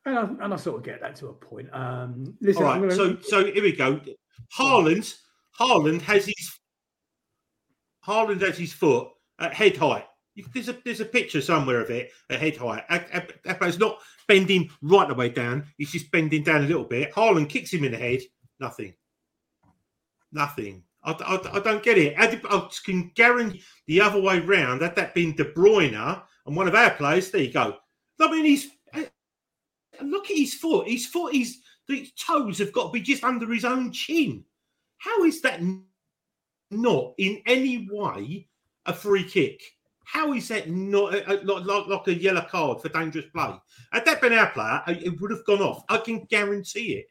And 0.05 0.19
I, 0.19 0.45
and 0.45 0.55
I 0.55 0.57
sort 0.57 0.77
of 0.77 0.85
get 0.85 1.01
that 1.01 1.17
to 1.17 1.29
a 1.29 1.33
point. 1.33 1.69
Um, 1.73 2.37
listen, 2.43 2.65
All 2.65 2.71
right, 2.71 2.81
gonna... 2.81 2.95
so 2.95 3.19
so 3.23 3.45
here 3.51 3.63
we 3.63 3.73
go. 3.73 3.99
Haaland, 4.59 5.15
Haaland 5.59 6.03
has 6.03 6.27
his 6.27 6.60
Haaland 8.07 8.41
has 8.41 8.59
his 8.59 8.73
foot 8.73 9.09
at 9.39 9.55
head 9.55 9.77
height 9.77 10.07
There's 10.55 10.69
a 10.69 10.77
there's 10.85 11.01
a 11.01 11.05
picture 11.05 11.41
somewhere 11.41 11.81
of 11.81 11.91
it 11.91 12.11
at 12.31 12.41
head 12.41 12.57
height. 12.57 12.85
Agbala's 12.89 13.79
not 13.79 13.99
bending 14.29 14.71
right 14.83 15.09
the 15.09 15.15
way 15.15 15.29
down. 15.29 15.67
He's 15.77 15.93
just 15.93 16.11
bending 16.11 16.45
down 16.45 16.65
a 16.65 16.67
little 16.67 16.85
bit. 16.85 17.13
Haaland 17.13 17.49
kicks 17.49 17.73
him 17.73 17.85
in 17.85 17.93
the 17.93 17.99
head. 17.99 18.21
Nothing. 18.59 18.95
Nothing. 20.33 20.83
I, 21.03 21.13
I, 21.13 21.57
I 21.57 21.61
don't 21.61 21.83
get 21.83 21.99
it. 21.99 22.15
I, 22.19 22.69
can 22.85 23.11
guarantee 23.15 23.63
the 23.87 24.01
other 24.01 24.21
way 24.21 24.39
round. 24.39 24.83
Had 24.83 24.97
that 24.97 25.15
been 25.15 25.35
De 25.35 25.45
Bruyne 25.45 26.23
and 26.47 26.57
one 26.57 26.69
of 26.69 26.75
our 26.75 26.91
players, 26.91 27.31
there 27.31 27.43
you 27.43 27.53
go. 27.53 27.77
I 28.21 28.31
mean, 28.31 28.45
he's 28.45 28.69
eh, 28.93 29.07
look 30.03 30.31
at 30.31 30.37
his 30.37 30.55
foot. 30.55 30.89
His 30.89 31.07
foot, 31.07 31.35
his 31.35 31.59
toes 32.13 32.59
have 32.59 32.73
got 32.73 32.89
to 32.89 32.93
be 32.93 33.01
just 33.01 33.25
under 33.25 33.51
his 33.53 33.65
own 33.65 33.93
chin. 33.93 34.45
How 34.99 35.25
is 35.25 35.41
that 35.41 35.61
not 36.71 37.15
in 37.19 37.43
any 37.47 37.89
way 37.91 38.49
a 38.87 38.93
free 38.93 39.25
kick? 39.25 39.61
How 40.05 40.33
is 40.33 40.49
that 40.49 40.69
not 40.69 41.15
uh, 41.15 41.19
uh, 41.19 41.37
a, 41.37 41.45
a, 41.45 41.59
like, 41.61 41.87
like 41.87 42.09
a 42.09 42.15
yellow 42.15 42.41
card 42.41 42.81
for 42.81 42.89
dangerous 42.89 43.27
play? 43.33 43.55
Had 43.93 44.05
that 44.07 44.21
been 44.21 44.33
our 44.33 44.51
player, 44.51 44.83
it 44.89 45.21
would 45.21 45.31
have 45.31 45.45
gone 45.47 45.63
off. 45.63 45.85
I 45.89 45.99
can 45.99 46.25
guarantee 46.25 46.95
it. 46.95 47.07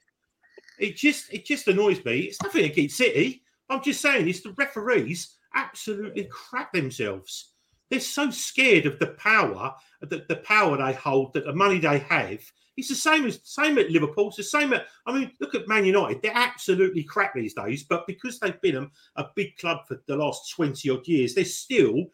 It 0.80 0.95
just 0.95 1.32
it 1.34 1.45
just 1.45 1.68
annoys 1.68 2.03
me. 2.03 2.22
It's 2.22 2.41
nothing 2.41 2.66
against 2.66 2.97
City. 2.97 3.43
I'm 3.70 3.84
just 3.84 4.01
saying 4.01 4.28
it's 4.28 4.41
the 4.41 4.53
referees 4.57 5.36
absolutely 5.55 6.26
crap 6.26 6.74
themselves. 6.74 7.51
They're 7.89 7.99
so 7.99 8.30
scared 8.30 8.86
of 8.86 8.99
the 8.99 9.07
power, 9.07 9.74
the, 10.01 10.26
the 10.28 10.38
power 10.38 10.78
they 10.78 10.93
hold, 10.93 11.34
that 11.34 11.45
the 11.45 11.53
money 11.53 11.80
they 11.80 11.99
have. 11.99 12.39
It's 12.80 12.88
the 12.88 12.95
same 12.95 13.25
as 13.25 13.39
same 13.43 13.77
at 13.77 13.91
Liverpool. 13.91 14.30
It's 14.30 14.38
the 14.38 14.43
same 14.43 14.73
at. 14.73 14.88
I 15.05 15.13
mean, 15.13 15.32
look 15.39 15.53
at 15.53 15.67
Man 15.67 15.86
United. 15.86 16.21
They're 16.21 16.32
absolutely 16.34 17.03
crap 17.03 17.34
these 17.36 17.53
days, 17.53 17.84
but 17.84 18.07
because 18.07 18.39
they've 18.39 18.61
been 18.61 18.77
a, 18.77 19.21
a 19.21 19.27
big 19.36 19.57
club 19.57 19.80
for 19.88 20.01
the 20.07 20.15
last 20.15 20.51
twenty 20.51 20.89
odd 20.89 21.07
years, 21.07 21.36
they're 21.36 21.45
still 21.45 22.05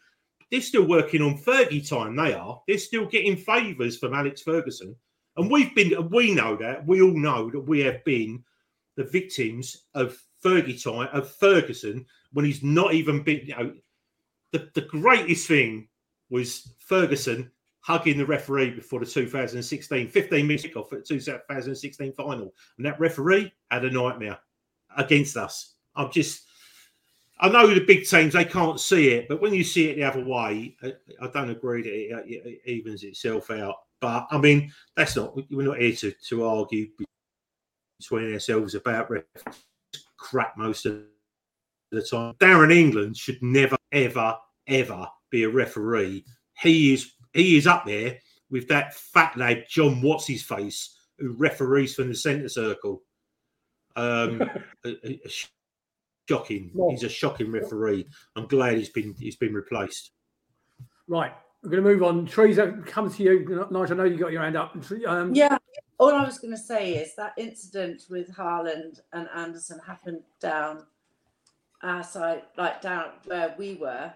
they're 0.51 0.61
still 0.61 0.87
working 0.87 1.21
on 1.21 1.37
Fergie 1.37 1.87
time. 1.87 2.15
They 2.15 2.33
are. 2.33 2.61
They're 2.67 2.77
still 2.77 3.05
getting 3.05 3.37
favours 3.37 3.97
from 3.97 4.13
Alex 4.13 4.41
Ferguson, 4.41 4.95
and 5.37 5.51
we've 5.51 5.73
been. 5.75 6.09
We 6.09 6.33
know 6.33 6.55
that. 6.57 6.85
We 6.85 7.01
all 7.01 7.17
know 7.17 7.49
that 7.51 7.59
we 7.59 7.79
have 7.81 8.03
been 8.03 8.43
the 8.95 9.03
victims 9.03 9.83
of 9.93 10.19
Fergie 10.43 10.81
time 10.81 11.09
of 11.13 11.31
Ferguson 11.31 12.05
when 12.33 12.45
he's 12.45 12.63
not 12.63 12.93
even 12.93 13.21
been. 13.23 13.45
You 13.45 13.55
know, 13.55 13.73
the, 14.51 14.69
the 14.73 14.81
greatest 14.81 15.47
thing 15.47 15.87
was 16.29 16.73
Ferguson 16.79 17.51
hugging 17.85 18.17
the 18.17 18.25
referee 18.25 18.71
before 18.71 18.99
the 18.99 19.05
2016 19.05 20.09
15 20.09 20.47
minutes 20.47 20.65
kickoff 20.65 20.91
at 20.91 21.05
the 21.07 21.19
2016 21.19 22.13
final, 22.13 22.51
and 22.77 22.85
that 22.85 22.99
referee 22.99 23.53
had 23.69 23.85
a 23.85 23.91
nightmare 23.91 24.39
against 24.97 25.37
us. 25.37 25.75
I'm 25.95 26.11
just. 26.11 26.43
I 27.37 27.49
know 27.49 27.67
the 27.67 27.83
big 27.83 28.07
teams 28.07 28.33
they 28.33 28.45
can't 28.45 28.79
see 28.79 29.09
it, 29.09 29.27
but 29.27 29.41
when 29.41 29.53
you 29.53 29.63
see 29.63 29.89
it 29.89 29.95
the 29.95 30.03
other 30.03 30.23
way, 30.23 30.77
I 31.21 31.27
don't 31.27 31.49
agree 31.49 31.81
that 31.81 32.23
it, 32.25 32.61
evens 32.65 33.03
itself 33.03 33.51
out. 33.51 33.75
But 33.99 34.27
I 34.31 34.37
mean, 34.37 34.71
that's 34.95 35.15
not. 35.15 35.35
We're 35.51 35.67
not 35.67 35.77
here 35.77 35.95
to 35.95 36.11
to 36.29 36.45
argue 36.45 36.87
between 37.99 38.33
ourselves 38.33 38.73
about 38.73 39.11
crap 40.17 40.57
most 40.57 40.85
of 40.85 41.03
the 41.91 42.01
time. 42.01 42.33
Darren 42.39 42.73
England 42.73 43.15
should 43.17 43.41
never, 43.43 43.77
ever, 43.91 44.37
ever 44.67 45.07
be 45.29 45.43
a 45.43 45.49
referee. 45.49 46.25
He 46.61 46.93
is 46.93 47.14
he 47.35 47.57
is 47.57 47.67
up 47.67 47.85
there 47.85 48.17
with 48.49 48.67
that 48.69 48.95
fat 48.95 49.35
lad 49.37 49.65
John 49.69 50.01
What's 50.01 50.27
his 50.27 50.43
face 50.43 50.95
who 51.19 51.31
referees 51.31 51.95
from 51.95 52.09
the 52.09 52.15
centre 52.15 52.49
circle. 52.49 53.03
Um, 53.95 54.41
a, 54.85 54.89
a, 55.03 55.21
a 55.25 55.31
shocking. 56.27 56.71
He's 56.89 57.03
a 57.03 57.09
shocking 57.09 57.51
referee. 57.51 58.07
I'm 58.35 58.47
glad 58.47 58.77
he's 58.77 58.89
been 58.89 59.15
he's 59.19 59.35
been 59.35 59.53
replaced. 59.53 60.11
Right, 61.07 61.31
we're 61.61 61.69
going 61.69 61.83
to 61.83 61.89
move 61.89 62.03
on. 62.03 62.25
Teresa, 62.25 62.73
come 62.85 63.11
to 63.11 63.23
you. 63.23 63.67
Nigel, 63.71 63.93
I 63.93 63.95
know 63.95 64.03
you 64.03 64.17
got 64.17 64.31
your 64.31 64.41
hand 64.41 64.57
up. 64.57 64.75
Um, 65.07 65.33
yeah, 65.35 65.57
all 65.99 66.13
I 66.13 66.25
was 66.25 66.39
going 66.39 66.53
to 66.53 66.57
say 66.57 66.95
is 66.95 67.15
that 67.15 67.33
incident 67.37 68.03
with 68.09 68.33
Haaland 68.35 68.99
and 69.13 69.29
Andersen 69.35 69.79
happened 69.85 70.21
down 70.39 70.85
our 71.83 72.03
side, 72.03 72.43
like 72.57 72.81
down 72.81 73.11
where 73.25 73.55
we 73.57 73.75
were, 73.75 74.11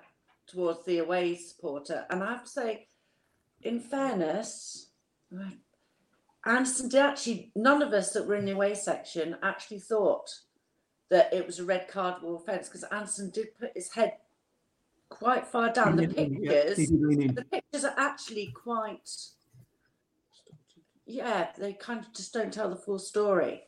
towards 0.48 0.84
the 0.86 1.00
away 1.00 1.36
supporter. 1.36 2.06
And 2.10 2.24
I 2.24 2.32
have 2.32 2.44
to 2.44 2.50
say, 2.50 2.88
in 3.62 3.80
fairness, 3.80 4.90
Andersen 6.46 6.90
did 6.90 7.02
actually, 7.02 7.52
none 7.56 7.82
of 7.82 7.94
us 7.94 8.12
that 8.14 8.28
were 8.28 8.36
in 8.36 8.46
the 8.46 8.52
away 8.52 8.76
section 8.76 9.36
actually 9.44 9.80
thought 9.80 10.30
that 11.10 11.34
it 11.34 11.46
was 11.46 11.60
a 11.60 11.66
red 11.66 11.88
card 11.88 12.16
or 12.24 12.36
offence 12.36 12.68
because 12.68 12.84
Andersen 12.84 13.32
did 13.32 13.58
put 13.60 13.72
his 13.76 13.92
head 13.92 14.14
quite 15.10 15.48
far 15.48 15.72
down. 15.72 15.96
The 15.96 16.08
pictures, 16.08 16.78
the 16.78 17.46
pictures 17.52 17.84
are 17.84 17.96
actually 17.98 18.54
quite 18.56 19.10
yeah, 21.10 21.48
they 21.58 21.74
kind 21.74 22.00
of 22.00 22.14
just 22.14 22.34
don't 22.34 22.54
tell 22.54 22.70
the 22.70 22.76
full 22.76 23.00
story. 23.00 23.64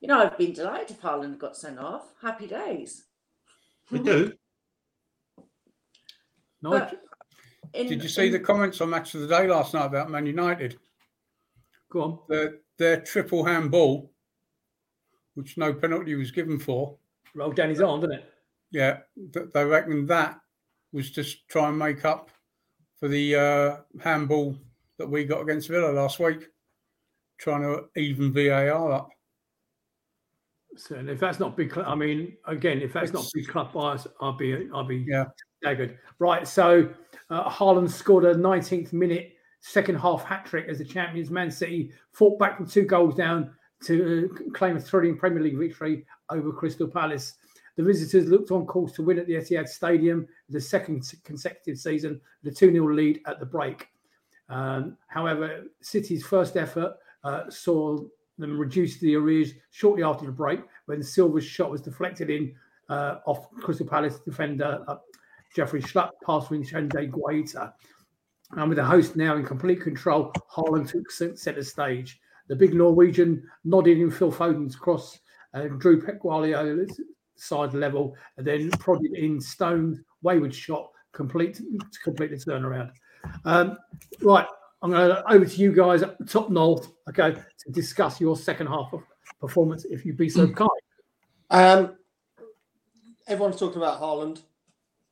You 0.00 0.08
know, 0.08 0.20
I've 0.20 0.36
been 0.36 0.52
delighted 0.52 0.90
if 0.90 1.00
Haaland 1.00 1.38
got 1.38 1.56
sent 1.56 1.78
off. 1.78 2.12
Happy 2.20 2.46
days. 2.46 3.04
We 3.90 4.00
do. 4.00 4.34
No. 6.60 6.90
In, 7.76 7.86
Did 7.88 8.02
you 8.02 8.08
see 8.08 8.26
in, 8.26 8.32
the 8.32 8.40
comments 8.40 8.80
on 8.80 8.90
Match 8.90 9.14
of 9.14 9.20
the 9.20 9.26
Day 9.26 9.46
last 9.46 9.74
night 9.74 9.84
about 9.84 10.10
Man 10.10 10.24
United? 10.26 10.78
Go 11.90 12.02
on. 12.02 12.18
Their, 12.28 12.54
their 12.78 13.00
triple 13.00 13.44
handball, 13.44 14.10
which 15.34 15.58
no 15.58 15.74
penalty 15.74 16.14
was 16.14 16.30
given 16.30 16.58
for. 16.58 16.96
Rolled 17.34 17.56
down 17.56 17.68
his 17.68 17.82
arm, 17.82 18.00
didn't 18.00 18.20
it? 18.20 18.32
Yeah. 18.70 18.98
They 19.54 19.64
reckon 19.64 20.06
that 20.06 20.40
was 20.92 21.10
just 21.10 21.46
try 21.48 21.68
and 21.68 21.78
make 21.78 22.04
up 22.06 22.30
for 22.98 23.08
the 23.08 23.36
uh, 23.36 23.76
handball 24.02 24.56
that 24.98 25.08
we 25.08 25.24
got 25.24 25.42
against 25.42 25.68
Villa 25.68 25.92
last 25.92 26.18
week 26.18 26.48
trying 27.38 27.60
to 27.60 27.84
even 28.00 28.32
VAR 28.32 28.92
up. 28.92 29.10
So 30.76 30.96
if 30.96 31.20
that's 31.20 31.38
not 31.38 31.56
big, 31.56 31.76
I 31.78 31.94
mean, 31.94 32.36
again, 32.46 32.80
if 32.80 32.92
that's 32.92 33.12
not 33.12 33.26
big 33.34 33.48
club 33.48 33.72
bias, 33.72 34.06
I'll 34.20 34.36
be, 34.36 34.68
I'll 34.74 34.84
be 34.84 35.04
yeah. 35.06 35.26
staggered. 35.62 35.98
Right. 36.18 36.46
So 36.46 36.88
uh, 37.30 37.48
Haaland 37.50 37.90
scored 37.90 38.24
a 38.24 38.34
19th 38.34 38.92
minute 38.92 39.32
second 39.60 39.96
half 39.96 40.24
hat 40.24 40.46
trick 40.46 40.66
as 40.68 40.78
the 40.78 40.84
champions. 40.84 41.30
Man 41.30 41.50
City 41.50 41.92
fought 42.12 42.38
back 42.38 42.56
from 42.56 42.66
two 42.66 42.84
goals 42.84 43.14
down 43.14 43.50
to 43.84 44.30
uh, 44.30 44.50
claim 44.52 44.76
a 44.76 44.80
thrilling 44.80 45.16
Premier 45.16 45.42
League 45.42 45.58
victory 45.58 46.04
over 46.30 46.52
Crystal 46.52 46.86
Palace. 46.88 47.34
The 47.76 47.82
visitors 47.82 48.28
looked 48.28 48.50
on 48.50 48.64
course 48.64 48.92
to 48.92 49.02
win 49.02 49.18
at 49.18 49.26
the 49.26 49.34
Etihad 49.34 49.68
Stadium 49.68 50.26
for 50.46 50.52
the 50.52 50.60
second 50.60 51.12
consecutive 51.24 51.78
season, 51.78 52.20
the 52.42 52.50
2 52.50 52.72
0 52.72 52.92
lead 52.94 53.20
at 53.26 53.38
the 53.38 53.46
break. 53.46 53.88
Um, 54.48 54.96
however, 55.08 55.64
City's 55.82 56.24
first 56.24 56.56
effort 56.56 56.94
uh, 57.24 57.50
saw 57.50 57.98
them 58.38 58.58
reduce 58.58 58.98
the 58.98 59.16
arrears 59.16 59.52
shortly 59.70 60.02
after 60.02 60.26
the 60.26 60.32
break 60.32 60.60
when 60.86 61.02
Silva's 61.02 61.44
shot 61.44 61.70
was 61.70 61.80
deflected 61.80 62.30
in 62.30 62.54
uh, 62.88 63.16
off 63.26 63.50
Crystal 63.60 63.86
Palace 63.86 64.20
defender 64.20 64.84
uh, 64.86 64.96
Jeffrey 65.54 65.82
Schlupp 65.82 66.10
past 66.24 66.50
Vicente 66.50 67.08
Guaita. 67.08 67.72
And 68.52 68.68
with 68.68 68.76
the 68.76 68.84
host 68.84 69.16
now 69.16 69.36
in 69.36 69.44
complete 69.44 69.80
control, 69.80 70.32
Haaland 70.54 70.88
took 70.88 71.10
centre 71.10 71.64
stage. 71.64 72.20
The 72.48 72.56
big 72.56 72.74
Norwegian 72.74 73.42
nodded 73.64 73.98
in 73.98 74.10
Phil 74.10 74.30
Foden's 74.30 74.76
cross 74.76 75.18
and 75.52 75.80
drew 75.80 76.00
Pep 76.00 76.20
Guardiola's 76.20 77.00
side 77.34 77.74
level 77.74 78.14
and 78.36 78.46
then 78.46 78.70
prodded 78.72 79.14
in 79.14 79.40
Stone's 79.40 80.00
wayward 80.22 80.54
shot 80.54 80.90
complete 81.12 81.56
to 81.56 82.00
complete 82.04 82.30
the 82.30 82.36
turnaround. 82.36 82.90
Um, 83.44 83.76
right, 84.22 84.46
I'm 84.82 84.90
going 84.90 85.08
to 85.08 85.32
over 85.32 85.44
to 85.44 85.56
you 85.56 85.72
guys 85.72 86.02
at 86.02 86.18
the 86.18 86.24
top 86.24 86.50
north, 86.50 86.88
okay, 87.08 87.32
to 87.32 87.72
discuss 87.72 88.20
your 88.20 88.36
second 88.36 88.68
half 88.68 88.92
of 88.92 89.02
performance, 89.40 89.84
if 89.86 90.04
you'd 90.04 90.16
be 90.16 90.28
so 90.28 90.48
kind. 90.52 90.70
Um, 91.50 91.96
everyone's 93.26 93.58
talking 93.58 93.78
about 93.78 94.00
Haaland. 94.00 94.42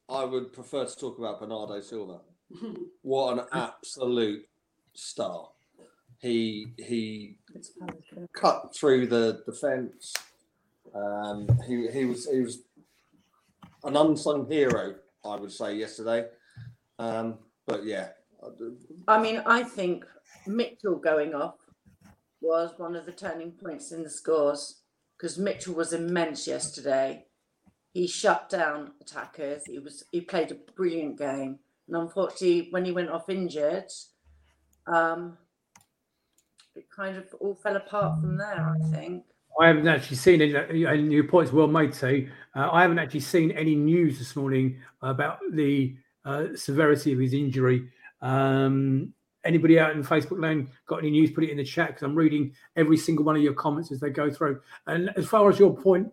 I 0.08 0.24
would 0.24 0.52
prefer 0.52 0.84
to 0.84 0.96
talk 0.96 1.18
about 1.18 1.40
Bernardo 1.40 1.80
Silva. 1.80 2.20
what 3.02 3.38
an 3.38 3.44
absolute 3.52 4.46
star! 4.94 5.48
He 6.18 6.68
he 6.78 7.36
cut 8.32 8.74
through 8.74 9.06
the 9.06 9.42
defence. 9.46 10.12
Um, 10.94 11.48
he 11.66 11.88
he 11.88 12.04
was 12.04 12.26
he 12.26 12.40
was 12.40 12.62
an 13.84 13.96
unsung 13.96 14.50
hero, 14.50 14.94
I 15.24 15.36
would 15.36 15.52
say 15.52 15.76
yesterday. 15.76 16.26
Um, 16.98 17.38
but 17.66 17.84
yeah, 17.84 18.08
I 19.08 19.20
mean, 19.20 19.42
I 19.46 19.62
think 19.62 20.04
Mitchell 20.46 20.96
going 20.96 21.34
off 21.34 21.56
was 22.40 22.72
one 22.76 22.94
of 22.94 23.06
the 23.06 23.12
turning 23.12 23.52
points 23.52 23.92
in 23.92 24.02
the 24.02 24.10
scores 24.10 24.82
because 25.16 25.38
Mitchell 25.38 25.74
was 25.74 25.92
immense 25.92 26.46
yesterday. 26.46 27.24
He 27.94 28.06
shut 28.06 28.50
down 28.50 28.92
attackers. 29.00 29.64
He 29.64 29.78
was 29.78 30.04
he 30.12 30.20
played 30.20 30.50
a 30.50 30.56
brilliant 30.76 31.16
game, 31.16 31.58
and 31.88 31.96
unfortunately, 31.96 32.68
when 32.70 32.84
he 32.84 32.92
went 32.92 33.08
off 33.08 33.30
injured, 33.30 33.90
um, 34.86 35.38
it 36.74 36.84
kind 36.94 37.16
of 37.16 37.32
all 37.40 37.54
fell 37.54 37.76
apart 37.76 38.20
from 38.20 38.36
there. 38.36 38.76
I 38.76 38.90
think. 38.90 39.24
I 39.60 39.68
haven't 39.68 39.86
actually 39.86 40.16
seen 40.16 40.40
it, 40.40 40.52
and 40.54 41.12
your 41.12 41.24
point's 41.24 41.52
well 41.52 41.68
made, 41.68 41.92
too. 41.92 42.28
Uh, 42.56 42.70
I 42.72 42.82
haven't 42.82 42.98
actually 42.98 43.20
seen 43.20 43.52
any 43.52 43.76
news 43.76 44.18
this 44.18 44.34
morning 44.34 44.80
about 45.00 45.38
the 45.52 45.96
uh, 46.24 46.46
severity 46.56 47.12
of 47.12 47.20
his 47.20 47.34
injury. 47.34 47.88
Um, 48.20 49.12
anybody 49.44 49.78
out 49.78 49.92
in 49.92 50.02
Facebook 50.02 50.42
land 50.42 50.70
got 50.86 50.98
any 50.98 51.10
news? 51.10 51.30
Put 51.30 51.44
it 51.44 51.50
in 51.50 51.58
the 51.58 51.64
chat 51.64 51.90
because 51.90 52.02
I'm 52.02 52.16
reading 52.16 52.52
every 52.74 52.96
single 52.96 53.24
one 53.24 53.36
of 53.36 53.42
your 53.42 53.54
comments 53.54 53.92
as 53.92 54.00
they 54.00 54.10
go 54.10 54.28
through. 54.28 54.60
And 54.88 55.10
as 55.16 55.26
far 55.26 55.48
as 55.48 55.60
your 55.60 55.76
point, 55.76 56.12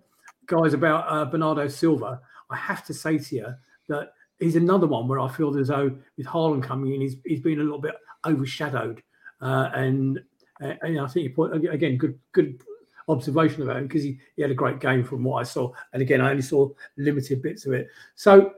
guys, 0.51 0.73
about 0.73 1.05
uh, 1.07 1.25
Bernardo 1.25 1.67
Silva, 1.67 2.21
I 2.49 2.57
have 2.57 2.85
to 2.85 2.93
say 2.93 3.17
to 3.17 3.35
you 3.35 3.47
that 3.87 4.13
he's 4.39 4.57
another 4.57 4.85
one 4.85 5.07
where 5.07 5.19
I 5.19 5.29
feel 5.29 5.57
as 5.57 5.69
though 5.69 5.97
with 6.17 6.27
Haaland 6.27 6.63
coming 6.63 6.93
in, 6.93 7.01
he's, 7.01 7.15
he's 7.25 7.39
been 7.39 7.59
a 7.59 7.63
little 7.63 7.79
bit 7.79 7.95
overshadowed. 8.25 9.01
Uh, 9.41 9.69
and 9.73 10.21
and 10.59 10.99
I 10.99 11.07
think 11.07 11.23
you 11.23 11.31
point 11.31 11.55
again, 11.55 11.97
good 11.97 12.19
good 12.33 12.61
observation 13.07 13.63
about 13.63 13.77
him 13.77 13.87
because 13.87 14.03
he, 14.03 14.19
he 14.35 14.43
had 14.43 14.51
a 14.51 14.55
great 14.55 14.79
game 14.79 15.03
from 15.03 15.23
what 15.23 15.39
I 15.39 15.43
saw. 15.43 15.71
And 15.93 16.01
again, 16.03 16.21
I 16.21 16.29
only 16.29 16.43
saw 16.43 16.69
limited 16.97 17.41
bits 17.41 17.65
of 17.65 17.73
it. 17.73 17.87
So 18.13 18.53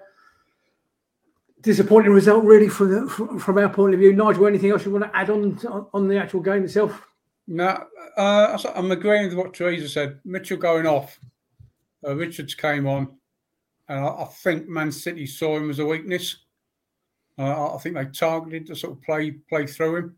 disappointing 1.61 2.11
result, 2.11 2.43
really, 2.43 2.67
from 2.67 2.91
the, 2.91 3.39
from 3.39 3.57
our 3.57 3.69
point 3.69 3.93
of 3.93 4.01
view. 4.01 4.13
Nigel, 4.13 4.47
anything 4.47 4.71
else 4.71 4.83
you 4.83 4.91
want 4.91 5.05
to 5.05 5.15
add 5.15 5.29
on 5.29 5.57
on, 5.67 5.87
on 5.93 6.07
the 6.07 6.17
actual 6.17 6.41
game 6.41 6.65
itself? 6.65 7.07
No, 7.47 7.85
uh, 8.17 8.57
I'm 8.75 8.91
agreeing 8.91 9.29
with 9.29 9.37
what 9.37 9.53
Teresa 9.53 9.87
said. 9.87 10.19
Mitchell 10.25 10.57
going 10.57 10.85
off. 10.85 11.19
Uh, 12.05 12.15
Richards 12.15 12.55
came 12.55 12.87
on, 12.87 13.09
and 13.87 13.99
I, 13.99 14.07
I, 14.07 14.25
think 14.25 14.67
Man 14.67 14.91
City 14.91 15.25
saw 15.25 15.57
him 15.57 15.69
as 15.69 15.79
a 15.79 15.85
weakness. 15.85 16.37
Uh, 17.37 17.75
I 17.75 17.77
think 17.77 17.95
they 17.95 18.05
targeted 18.05 18.67
to 18.67 18.75
sort 18.75 18.93
of 18.93 19.01
play 19.01 19.31
play 19.31 19.65
through 19.65 19.95
him. 19.95 20.15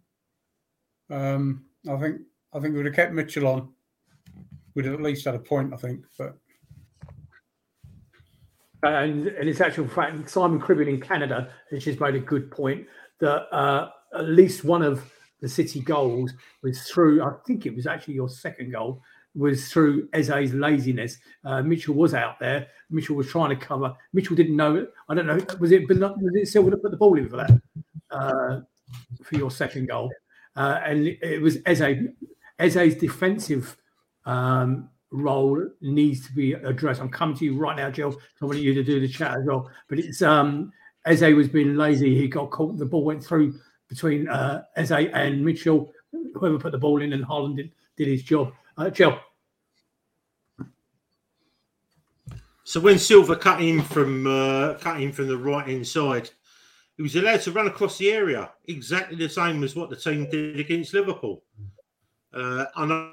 Um, 1.10 1.66
I 1.90 1.98
think 1.98 2.22
I 2.54 2.60
think 2.60 2.74
we 2.74 2.78
would 2.78 2.88
have 2.88 2.96
kept 2.96 3.14
Mitchell 3.14 3.48
on. 3.48 3.70
We'd 4.74 4.86
have 4.86 4.96
at 4.96 5.02
least 5.02 5.26
had 5.26 5.36
a 5.36 5.40
point, 5.40 5.74
I 5.74 5.78
think. 5.78 6.06
But 6.18 6.38
and, 8.84 9.28
and 9.28 9.50
it's 9.50 9.62
actual 9.62 9.88
fact 9.88 10.30
Simon 10.30 10.60
Cribbin 10.60 10.88
in 10.88 11.02
Canada 11.02 11.50
has 11.72 11.84
just 11.84 12.00
made 12.00 12.16
a 12.16 12.20
good 12.20 12.52
point 12.52 12.86
that 13.20 13.54
uh, 13.56 13.90
at 14.14 14.28
least 14.28 14.64
one 14.64 14.82
of 14.82 15.12
the 15.42 15.50
City 15.50 15.80
goals 15.80 16.34
was 16.62 16.82
through. 16.84 17.24
I 17.24 17.32
think 17.46 17.66
it 17.66 17.76
was 17.76 17.88
actually 17.88 18.16
your 18.16 18.30
second 18.30 18.72
goal 18.72 19.02
was 19.36 19.70
through 19.70 20.08
Eze's 20.14 20.54
laziness. 20.54 21.18
Uh, 21.44 21.62
Mitchell 21.62 21.96
was 21.96 22.14
out 22.14 22.40
there. 22.40 22.68
Mitchell 22.90 23.16
was 23.16 23.28
trying 23.28 23.50
to 23.50 23.56
cover. 23.56 23.94
Mitchell 24.14 24.36
didn't 24.36 24.56
know. 24.56 24.76
it. 24.76 24.94
I 25.10 25.16
don't 25.16 25.28
know. 25.28 25.40
Was 25.60 25.72
it? 25.72 25.88
Was 25.88 26.36
it 26.36 26.48
Silva 26.48 26.72
to 26.72 26.78
put 26.78 26.92
the 26.92 26.98
ball 26.98 27.18
in 27.18 27.30
for 27.30 27.38
that? 27.38 27.62
Uh, 28.12 28.62
for 29.24 29.36
your 29.36 29.52
second 29.52 29.88
goal, 29.88 30.12
uh, 30.56 30.80
and 30.86 31.08
it 31.08 31.42
was 31.42 31.58
Eze. 31.66 32.08
Eze's 32.60 32.96
defensive 32.96 33.76
um, 34.26 34.90
role 35.12 35.68
needs 35.82 36.26
to 36.26 36.34
be 36.34 36.54
addressed. 36.54 37.02
I'm 37.02 37.10
coming 37.10 37.36
to 37.38 37.46
you 37.46 37.58
right 37.58 37.76
now, 37.76 37.90
Jill. 37.90 38.16
I 38.42 38.46
want 38.46 38.60
you 38.60 38.74
to 38.74 38.84
do 38.84 39.00
the 39.00 39.08
chat 39.08 39.38
as 39.38 39.46
well. 39.46 39.70
But 39.90 40.00
it's 40.00 40.22
um, 40.22 40.72
Eze 41.06 41.34
was 41.34 41.50
being 41.50 41.76
lazy. 41.76 42.18
He 42.18 42.28
got 42.28 42.52
caught. 42.52 42.78
The 42.78 42.86
ball 42.86 43.04
went 43.04 43.24
through 43.24 43.56
between 43.90 44.28
uh, 44.30 44.64
Eze 44.78 44.92
and 44.92 45.44
Mitchell. 45.44 45.92
Whoever 46.36 46.58
put 46.58 46.72
the 46.72 46.78
ball 46.78 47.02
in, 47.02 47.14
and 47.14 47.26
Haaland 47.26 47.58
did, 47.58 47.72
did 47.98 48.08
his 48.08 48.24
job. 48.24 48.54
Uh, 48.78 48.90
Jill. 48.90 49.20
So 52.64 52.80
when 52.80 52.98
Silva 52.98 53.36
cut 53.36 53.62
in 53.62 53.82
from 53.82 54.28
uh, 54.28 54.74
cut 54.80 55.00
in 55.00 55.12
from 55.12 55.28
the 55.28 55.38
right 55.38 55.68
hand 55.68 55.88
side, 55.88 56.30
he 56.98 57.04
was 57.04 57.16
allowed 57.16 57.42
to 57.42 57.52
run 57.52 57.68
across 57.68 57.98
the 57.98 58.12
area 58.12 58.52
exactly 58.66 59.18
the 59.18 59.30
same 59.30 59.64
as 59.64 59.76
what 59.76 59.90
the 59.90 59.96
team 59.96 60.30
did 60.30 60.60
against 60.60 60.94
Liverpool. 60.94 61.44
Uh, 62.34 62.66
I 62.76 62.86
know 62.86 63.12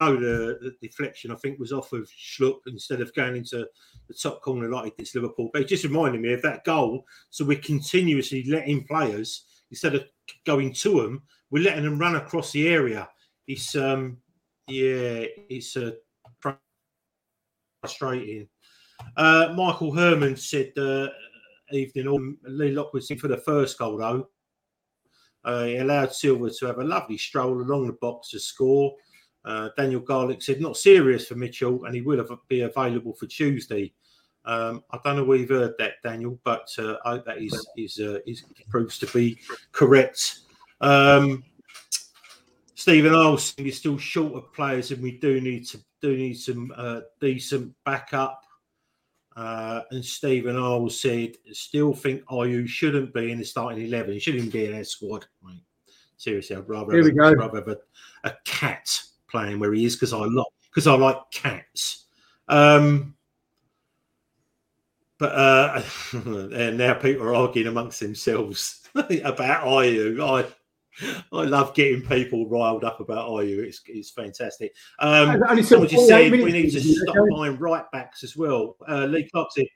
the, 0.00 0.58
the, 0.60 0.74
deflection, 0.82 1.30
I 1.30 1.36
think, 1.36 1.58
was 1.58 1.72
off 1.72 1.92
of 1.92 2.08
Schlupp 2.08 2.58
instead 2.66 3.00
of 3.00 3.14
going 3.14 3.36
into 3.36 3.66
the 4.06 4.14
top 4.14 4.42
corner 4.42 4.68
like 4.68 4.92
against 4.92 5.14
Liverpool. 5.14 5.50
But 5.52 5.62
it 5.62 5.68
just 5.68 5.84
reminded 5.84 6.20
me 6.20 6.32
of 6.34 6.42
that 6.42 6.64
goal. 6.64 7.04
So 7.30 7.44
we're 7.44 7.58
continuously 7.58 8.44
letting 8.44 8.84
players, 8.84 9.44
instead 9.70 9.94
of 9.94 10.04
going 10.44 10.72
to 10.74 11.02
them, 11.02 11.22
we're 11.50 11.64
letting 11.64 11.84
them 11.84 11.98
run 11.98 12.16
across 12.16 12.52
the 12.52 12.68
area. 12.68 13.08
It's, 13.46 13.74
um, 13.74 14.18
yeah, 14.68 15.24
it's 15.48 15.76
uh, 15.76 15.92
frustrating. 17.82 18.48
Uh, 19.16 19.52
Michael 19.56 19.92
Herman 19.92 20.36
said, 20.36 20.72
uh, 20.78 21.08
evening, 21.72 22.08
all 22.08 22.34
Lee 22.44 22.72
Lockwood 22.72 23.02
in 23.10 23.18
for 23.18 23.28
the 23.28 23.36
first 23.36 23.78
goal, 23.78 23.98
though. 23.98 24.28
Uh, 25.44 25.64
he 25.64 25.76
allowed 25.76 26.12
Silva 26.12 26.50
to 26.50 26.66
have 26.66 26.78
a 26.78 26.84
lovely 26.84 27.18
stroll 27.18 27.60
along 27.60 27.86
the 27.86 27.92
box 27.94 28.30
to 28.30 28.40
score. 28.40 28.94
Uh, 29.44 29.68
Daniel 29.76 30.00
Garlick 30.00 30.42
said 30.42 30.60
not 30.60 30.76
serious 30.76 31.28
for 31.28 31.34
Mitchell, 31.34 31.84
and 31.84 31.94
he 31.94 32.00
will 32.00 32.16
have, 32.16 32.30
be 32.48 32.62
available 32.62 33.12
for 33.12 33.26
Tuesday. 33.26 33.92
Um, 34.46 34.82
I 34.90 34.98
don't 35.04 35.16
know 35.16 35.24
where 35.24 35.38
you've 35.38 35.50
heard 35.50 35.74
that, 35.78 35.94
Daniel, 36.02 36.38
but 36.44 36.68
uh, 36.78 36.96
I 37.04 37.10
hope 37.10 37.26
that 37.26 37.42
is 37.42 37.66
is, 37.76 37.98
uh, 37.98 38.18
is 38.26 38.44
proves 38.68 38.98
to 38.98 39.06
be 39.06 39.38
correct. 39.72 40.40
Um, 40.80 41.44
Stephen 42.84 43.14
Olsen 43.14 43.64
is 43.64 43.78
still 43.78 43.96
short 43.96 44.34
of 44.34 44.52
players, 44.52 44.90
and 44.90 45.02
we 45.02 45.12
do 45.12 45.40
need 45.40 45.66
to 45.68 45.78
do 46.02 46.14
need 46.18 46.34
some 46.34 46.70
uh, 46.76 47.00
decent 47.18 47.74
backup. 47.82 48.42
Uh, 49.34 49.80
and 49.90 50.04
Stephen 50.04 50.54
Earl 50.54 50.90
said, 50.90 51.38
still 51.50 51.94
think 51.94 52.22
Ayew 52.26 52.68
shouldn't 52.68 53.14
be 53.14 53.32
in 53.32 53.38
the 53.38 53.44
starting 53.46 53.86
11. 53.86 54.12
He 54.12 54.18
shouldn't 54.18 54.52
be 54.52 54.66
in 54.66 54.72
their 54.72 54.84
squad. 54.84 55.24
Mate. 55.42 55.62
Seriously, 56.18 56.56
I'd 56.56 56.68
rather, 56.68 56.92
Here 56.92 57.04
we 57.04 57.12
go. 57.12 57.32
rather 57.32 57.56
have 57.56 57.68
a, 57.68 57.78
a 58.24 58.34
cat 58.44 59.00
playing 59.30 59.60
where 59.60 59.72
he 59.72 59.86
is 59.86 59.96
because 59.96 60.12
I 60.12 60.18
like 60.18 60.46
because 60.68 60.86
I 60.86 60.94
like 60.94 61.16
cats. 61.30 62.04
Um, 62.48 63.14
but 65.18 65.32
uh, 65.32 65.82
and 66.12 66.76
now 66.76 66.92
people 66.92 67.24
are 67.28 67.34
arguing 67.34 67.68
amongst 67.68 68.00
themselves 68.00 68.86
about 68.94 69.64
Ayew. 69.64 70.20
I 70.22 70.46
I 71.32 71.42
love 71.42 71.74
getting 71.74 72.02
people 72.02 72.48
riled 72.48 72.84
up 72.84 73.00
about 73.00 73.28
Ayew. 73.28 73.64
It's 73.64 73.80
it's 73.86 74.10
fantastic. 74.10 74.74
Um, 74.98 75.42
someone 75.62 75.88
just 75.88 76.06
said 76.06 76.30
we 76.30 76.44
need 76.52 76.70
to 76.70 76.80
stop 76.80 77.16
buying 77.30 77.58
right 77.58 77.84
backs 77.92 78.22
as 78.22 78.36
well. 78.36 78.76
Uh, 78.88 79.06
Lee 79.06 79.28
Clark 79.32 79.48
said, 79.52 79.66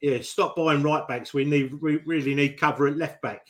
"Yeah, 0.00 0.18
stop 0.20 0.56
buying 0.56 0.82
right 0.82 1.06
backs. 1.08 1.32
We 1.32 1.44
need 1.44 1.80
we 1.80 1.98
really 2.04 2.34
need 2.34 2.60
cover 2.60 2.86
at 2.86 2.96
left 2.96 3.22
back." 3.22 3.46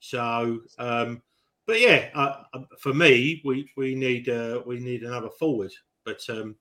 So 0.00 0.60
um, 0.78 1.22
but 1.66 1.80
yeah, 1.80 2.08
uh, 2.14 2.42
uh, 2.54 2.60
for 2.78 2.92
me, 2.92 3.40
we 3.44 3.70
we 3.76 3.94
need 3.94 4.28
uh, 4.28 4.62
we 4.66 4.80
need 4.80 5.02
another 5.02 5.30
forward. 5.30 5.72
But 6.04 6.20
um, 6.28 6.56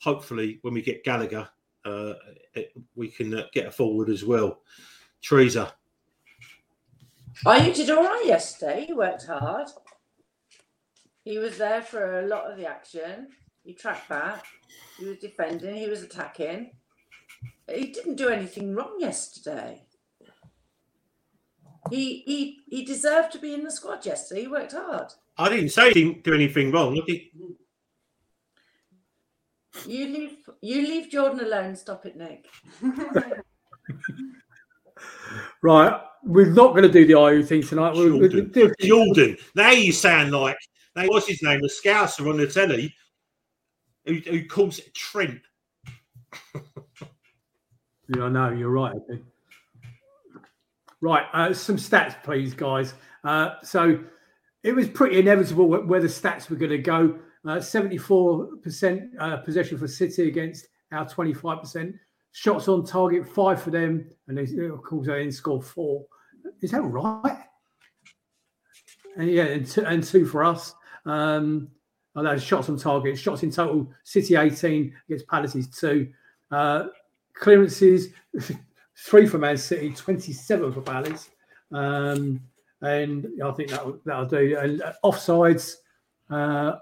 hopefully, 0.00 0.58
when 0.62 0.74
we 0.74 0.82
get 0.82 1.04
Gallagher, 1.04 1.48
uh, 1.84 2.14
it, 2.54 2.72
we 2.94 3.08
can 3.08 3.34
uh, 3.34 3.46
get 3.52 3.66
a 3.66 3.70
forward 3.70 4.10
as 4.10 4.24
well. 4.24 4.60
Teresa. 5.22 5.74
Oh, 7.46 7.56
you 7.56 7.72
did 7.72 7.90
all 7.90 8.02
right 8.04 8.24
yesterday. 8.26 8.86
You 8.88 8.96
worked 8.96 9.26
hard. 9.26 9.68
He 11.24 11.38
was 11.38 11.58
there 11.58 11.82
for 11.82 12.20
a 12.20 12.26
lot 12.26 12.50
of 12.50 12.56
the 12.56 12.66
action. 12.66 13.28
He 13.62 13.74
tracked 13.74 14.08
back. 14.08 14.44
He 14.98 15.04
was 15.06 15.18
defending. 15.18 15.76
He 15.76 15.88
was 15.88 16.02
attacking. 16.02 16.72
He 17.68 17.86
didn't 17.86 18.16
do 18.16 18.28
anything 18.28 18.74
wrong 18.74 18.96
yesterday. 18.98 19.84
He 21.88 22.22
he 22.26 22.58
he 22.68 22.84
deserved 22.84 23.32
to 23.32 23.38
be 23.38 23.54
in 23.54 23.64
the 23.64 23.70
squad 23.70 24.04
yesterday. 24.04 24.42
He 24.42 24.48
worked 24.48 24.72
hard. 24.72 25.12
I 25.38 25.48
didn't 25.48 25.70
say 25.70 25.88
he 25.92 26.04
didn't 26.04 26.24
do 26.24 26.34
anything 26.34 26.70
wrong. 26.72 26.94
You 29.86 30.06
leave 30.06 30.36
you 30.60 30.82
leave 30.82 31.10
Jordan 31.10 31.40
alone. 31.40 31.76
Stop 31.76 32.04
it, 32.04 32.16
Nick. 32.16 32.46
right, 35.62 36.00
we're 36.24 36.52
not 36.52 36.70
going 36.70 36.82
to 36.82 36.92
do 36.92 37.06
the 37.06 37.14
Ayew 37.14 37.46
thing 37.46 37.62
tonight. 37.62 37.94
Jordan. 37.94 38.50
We'll, 38.54 38.72
Jordan. 38.80 39.36
Now 39.54 39.70
you 39.70 39.92
sound 39.92 40.32
like 40.32 40.56
now 40.96 41.06
what's 41.06 41.28
his 41.28 41.42
name? 41.42 41.60
The 41.60 41.68
Scouser 41.68 42.28
on 42.28 42.36
the 42.36 42.46
telly 42.46 42.94
who, 44.06 44.14
who 44.14 44.46
calls 44.46 44.78
it 44.78 44.94
Trent. 44.94 45.40
yeah, 46.54 48.24
I 48.24 48.28
know. 48.28 48.50
You're 48.50 48.70
right. 48.70 48.94
Right, 51.00 51.24
uh, 51.32 51.54
some 51.54 51.76
stats, 51.76 52.22
please, 52.22 52.52
guys. 52.52 52.94
Uh, 53.24 53.54
so 53.62 53.98
it 54.62 54.74
was 54.74 54.88
pretty 54.88 55.18
inevitable 55.18 55.66
where 55.66 56.00
the 56.00 56.06
stats 56.06 56.50
were 56.50 56.56
going 56.56 56.72
to 56.72 56.78
go. 56.78 57.18
Uh, 57.46 57.56
74% 57.56 59.08
uh, 59.18 59.36
possession 59.38 59.78
for 59.78 59.88
City 59.88 60.28
against 60.28 60.68
our 60.92 61.06
25%. 61.06 61.94
Shots 62.32 62.68
on 62.68 62.84
target, 62.84 63.28
five 63.28 63.62
for 63.62 63.70
them. 63.70 64.08
And 64.28 64.38
they, 64.38 64.66
of 64.66 64.82
course, 64.82 65.06
they 65.06 65.18
didn't 65.18 65.32
score 65.32 65.62
four. 65.62 66.06
Is 66.60 66.70
that 66.70 66.82
right? 66.82 67.38
And 69.16 69.30
yeah, 69.30 69.44
and 69.44 69.66
two, 69.66 69.84
and 69.84 70.02
two 70.02 70.24
for 70.24 70.44
us. 70.44 70.74
Um, 71.04 71.68
oh, 72.14 72.38
shots 72.38 72.68
on 72.68 72.76
target, 72.76 73.18
shots 73.18 73.42
in 73.42 73.50
total. 73.50 73.90
City 74.04 74.36
18 74.36 74.94
against 75.08 75.26
Palaces, 75.26 75.68
two. 75.68 76.12
Uh, 76.50 76.86
clearances, 77.34 78.08
three 78.96 79.26
for 79.26 79.38
Man 79.38 79.56
City, 79.56 79.92
27 79.92 80.72
for 80.72 80.80
Palace. 80.82 81.30
Um, 81.72 82.40
and 82.82 83.26
I 83.44 83.50
think 83.52 83.70
that'll, 83.70 83.98
that'll 84.04 84.26
do. 84.26 84.56
And 84.58 84.82
uh, 84.82 84.92
offsides, 85.04 85.76
uh, 86.30 86.76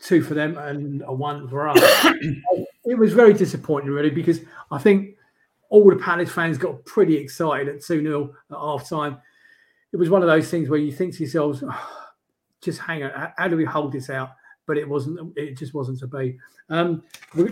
two 0.00 0.22
for 0.22 0.34
them 0.34 0.58
and 0.58 1.02
a 1.06 1.12
one 1.12 1.48
for 1.48 1.68
us. 1.68 2.06
it 2.86 2.96
was 2.96 3.12
very 3.12 3.32
disappointing, 3.32 3.90
really, 3.90 4.10
because 4.10 4.40
I 4.70 4.78
think 4.78 5.16
all 5.68 5.88
the 5.88 5.96
Palace 5.96 6.30
fans 6.30 6.58
got 6.58 6.84
pretty 6.84 7.16
excited 7.16 7.68
at 7.68 7.82
2 7.82 8.02
0 8.02 8.34
at 8.50 8.56
half 8.56 8.88
time. 8.88 9.18
It 9.92 9.96
was 9.96 10.10
one 10.10 10.22
of 10.22 10.28
those 10.28 10.50
things 10.50 10.68
where 10.68 10.78
you 10.78 10.92
think 10.92 11.14
to 11.14 11.22
yourselves, 11.22 11.62
oh, 11.66 12.06
just 12.60 12.80
hang 12.80 13.02
on, 13.02 13.32
how 13.36 13.48
do 13.48 13.56
we 13.56 13.64
hold 13.64 13.92
this 13.92 14.10
out? 14.10 14.30
But 14.66 14.78
it 14.78 14.88
wasn't, 14.88 15.36
it 15.36 15.56
just 15.56 15.74
wasn't 15.74 15.98
to 16.00 16.06
be. 16.06 16.38
Um, 16.68 17.02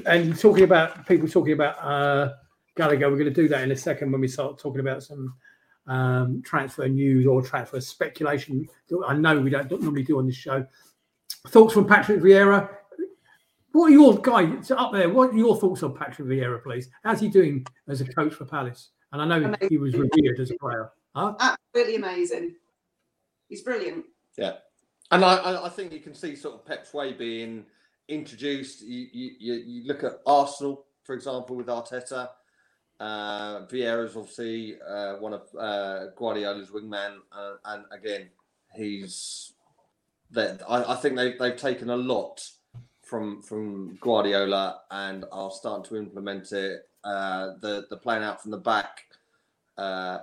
and 0.07 0.39
talking 0.39 0.65
about 0.65 1.07
people 1.07 1.29
talking 1.29 1.53
about 1.53 1.79
uh, 1.79 2.33
Gallagher, 2.77 3.09
we're 3.09 3.17
going 3.17 3.33
to 3.33 3.43
do 3.43 3.49
that 3.49 3.63
in 3.63 3.71
a 3.71 3.77
second 3.77 4.11
when 4.11 4.21
we 4.21 4.29
start 4.29 4.59
talking 4.59 4.81
about 4.81 5.03
some 5.03 5.35
um, 5.87 6.43
transfer 6.43 6.89
news 6.89 7.27
or 7.27 7.43
transfer 7.43 7.81
speculation. 7.81 8.67
I 9.07 9.15
know 9.15 9.39
we 9.41 9.51
don't 9.51 9.71
normally 9.71 10.03
do 10.03 10.19
on 10.19 10.27
this 10.27 10.37
show. 10.37 10.67
Thoughts 11.49 11.75
from 11.75 11.87
Patrick 11.87 12.21
Vieira. 12.21 12.69
What 13.75 13.87
are 13.87 13.91
your 13.91 14.17
guys 14.19 14.71
up 14.71 14.93
there? 14.93 15.09
What 15.09 15.31
are 15.31 15.37
your 15.37 15.57
thoughts 15.57 15.83
on 15.83 15.97
Patrick 15.97 16.29
Vieira, 16.29 16.63
please? 16.63 16.89
How's 17.03 17.19
he 17.19 17.27
doing 17.27 17.67
as 17.89 18.01
a 18.01 18.05
coach 18.05 18.33
for 18.33 18.45
Palace? 18.45 18.91
And 19.11 19.21
I 19.21 19.25
know 19.25 19.45
amazing. 19.45 19.69
he 19.69 19.79
was 19.79 19.95
revered 19.95 20.39
as 20.39 20.53
a 20.53 20.55
player. 20.59 20.93
Huh? 21.17 21.35
Absolutely 21.41 21.97
amazing. 21.97 22.55
He's 23.49 23.63
brilliant. 23.63 24.05
Yeah, 24.39 24.59
and 25.11 25.25
I, 25.25 25.65
I 25.65 25.69
think 25.71 25.93
you 25.93 25.99
can 25.99 26.15
see 26.15 26.37
sort 26.37 26.55
of 26.55 26.65
Pep's 26.65 26.95
way 26.95 27.15
being 27.15 27.65
introduced. 28.07 28.83
You, 28.83 29.09
you, 29.13 29.55
you 29.55 29.89
look 29.89 30.05
at 30.05 30.21
Arsenal, 30.25 30.87
for 31.03 31.17
example, 31.17 31.57
with 31.57 31.67
Arteta. 31.67 32.29
Uh, 33.01 33.67
is 33.73 34.17
obviously 34.17 34.77
uh, 34.89 35.15
one 35.15 35.35
of 35.35 35.49
uh, 35.59 36.13
Guardiola's 36.17 36.71
wingman, 36.71 37.17
uh, 37.33 37.55
and 37.65 37.85
again, 37.91 38.29
he's 38.73 39.53
that 40.31 40.63
I, 40.69 40.93
I, 40.93 40.95
think 40.95 41.17
they 41.17 41.37
they've 41.37 41.57
taken 41.57 41.91
a 41.91 41.97
lot 41.97 42.41
from 43.05 43.43
from 43.43 43.99
Guardiola 44.01 44.81
and 44.91 45.25
are 45.33 45.51
starting 45.51 45.85
to 45.85 45.97
implement 45.97 46.53
it. 46.53 46.89
Uh, 47.03 47.53
the 47.61 47.87
the 47.91 47.97
playing 47.97 48.25
out 48.25 48.43
from 48.43 48.51
the 48.51 48.59
back, 48.59 49.05
uh, 49.79 50.19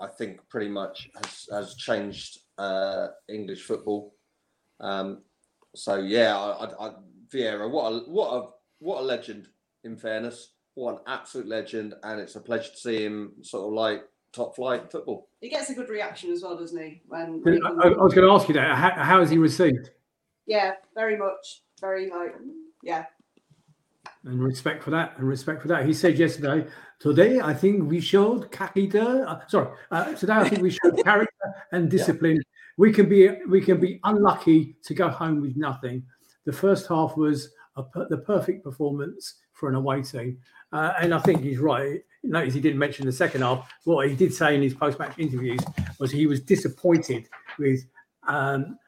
I 0.00 0.06
think, 0.06 0.40
pretty 0.48 0.68
much 0.68 1.10
has 1.16 1.48
has 1.52 1.74
changed 1.74 2.40
uh, 2.58 3.08
English 3.28 3.62
football. 3.62 4.14
Um, 4.80 5.22
so 5.74 5.96
yeah, 5.96 6.36
I, 6.36 6.64
I, 6.64 6.88
I, 6.88 6.92
Vieira, 7.32 7.70
what 7.70 7.90
a 7.90 7.98
what 8.10 8.32
a 8.32 8.48
what 8.78 9.00
a 9.00 9.04
legend! 9.04 9.48
In 9.84 9.96
fairness, 9.96 10.52
what 10.74 10.94
an 10.94 11.00
absolute 11.06 11.46
legend, 11.46 11.94
and 12.02 12.20
it's 12.20 12.36
a 12.36 12.40
pleasure 12.40 12.70
to 12.70 12.76
see 12.76 13.04
him 13.04 13.32
sort 13.42 13.66
of 13.66 13.72
like 13.74 14.04
top 14.32 14.56
flight 14.56 14.90
football. 14.90 15.28
He 15.40 15.48
gets 15.48 15.70
a 15.70 15.74
good 15.74 15.88
reaction 15.88 16.30
as 16.32 16.42
well, 16.42 16.56
doesn't 16.56 16.80
he? 16.80 17.02
When, 17.06 17.42
I, 17.46 17.68
I, 17.68 18.02
was 18.02 18.14
going 18.14 18.26
to 18.26 18.32
ask 18.32 18.48
you 18.48 18.54
that. 18.54 18.76
How, 18.76 18.90
how 18.90 19.20
is 19.20 19.30
he 19.30 19.38
received? 19.38 19.90
Yeah, 20.46 20.72
very 20.94 21.16
much, 21.16 21.62
very 21.80 22.10
like, 22.10 22.34
yeah. 22.82 23.04
And 24.24 24.42
respect 24.42 24.82
for 24.82 24.90
that, 24.90 25.18
and 25.18 25.28
respect 25.28 25.60
for 25.62 25.68
that. 25.68 25.84
He 25.86 25.92
said 25.92 26.18
yesterday, 26.18 26.66
today 26.98 27.40
I 27.40 27.52
think 27.52 27.88
we 27.88 28.00
showed 28.00 28.50
character. 28.50 29.26
Uh, 29.26 29.40
sorry, 29.48 29.68
uh, 29.90 30.14
today 30.14 30.32
I 30.32 30.48
think 30.48 30.62
we 30.62 30.70
showed 30.70 30.96
character 31.04 31.54
and 31.72 31.90
discipline. 31.90 32.36
Yeah. 32.36 32.42
We 32.76 32.92
can 32.92 33.08
be 33.08 33.30
we 33.48 33.60
can 33.60 33.80
be 33.80 34.00
unlucky 34.04 34.76
to 34.84 34.94
go 34.94 35.08
home 35.08 35.40
with 35.40 35.56
nothing. 35.56 36.02
The 36.46 36.52
first 36.52 36.88
half 36.88 37.16
was 37.16 37.50
a, 37.76 37.84
the 38.08 38.18
perfect 38.18 38.64
performance 38.64 39.36
for 39.52 39.68
an 39.68 39.74
away 39.74 40.02
team. 40.02 40.38
Uh, 40.72 40.92
and 41.00 41.14
I 41.14 41.18
think 41.20 41.42
he's 41.42 41.58
right. 41.58 42.00
Notice 42.22 42.54
he 42.54 42.60
didn't 42.60 42.78
mention 42.78 43.06
the 43.06 43.12
second 43.12 43.42
half. 43.42 43.70
What 43.84 44.08
he 44.08 44.16
did 44.16 44.34
say 44.34 44.54
in 44.54 44.62
his 44.62 44.74
post-match 44.74 45.18
interviews 45.18 45.60
was 45.98 46.10
he 46.10 46.26
was 46.26 46.40
disappointed 46.40 47.28
with 47.58 47.86
um, 48.26 48.78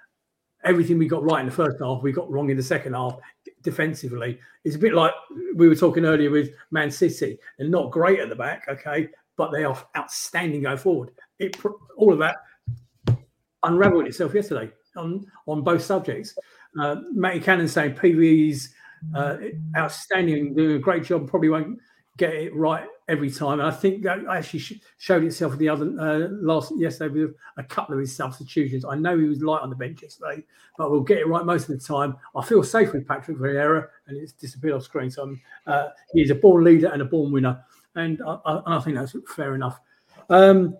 everything 0.67 0.99
we 0.99 1.09
got 1.09 1.23
right 1.23 1.41
in 1.41 1.47
the 1.47 1.53
first 1.53 1.79
half. 1.81 2.03
We 2.03 2.13
got 2.13 2.31
wrong 2.31 2.51
in 2.51 2.57
the 2.57 2.63
second 2.63 2.95
half 2.95 3.17
defensively. 3.63 4.39
It's 4.65 4.77
a 4.77 4.79
bit 4.79 4.95
like 4.95 5.13
we 5.55 5.69
were 5.69 5.75
talking 5.75 6.05
earlier 6.05 6.31
with 6.31 6.51
Man 6.71 6.91
City. 6.91 7.39
They're 7.59 7.69
not 7.69 7.91
great 7.91 8.21
at 8.21 8.29
the 8.29 8.35
back, 8.35 8.67
okay, 8.69 9.09
but 9.37 9.53
they 9.53 9.65
are 9.65 9.77
outstanding 9.97 10.63
going 10.63 10.79
forward. 10.79 11.11
It 11.39 11.57
all 11.97 12.13
of 12.13 12.19
that 12.19 12.37
unravelled 13.63 14.07
itself 14.07 14.35
yesterday 14.35 14.71
on 14.97 15.27
on 15.47 15.63
both 15.63 15.83
subjects. 15.83 16.37
Uh, 16.79 16.97
Matty 17.13 17.41
Cannon 17.41 17.69
saying 17.69 17.95
PV's 17.95 18.75
uh, 19.15 19.37
outstanding, 19.77 20.55
doing 20.55 20.77
a 20.77 20.81
great 20.81 21.05
job. 21.05 21.29
Probably 21.29 21.49
won't 21.49 21.79
get 22.17 22.35
it 22.35 22.55
right 22.55 22.87
every 23.09 23.31
time. 23.31 23.61
And 23.61 23.69
I 23.69 23.71
think 23.71 24.03
that 24.03 24.19
actually 24.29 24.81
showed 24.99 25.25
itself 25.25 25.57
the 25.59 25.69
other 25.69 25.87
uh, 25.99 26.29
last 26.31 26.73
yesterday 26.77 27.21
with 27.21 27.35
a 27.57 27.63
couple 27.63 27.95
of 27.95 28.01
his 28.01 28.15
substitutions. 28.15 28.85
I 28.85 28.97
know 28.97 29.17
he 29.17 29.27
was 29.27 29.43
light 29.43 29.63
on 29.63 29.71
the 29.71 29.77
bench 29.77 30.03
yesterday, 30.03 30.45
but 30.77 30.91
we'll 30.91 31.01
get 31.01 31.19
it 31.19 31.29
right 31.29 31.45
most 31.45 31.69
of 31.69 31.79
the 31.79 31.85
time. 31.85 32.17
I 32.35 32.45
feel 32.45 32.63
safe 32.63 32.93
with 32.93 33.07
Patrick 33.07 33.39
Vieira, 33.39 33.87
and 34.07 34.17
it's 34.17 34.33
disappeared 34.33 34.75
off 34.75 34.83
screen. 34.83 35.11
So 35.11 35.37
uh, 35.67 35.89
he's 36.13 36.31
a 36.31 36.35
born 36.35 36.65
leader 36.65 36.89
and 36.89 37.03
a 37.03 37.05
born 37.05 37.33
winner, 37.33 37.63
and 37.95 38.21
I, 38.27 38.39
I, 38.45 38.77
I 38.77 38.81
think 38.81 38.97
that's 38.97 39.15
fair 39.35 39.55
enough. 39.55 39.81
Um, 40.29 40.77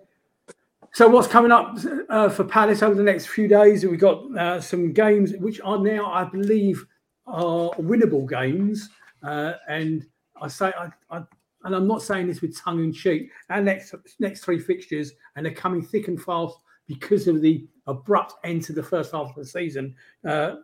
so 0.93 1.07
what's 1.07 1.27
coming 1.27 1.51
up 1.51 1.77
uh, 2.09 2.29
for 2.29 2.43
Palace 2.43 2.81
over 2.81 2.95
the 2.95 3.03
next 3.03 3.27
few 3.27 3.47
days? 3.47 3.85
We've 3.85 3.99
got 3.99 4.35
uh, 4.35 4.59
some 4.59 4.93
games 4.93 5.33
which 5.33 5.61
are 5.61 5.77
now, 5.77 6.11
I 6.11 6.23
believe, 6.23 6.85
are 7.27 7.69
winnable 7.73 8.27
games. 8.27 8.89
Uh, 9.21 9.53
and 9.67 10.05
I 10.41 10.47
say, 10.47 10.73
I, 10.77 10.89
I, 11.15 11.23
and 11.67 11.75
I'm 11.75 11.87
not 11.87 12.01
saying 12.01 12.27
this 12.27 12.41
with 12.41 12.57
tongue 12.57 12.83
in 12.83 12.93
cheek. 12.93 13.29
Our 13.49 13.61
next 13.61 13.93
next 14.19 14.43
three 14.43 14.59
fixtures, 14.59 15.13
and 15.35 15.45
they're 15.45 15.53
coming 15.53 15.83
thick 15.83 16.07
and 16.07 16.19
fast 16.19 16.57
because 16.87 17.27
of 17.27 17.41
the 17.41 17.67
abrupt 17.85 18.33
end 18.43 18.63
to 18.63 18.73
the 18.73 18.81
first 18.81 19.11
half 19.11 19.29
of 19.29 19.35
the 19.35 19.45
season. 19.45 19.93
Uh, 20.25 20.55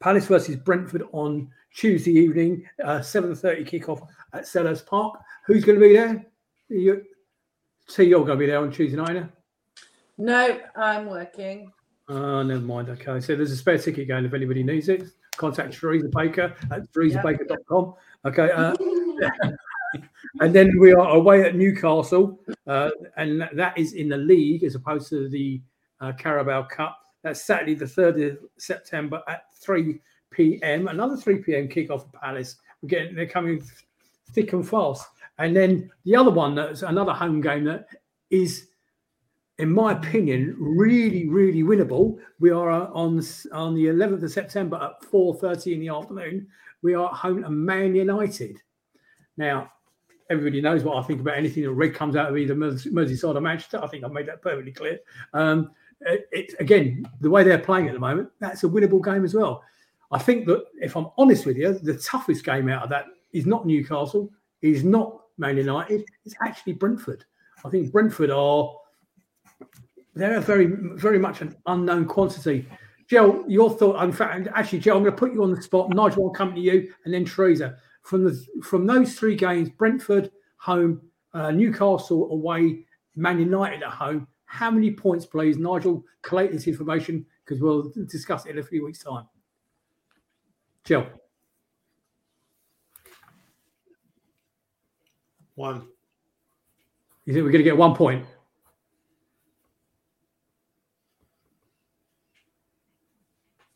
Palace 0.00 0.26
versus 0.26 0.56
Brentford 0.56 1.04
on 1.12 1.48
Tuesday 1.72 2.10
evening, 2.10 2.64
uh, 2.84 2.98
7:30 2.98 3.64
kickoff 3.64 4.06
at 4.32 4.42
Selhurst 4.42 4.86
Park. 4.86 5.20
Who's 5.46 5.64
going 5.64 5.78
to 5.78 5.86
be 5.86 5.94
there? 5.94 6.26
You, 6.68 7.04
so 7.86 8.02
you're 8.02 8.24
going 8.24 8.38
to 8.38 8.40
be 8.40 8.46
there 8.46 8.58
on 8.58 8.72
Tuesday 8.72 8.96
night? 8.96 9.24
No, 10.18 10.60
I'm 10.76 11.06
working. 11.06 11.72
Oh, 12.08 12.42
never 12.42 12.60
mind. 12.60 12.88
Okay, 12.88 13.20
so 13.20 13.36
there's 13.36 13.52
a 13.52 13.56
spare 13.56 13.78
ticket 13.78 14.08
going 14.08 14.24
if 14.24 14.34
anybody 14.34 14.64
needs 14.64 14.88
it 14.88 15.04
contact 15.38 15.72
Teresa 15.72 16.08
Baker 16.14 16.54
at 16.70 16.92
teresabaker.com. 16.92 17.94
Okay. 18.26 18.50
Uh, 18.50 18.76
and 20.40 20.54
then 20.54 20.78
we 20.78 20.92
are 20.92 21.16
away 21.16 21.42
at 21.42 21.56
Newcastle, 21.56 22.40
uh, 22.66 22.90
and 23.16 23.48
that 23.52 23.76
is 23.76 23.94
in 23.94 24.08
the 24.08 24.16
league 24.16 24.64
as 24.64 24.74
opposed 24.74 25.08
to 25.10 25.28
the 25.28 25.60
uh, 26.00 26.12
Carabao 26.12 26.64
Cup. 26.64 26.98
That's 27.22 27.42
Saturday, 27.42 27.74
the 27.74 27.84
3rd 27.84 28.32
of 28.32 28.38
September 28.58 29.22
at 29.28 29.44
3 29.60 30.00
p.m. 30.30 30.88
Another 30.88 31.16
3 31.16 31.38
p.m. 31.38 31.68
kickoff 31.68 32.02
for 32.02 32.18
Palace. 32.20 32.56
We're 32.82 32.88
getting, 32.88 33.14
they're 33.14 33.26
coming 33.26 33.62
thick 34.32 34.52
and 34.52 34.66
fast. 34.66 35.06
And 35.38 35.54
then 35.56 35.90
the 36.04 36.16
other 36.16 36.30
one 36.30 36.54
that's 36.54 36.82
another 36.82 37.12
home 37.12 37.40
game 37.40 37.64
that 37.64 37.88
is 38.30 38.68
in 39.58 39.72
my 39.72 39.92
opinion, 39.92 40.54
really, 40.58 41.28
really 41.28 41.62
winnable. 41.62 42.18
We 42.38 42.50
are 42.50 42.70
uh, 42.70 42.90
on 42.92 43.20
on 43.52 43.74
the 43.74 43.86
11th 43.86 44.22
of 44.22 44.30
September 44.30 44.76
at 44.76 45.02
4:30 45.10 45.74
in 45.74 45.80
the 45.80 45.88
afternoon. 45.88 46.46
We 46.82 46.94
are 46.94 47.08
home 47.08 47.42
to 47.42 47.50
Man 47.50 47.94
United. 47.94 48.60
Now, 49.36 49.72
everybody 50.30 50.60
knows 50.60 50.84
what 50.84 50.96
I 50.96 51.06
think 51.06 51.20
about 51.20 51.36
anything 51.36 51.62
that 51.62 51.72
red 51.72 51.94
comes 51.94 52.16
out 52.16 52.30
of 52.30 52.36
either 52.36 52.54
Merseyside 52.54 53.34
or 53.34 53.40
Manchester. 53.40 53.80
I 53.82 53.86
think 53.86 54.04
I've 54.04 54.12
made 54.12 54.28
that 54.28 54.42
perfectly 54.42 54.72
clear. 54.72 54.98
Um, 55.32 55.70
it, 56.00 56.54
again, 56.60 57.06
the 57.20 57.30
way 57.30 57.42
they're 57.42 57.58
playing 57.58 57.88
at 57.88 57.94
the 57.94 58.00
moment, 58.00 58.28
that's 58.38 58.64
a 58.64 58.68
winnable 58.68 59.04
game 59.04 59.24
as 59.24 59.34
well. 59.34 59.62
I 60.10 60.18
think 60.18 60.46
that 60.46 60.64
if 60.80 60.96
I'm 60.96 61.08
honest 61.18 61.44
with 61.44 61.56
you, 61.56 61.72
the 61.74 61.98
toughest 61.98 62.44
game 62.44 62.68
out 62.68 62.82
of 62.82 62.90
that 62.90 63.06
is 63.32 63.46
not 63.46 63.66
Newcastle, 63.66 64.30
is 64.62 64.84
not 64.84 65.20
Man 65.38 65.56
United, 65.56 66.04
it's 66.24 66.34
actually 66.42 66.74
Brentford. 66.74 67.24
I 67.64 67.68
think 67.70 67.92
Brentford 67.92 68.30
are 68.30 68.74
they're 70.14 70.40
very, 70.40 70.66
very 70.66 71.18
much 71.18 71.42
an 71.42 71.56
unknown 71.66 72.06
quantity. 72.06 72.66
Joe, 73.08 73.44
your 73.46 73.70
thought. 73.70 74.02
In 74.02 74.12
fact, 74.12 74.48
actually, 74.54 74.80
Joe, 74.80 74.96
I'm 74.96 75.02
going 75.02 75.12
to 75.14 75.18
put 75.18 75.32
you 75.32 75.42
on 75.42 75.54
the 75.54 75.62
spot. 75.62 75.90
Nigel 75.90 76.24
will 76.24 76.30
come 76.30 76.54
to 76.54 76.60
you, 76.60 76.92
and 77.04 77.14
then 77.14 77.24
Teresa. 77.24 77.76
From 78.08 78.24
the 78.24 78.42
from 78.62 78.86
those 78.86 79.18
three 79.18 79.36
games, 79.36 79.68
Brentford 79.68 80.30
home, 80.56 81.02
uh, 81.34 81.50
Newcastle 81.50 82.32
away, 82.32 82.86
Man 83.16 83.38
United 83.38 83.82
at 83.82 83.90
home. 83.90 84.26
How 84.46 84.70
many 84.70 84.90
points, 84.90 85.26
please, 85.26 85.58
Nigel? 85.58 86.02
Collate 86.22 86.50
this 86.50 86.66
information 86.66 87.26
because 87.44 87.60
we'll 87.60 87.92
discuss 88.06 88.46
it 88.46 88.52
in 88.52 88.60
a 88.60 88.62
few 88.62 88.82
weeks' 88.82 89.00
time. 89.00 89.26
Joe. 90.84 91.06
One. 95.56 95.86
You 97.26 97.34
think 97.34 97.44
we're 97.44 97.52
going 97.52 97.62
to 97.62 97.70
get 97.70 97.76
one 97.76 97.94
point? 97.94 98.24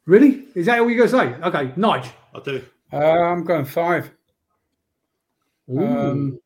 Really? 0.07 0.47
Is 0.55 0.65
that 0.65 0.81
all 0.81 0.89
you're 0.89 1.07
going 1.07 1.29
to 1.29 1.37
say? 1.37 1.47
Okay, 1.49 1.73
Nige. 1.79 2.11
I 2.35 2.41
do. 2.41 2.65
Uh, 2.91 2.97
I'm 2.97 3.45
going 3.45 3.67
five. 3.67 4.11
Um, 5.79 6.39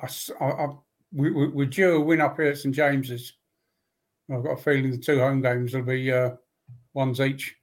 I, 0.00 0.08
I, 0.40 0.44
I, 0.44 0.68
we, 1.12 1.30
we, 1.30 1.48
we're 1.48 1.66
due 1.66 1.96
a 1.96 2.00
win 2.00 2.20
up 2.20 2.36
here 2.36 2.46
at 2.46 2.58
St 2.58 2.74
James's. 2.74 3.34
I've 4.32 4.42
got 4.42 4.58
a 4.58 4.62
feeling 4.62 4.90
the 4.90 4.98
two 4.98 5.18
home 5.18 5.42
games 5.42 5.74
will 5.74 5.82
be 5.82 6.10
uh, 6.10 6.32
ones 6.94 7.20
each. 7.20 7.56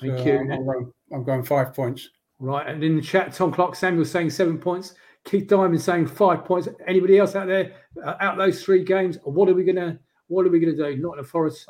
Thank 0.00 0.18
so 0.18 0.24
you. 0.24 0.38
I'm, 0.38 0.52
I'm, 0.52 0.64
going, 0.64 0.92
I'm, 1.12 1.24
going, 1.24 1.42
five 1.42 1.74
points. 1.74 2.08
Right, 2.38 2.66
and 2.66 2.82
in 2.82 2.96
the 2.96 3.02
chat, 3.02 3.32
Tom 3.32 3.52
Clark 3.52 3.74
Samuel 3.74 4.04
saying 4.04 4.30
seven 4.30 4.58
points. 4.58 4.94
Keith 5.24 5.48
Diamond 5.48 5.80
saying 5.80 6.06
five 6.06 6.44
points. 6.44 6.68
Anybody 6.86 7.18
else 7.18 7.34
out 7.34 7.46
there 7.46 7.72
uh, 8.02 8.14
out 8.20 8.38
those 8.38 8.62
three 8.62 8.84
games? 8.84 9.18
What 9.24 9.48
are 9.48 9.54
we 9.54 9.64
gonna 9.64 9.98
What 10.28 10.46
are 10.46 10.50
we 10.50 10.60
gonna 10.60 10.76
do? 10.76 10.96
Nottingham 10.96 11.24
Forest. 11.26 11.68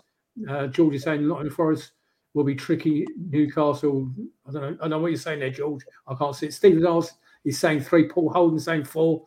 Uh, 0.49 0.69
George 0.69 0.95
is 0.95 1.03
saying 1.03 1.27
not 1.27 1.41
in 1.41 1.49
the 1.49 1.55
Forest 1.55 1.93
will 2.35 2.45
be 2.45 2.55
tricky. 2.55 3.05
Newcastle. 3.19 4.13
I 4.49 4.53
don't 4.53 4.63
know. 4.63 4.77
I 4.81 4.89
know 4.89 4.99
what 5.01 5.09
you're 5.09 5.19
saying 5.19 5.41
there, 5.41 5.51
George. 5.51 5.83
I 6.07 6.15
can't 6.15 6.37
see 6.37 6.47
it. 6.47 6.55
Stephen 6.55 6.83
Dawes 6.83 7.13
is 7.45 7.59
saying 7.59 7.81
three. 7.81 8.09
Paul 8.09 8.31
Holden 8.31 8.61
saying 8.61 8.85
four. 8.85 9.25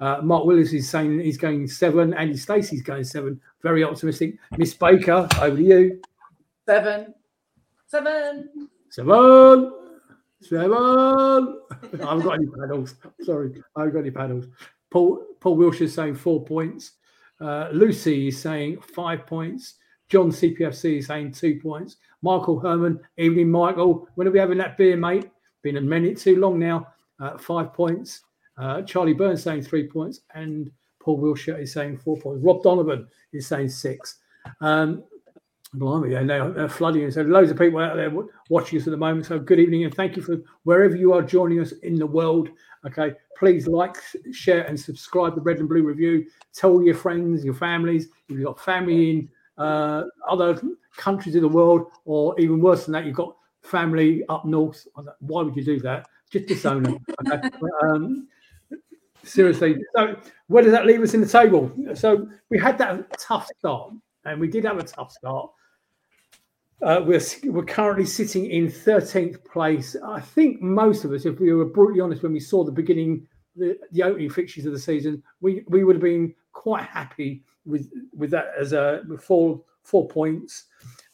Uh, 0.00 0.20
Mark 0.22 0.44
Willis 0.44 0.72
is 0.72 0.88
saying 0.88 1.20
he's 1.20 1.38
going 1.38 1.66
seven. 1.66 2.14
Andy 2.14 2.36
Stacey's 2.36 2.82
going 2.82 3.04
seven. 3.04 3.40
Very 3.62 3.84
optimistic. 3.84 4.36
Miss 4.56 4.74
Baker, 4.74 5.28
over 5.40 5.56
to 5.56 5.62
you. 5.62 6.02
Seven. 6.66 7.14
Seven. 7.86 8.68
Seven. 8.90 9.72
Seven. 10.40 10.72
I 10.72 11.56
haven't 12.00 12.22
got 12.22 12.34
any 12.34 12.46
paddles. 12.46 12.96
Sorry, 13.22 13.62
I 13.76 13.80
haven't 13.80 13.94
got 13.94 14.00
any 14.00 14.10
paddles. 14.10 14.46
Paul 14.90 15.24
Paul 15.40 15.56
Wilshire 15.56 15.88
saying 15.88 16.16
four 16.16 16.44
points. 16.44 16.92
Uh, 17.40 17.68
Lucy 17.72 18.28
is 18.28 18.40
saying 18.40 18.80
five 18.80 19.26
points. 19.26 19.74
John 20.08 20.30
CPFC 20.30 20.98
is 20.98 21.06
saying 21.06 21.32
two 21.32 21.58
points. 21.60 21.96
Michael 22.22 22.60
Herman, 22.60 23.00
evening, 23.16 23.50
Michael. 23.50 24.08
When 24.14 24.28
are 24.28 24.30
we 24.30 24.38
having 24.38 24.58
that 24.58 24.76
beer, 24.76 24.96
mate? 24.96 25.30
Been 25.62 25.78
a 25.78 25.80
minute 25.80 26.18
too 26.18 26.36
long 26.36 26.58
now. 26.58 26.86
Uh, 27.20 27.38
five 27.38 27.72
points. 27.72 28.22
Uh, 28.56 28.82
Charlie 28.82 29.14
Burns 29.14 29.42
saying 29.42 29.62
three 29.62 29.88
points, 29.88 30.20
and 30.34 30.70
Paul 31.00 31.18
Wilshire 31.18 31.58
is 31.58 31.72
saying 31.72 31.98
four 31.98 32.16
points. 32.16 32.44
Rob 32.44 32.62
Donovan 32.62 33.06
is 33.32 33.46
saying 33.46 33.68
six. 33.68 34.18
Um, 34.60 35.04
blimey, 35.74 36.10
they're, 36.10 36.50
they're 36.50 36.68
flooding. 36.68 37.10
So 37.10 37.22
loads 37.22 37.50
of 37.50 37.58
people 37.58 37.80
out 37.80 37.96
there 37.96 38.12
watching 38.48 38.80
us 38.80 38.86
at 38.86 38.90
the 38.90 38.96
moment. 38.96 39.26
So 39.26 39.38
good 39.38 39.60
evening, 39.60 39.84
and 39.84 39.94
thank 39.94 40.16
you 40.16 40.22
for 40.22 40.38
wherever 40.64 40.96
you 40.96 41.12
are 41.12 41.22
joining 41.22 41.60
us 41.60 41.72
in 41.82 41.96
the 41.96 42.06
world. 42.06 42.48
Okay, 42.86 43.14
please 43.38 43.66
like, 43.66 43.96
share, 44.32 44.62
and 44.64 44.78
subscribe 44.78 45.34
to 45.34 45.40
Red 45.40 45.58
and 45.58 45.68
Blue 45.68 45.82
Review. 45.82 46.26
Tell 46.52 46.82
your 46.82 46.94
friends, 46.94 47.44
your 47.44 47.54
families. 47.54 48.08
If 48.28 48.36
you've 48.36 48.44
got 48.44 48.60
family 48.60 49.10
in 49.10 49.28
uh, 49.58 50.04
other 50.28 50.60
countries 50.96 51.34
of 51.34 51.42
the 51.42 51.48
world, 51.48 51.86
or 52.04 52.38
even 52.38 52.60
worse 52.60 52.84
than 52.84 52.92
that, 52.92 53.04
you've 53.04 53.16
got 53.16 53.36
family 53.62 54.22
up 54.28 54.44
north. 54.44 54.86
Why 55.20 55.42
would 55.42 55.56
you 55.56 55.64
do 55.64 55.80
that? 55.80 56.06
Just 56.30 56.46
disown 56.46 56.82
them. 56.82 57.04
Okay? 57.26 57.48
um, 57.82 58.28
seriously. 59.22 59.76
So 59.94 60.16
where 60.48 60.62
does 60.62 60.72
that 60.72 60.86
leave 60.86 61.02
us 61.02 61.14
in 61.14 61.20
the 61.20 61.28
table? 61.28 61.72
So 61.94 62.28
we 62.50 62.58
had 62.58 62.78
that 62.78 63.18
tough 63.18 63.48
start, 63.58 63.92
and 64.24 64.40
we 64.40 64.48
did 64.48 64.64
have 64.64 64.78
a 64.78 64.82
tough 64.82 65.12
start. 65.12 65.50
Uh, 66.82 67.00
we're 67.04 67.20
we're 67.44 67.64
currently 67.64 68.04
sitting 68.04 68.46
in 68.46 68.66
13th 68.66 69.44
place. 69.44 69.96
I 70.04 70.20
think 70.20 70.60
most 70.60 71.04
of 71.04 71.12
us, 71.12 71.24
if 71.24 71.38
we 71.40 71.52
were 71.52 71.64
brutally 71.64 72.00
honest, 72.00 72.22
when 72.22 72.32
we 72.32 72.40
saw 72.40 72.64
the 72.64 72.72
beginning, 72.72 73.26
the, 73.56 73.78
the 73.92 74.02
opening 74.02 74.28
fixtures 74.28 74.66
of 74.66 74.72
the 74.72 74.78
season, 74.78 75.22
we 75.40 75.64
we 75.68 75.84
would 75.84 75.96
have 75.96 76.02
been 76.02 76.34
quite 76.52 76.84
happy 76.84 77.42
with 77.64 77.90
with 78.14 78.30
that 78.30 78.48
as 78.58 78.72
a 78.72 79.02
four 79.20 79.62
four 79.82 80.08
points. 80.08 80.64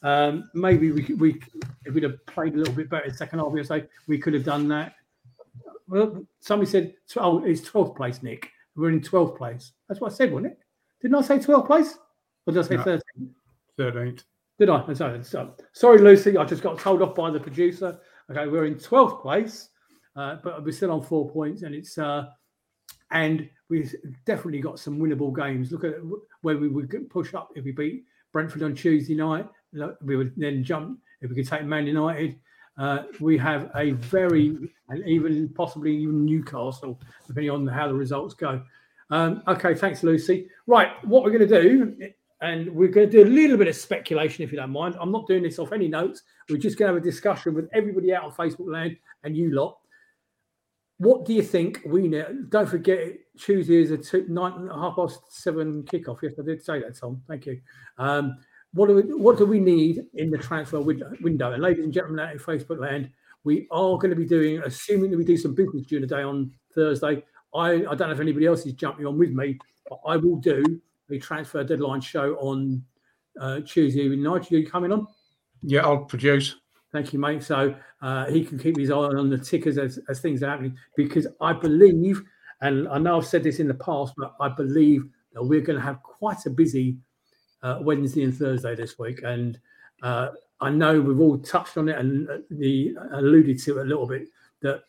Um, 0.03 0.49
maybe 0.53 0.91
we 0.91 1.13
we 1.13 1.41
if 1.85 1.93
we'd 1.93 2.03
have 2.03 2.25
played 2.25 2.55
a 2.55 2.57
little 2.57 2.73
bit 2.73 2.89
better 2.89 3.05
in 3.05 3.11
the 3.11 3.17
second 3.17 3.39
half, 3.39 3.51
we 3.51 3.63
say 3.63 3.85
we 4.07 4.17
could 4.17 4.33
have 4.33 4.43
done 4.43 4.67
that. 4.69 4.95
Well, 5.91 6.25
somebody 6.39 6.71
said, 6.71 6.95
"Oh, 7.17 7.43
it's 7.43 7.61
12th 7.69 7.97
place, 7.97 8.23
Nick. 8.23 8.49
We're 8.77 8.91
in 8.91 9.01
12th 9.01 9.37
place." 9.37 9.73
That's 9.89 9.99
what 9.99 10.13
I 10.13 10.15
said, 10.15 10.31
wasn't 10.31 10.53
it? 10.53 10.59
Didn't 11.01 11.15
I 11.15 11.21
say 11.21 11.37
12th 11.37 11.67
place, 11.67 11.97
or 12.47 12.53
did 12.53 12.63
I 12.63 12.67
say 12.67 12.77
no. 12.77 12.83
13th? 12.83 13.01
13th. 13.77 14.23
Did 14.57 14.69
I? 14.69 14.93
Sorry, 14.93 15.21
sorry, 15.73 15.99
Lucy. 15.99 16.37
I 16.37 16.45
just 16.45 16.63
got 16.63 16.79
told 16.79 17.01
off 17.01 17.13
by 17.13 17.29
the 17.29 17.41
producer. 17.41 17.99
Okay, 18.29 18.47
we're 18.47 18.67
in 18.67 18.75
12th 18.75 19.21
place, 19.21 19.67
uh, 20.15 20.37
but 20.41 20.63
we're 20.63 20.71
still 20.71 20.91
on 20.91 21.01
four 21.01 21.29
points, 21.29 21.63
and 21.63 21.75
it's 21.75 21.97
uh, 21.97 22.27
and 23.11 23.49
we've 23.67 23.93
definitely 24.25 24.61
got 24.61 24.79
some 24.79 24.97
winnable 24.97 25.35
games. 25.35 25.73
Look 25.73 25.83
at 25.83 25.95
where 26.41 26.57
we 26.57 26.69
would 26.69 27.09
push 27.09 27.33
up 27.33 27.49
if 27.55 27.65
we 27.65 27.73
beat 27.73 28.05
Brentford 28.31 28.63
on 28.63 28.75
Tuesday 28.75 29.15
night. 29.15 29.45
We 30.01 30.15
would 30.15 30.33
then 30.37 30.63
jump 30.63 31.01
if 31.19 31.29
we 31.29 31.35
could 31.35 31.49
take 31.49 31.65
Man 31.65 31.85
United. 31.85 32.39
Uh, 32.81 33.03
we 33.19 33.37
have 33.37 33.69
a 33.75 33.91
very, 33.91 34.57
and 34.89 35.07
even 35.07 35.47
possibly 35.49 35.95
even 35.95 36.25
Newcastle, 36.25 36.99
depending 37.27 37.51
on 37.51 37.67
how 37.67 37.87
the 37.87 37.93
results 37.93 38.33
go. 38.33 38.59
Um, 39.11 39.43
okay, 39.47 39.75
thanks, 39.75 40.01
Lucy. 40.01 40.47
Right, 40.65 40.89
what 41.05 41.23
we're 41.23 41.29
going 41.29 41.47
to 41.47 41.61
do, 41.61 41.95
and 42.41 42.73
we're 42.73 42.87
going 42.87 43.07
to 43.07 43.11
do 43.11 43.23
a 43.23 43.29
little 43.29 43.55
bit 43.55 43.67
of 43.67 43.75
speculation, 43.75 44.43
if 44.43 44.51
you 44.51 44.57
don't 44.57 44.71
mind. 44.71 44.95
I'm 44.99 45.11
not 45.11 45.27
doing 45.27 45.43
this 45.43 45.59
off 45.59 45.73
any 45.73 45.87
notes. 45.87 46.23
We're 46.49 46.57
just 46.57 46.79
going 46.79 46.89
to 46.89 46.95
have 46.95 47.03
a 47.03 47.05
discussion 47.05 47.53
with 47.53 47.69
everybody 47.71 48.15
out 48.15 48.23
on 48.23 48.31
Facebook 48.31 48.71
land 48.71 48.97
and 49.23 49.37
you 49.37 49.53
lot. 49.53 49.77
What 50.97 51.23
do 51.25 51.35
you 51.35 51.43
think 51.43 51.81
we 51.85 52.07
need? 52.07 52.49
Don't 52.49 52.67
forget, 52.67 53.13
Tuesday 53.37 53.79
is 53.79 53.91
a 53.91 53.97
two, 53.97 54.25
nine, 54.27 54.69
half 54.73 54.95
past 54.95 55.19
seven 55.29 55.83
kickoff. 55.83 56.17
Yes, 56.23 56.33
I 56.39 56.43
did 56.43 56.63
say 56.63 56.79
that, 56.79 56.97
Tom. 56.97 57.21
Thank 57.27 57.45
you. 57.45 57.61
Um, 57.99 58.37
what 58.73 58.87
do 58.87 58.95
we 58.95 59.01
what 59.13 59.37
do 59.37 59.45
we 59.45 59.59
need 59.59 60.05
in 60.13 60.31
the 60.31 60.37
transfer 60.37 60.79
window? 60.79 61.51
And 61.51 61.61
ladies 61.61 61.83
and 61.83 61.93
gentlemen 61.93 62.25
out 62.25 62.31
in 62.31 62.39
Facebook 62.39 62.79
land, 62.79 63.09
we 63.43 63.67
are 63.71 63.97
going 63.97 64.11
to 64.11 64.15
be 64.15 64.25
doing, 64.25 64.61
assuming 64.63 65.11
that 65.11 65.17
we 65.17 65.25
do 65.25 65.37
some 65.37 65.53
business 65.53 65.85
during 65.87 66.01
the 66.01 66.15
day 66.15 66.23
on 66.23 66.51
Thursday. 66.73 67.23
I, 67.53 67.69
I 67.69 67.95
don't 67.95 67.99
know 67.99 68.11
if 68.11 68.19
anybody 68.19 68.45
else 68.45 68.65
is 68.65 68.73
jumping 68.73 69.05
on 69.05 69.17
with 69.17 69.31
me, 69.31 69.57
but 69.89 69.99
I 70.05 70.15
will 70.15 70.37
do 70.37 70.79
a 71.09 71.19
transfer 71.19 71.63
deadline 71.63 72.01
show 72.01 72.35
on 72.35 72.83
uh, 73.39 73.59
Tuesday 73.61 74.07
night. 74.15 74.51
Are 74.51 74.57
you 74.57 74.69
coming 74.69 74.91
on? 74.91 75.07
Yeah, 75.63 75.81
I'll 75.81 76.05
produce. 76.05 76.55
Thank 76.91 77.13
you, 77.13 77.19
mate. 77.19 77.43
So 77.43 77.75
uh, 78.01 78.25
he 78.25 78.43
can 78.43 78.57
keep 78.57 78.77
his 78.77 78.91
eye 78.91 78.95
on 78.95 79.29
the 79.29 79.37
tickers 79.37 79.77
as, 79.77 79.99
as 80.09 80.19
things 80.19 80.43
are 80.43 80.49
happening 80.49 80.77
because 80.95 81.27
I 81.39 81.53
believe, 81.53 82.21
and 82.61 82.87
I 82.89 82.97
know 82.97 83.17
I've 83.17 83.25
said 83.25 83.43
this 83.43 83.59
in 83.59 83.67
the 83.67 83.73
past, 83.73 84.13
but 84.17 84.35
I 84.39 84.49
believe 84.49 85.05
that 85.33 85.43
we're 85.43 85.61
going 85.61 85.79
to 85.79 85.83
have 85.83 86.01
quite 86.03 86.45
a 86.45 86.49
busy 86.49 86.97
uh, 87.63 87.79
Wednesday 87.81 88.23
and 88.23 88.35
Thursday 88.35 88.75
this 88.75 88.97
week. 88.97 89.21
And 89.23 89.59
uh, 90.01 90.29
I 90.59 90.69
know 90.69 90.99
we've 90.99 91.19
all 91.19 91.37
touched 91.37 91.77
on 91.77 91.89
it 91.89 91.97
and 91.97 92.29
uh, 92.29 92.37
the 92.49 92.95
alluded 93.13 93.59
to 93.63 93.79
it 93.79 93.81
a 93.83 93.85
little 93.85 94.07
bit 94.07 94.27
that 94.61 94.83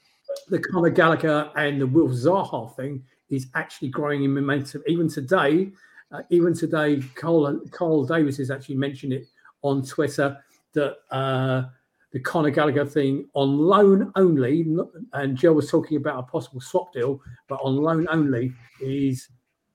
the 0.49 0.59
Conor 0.59 0.91
Gallagher 0.91 1.51
and 1.57 1.81
the 1.81 1.87
Wilf 1.87 2.13
Zaha 2.13 2.75
thing 2.77 3.03
is 3.31 3.47
actually 3.55 3.89
growing 3.89 4.25
in 4.25 4.35
momentum. 4.35 4.83
Even 4.87 5.09
today, 5.09 5.73
uh, 6.11 6.23
even 6.31 6.55
today, 6.55 7.01
Cole, 7.15 7.59
Cole 7.71 8.05
Davis 8.05 8.37
has 8.37 8.51
actually 8.51 8.77
mentioned 8.77 9.13
it 9.13 9.27
on 9.63 9.85
Twitter 9.85 10.39
that 10.75 10.97
uh, 11.11 11.65
the 12.13 12.21
Conor 12.21 12.51
Gallagher 12.51 12.85
thing 12.85 13.29
on 13.35 13.57
loan 13.59 14.13
only, 14.17 14.67
and 15.15 15.37
Joe 15.37 15.53
was 15.55 15.71
talking 15.71 15.97
about 15.97 16.19
a 16.19 16.23
possible 16.23 16.61
swap 16.61 16.93
deal, 16.93 17.21
but 17.49 17.59
on 17.63 17.77
loan 17.77 18.07
only 18.11 18.53
is 18.81 19.29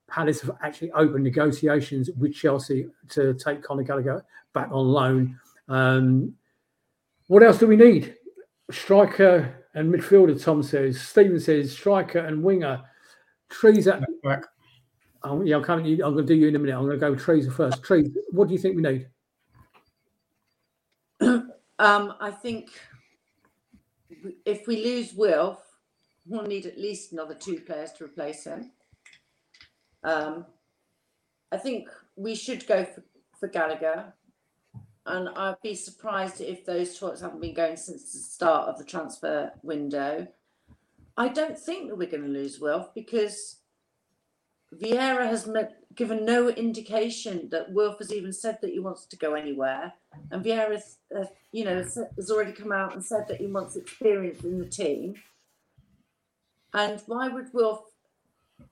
Palace 0.08 0.40
have 0.40 0.56
actually 0.62 0.90
opened 0.92 1.24
negotiations 1.24 2.10
with 2.18 2.34
Chelsea 2.34 2.88
to 3.10 3.34
take 3.34 3.62
Conor 3.62 3.82
Gallagher 3.82 4.24
back 4.54 4.68
on 4.72 4.88
loan. 4.88 5.38
Um, 5.68 6.34
what 7.26 7.42
else 7.42 7.58
do 7.58 7.66
we 7.66 7.76
need? 7.76 8.14
Striker 8.70 9.66
and 9.74 9.92
midfielder, 9.92 10.42
Tom 10.42 10.62
says. 10.62 11.00
Stephen 11.00 11.38
says 11.38 11.72
striker 11.72 12.20
and 12.20 12.42
winger. 12.42 12.82
Trees 13.50 13.86
at. 13.86 14.02
Oh, 15.24 15.42
yeah, 15.42 15.56
I'm 15.56 15.62
coming. 15.62 15.86
I'm 16.02 16.14
going 16.14 16.26
to 16.26 16.34
do 16.34 16.34
you 16.34 16.48
in 16.48 16.56
a 16.56 16.58
minute. 16.58 16.76
I'm 16.76 16.86
going 16.86 16.98
to 16.98 17.10
go 17.10 17.14
Trees 17.14 17.52
first. 17.52 17.82
Trees, 17.82 18.08
what 18.30 18.48
do 18.48 18.54
you 18.54 18.60
think 18.60 18.76
we 18.76 18.82
need? 18.82 19.08
Um, 21.80 22.14
I 22.18 22.32
think 22.32 22.70
if 24.44 24.66
we 24.66 24.84
lose 24.84 25.14
Wilf, 25.14 25.62
we'll 26.26 26.42
need 26.42 26.66
at 26.66 26.76
least 26.76 27.12
another 27.12 27.34
two 27.34 27.60
players 27.60 27.92
to 27.92 28.04
replace 28.04 28.42
him. 28.42 28.72
Um, 30.04 30.46
I 31.50 31.56
think 31.56 31.88
we 32.16 32.34
should 32.34 32.66
go 32.66 32.84
for, 32.84 33.02
for 33.38 33.48
Gallagher. 33.48 34.12
And 35.06 35.30
I'd 35.30 35.62
be 35.62 35.74
surprised 35.74 36.40
if 36.40 36.66
those 36.66 36.98
talks 36.98 37.22
haven't 37.22 37.40
been 37.40 37.54
going 37.54 37.76
since 37.76 38.12
the 38.12 38.18
start 38.18 38.68
of 38.68 38.78
the 38.78 38.84
transfer 38.84 39.52
window. 39.62 40.28
I 41.16 41.28
don't 41.28 41.58
think 41.58 41.88
that 41.88 41.96
we're 41.96 42.10
going 42.10 42.24
to 42.24 42.28
lose 42.28 42.60
Wilf 42.60 42.94
because 42.94 43.56
Vieira 44.74 45.26
has 45.26 45.46
met, 45.46 45.78
given 45.94 46.26
no 46.26 46.48
indication 46.50 47.48
that 47.50 47.72
Wilf 47.72 47.98
has 47.98 48.12
even 48.12 48.32
said 48.32 48.58
that 48.60 48.70
he 48.70 48.78
wants 48.78 49.06
to 49.06 49.16
go 49.16 49.34
anywhere. 49.34 49.94
And 50.30 50.44
Vieira, 50.44 50.80
uh, 51.16 51.24
you 51.52 51.64
know, 51.64 51.82
has 51.82 52.30
already 52.30 52.52
come 52.52 52.70
out 52.70 52.94
and 52.94 53.02
said 53.02 53.26
that 53.28 53.40
he 53.40 53.46
wants 53.46 53.76
experience 53.76 54.44
in 54.44 54.58
the 54.58 54.68
team. 54.68 55.14
And 56.74 57.02
why 57.06 57.28
would 57.28 57.54
Wilf 57.54 57.80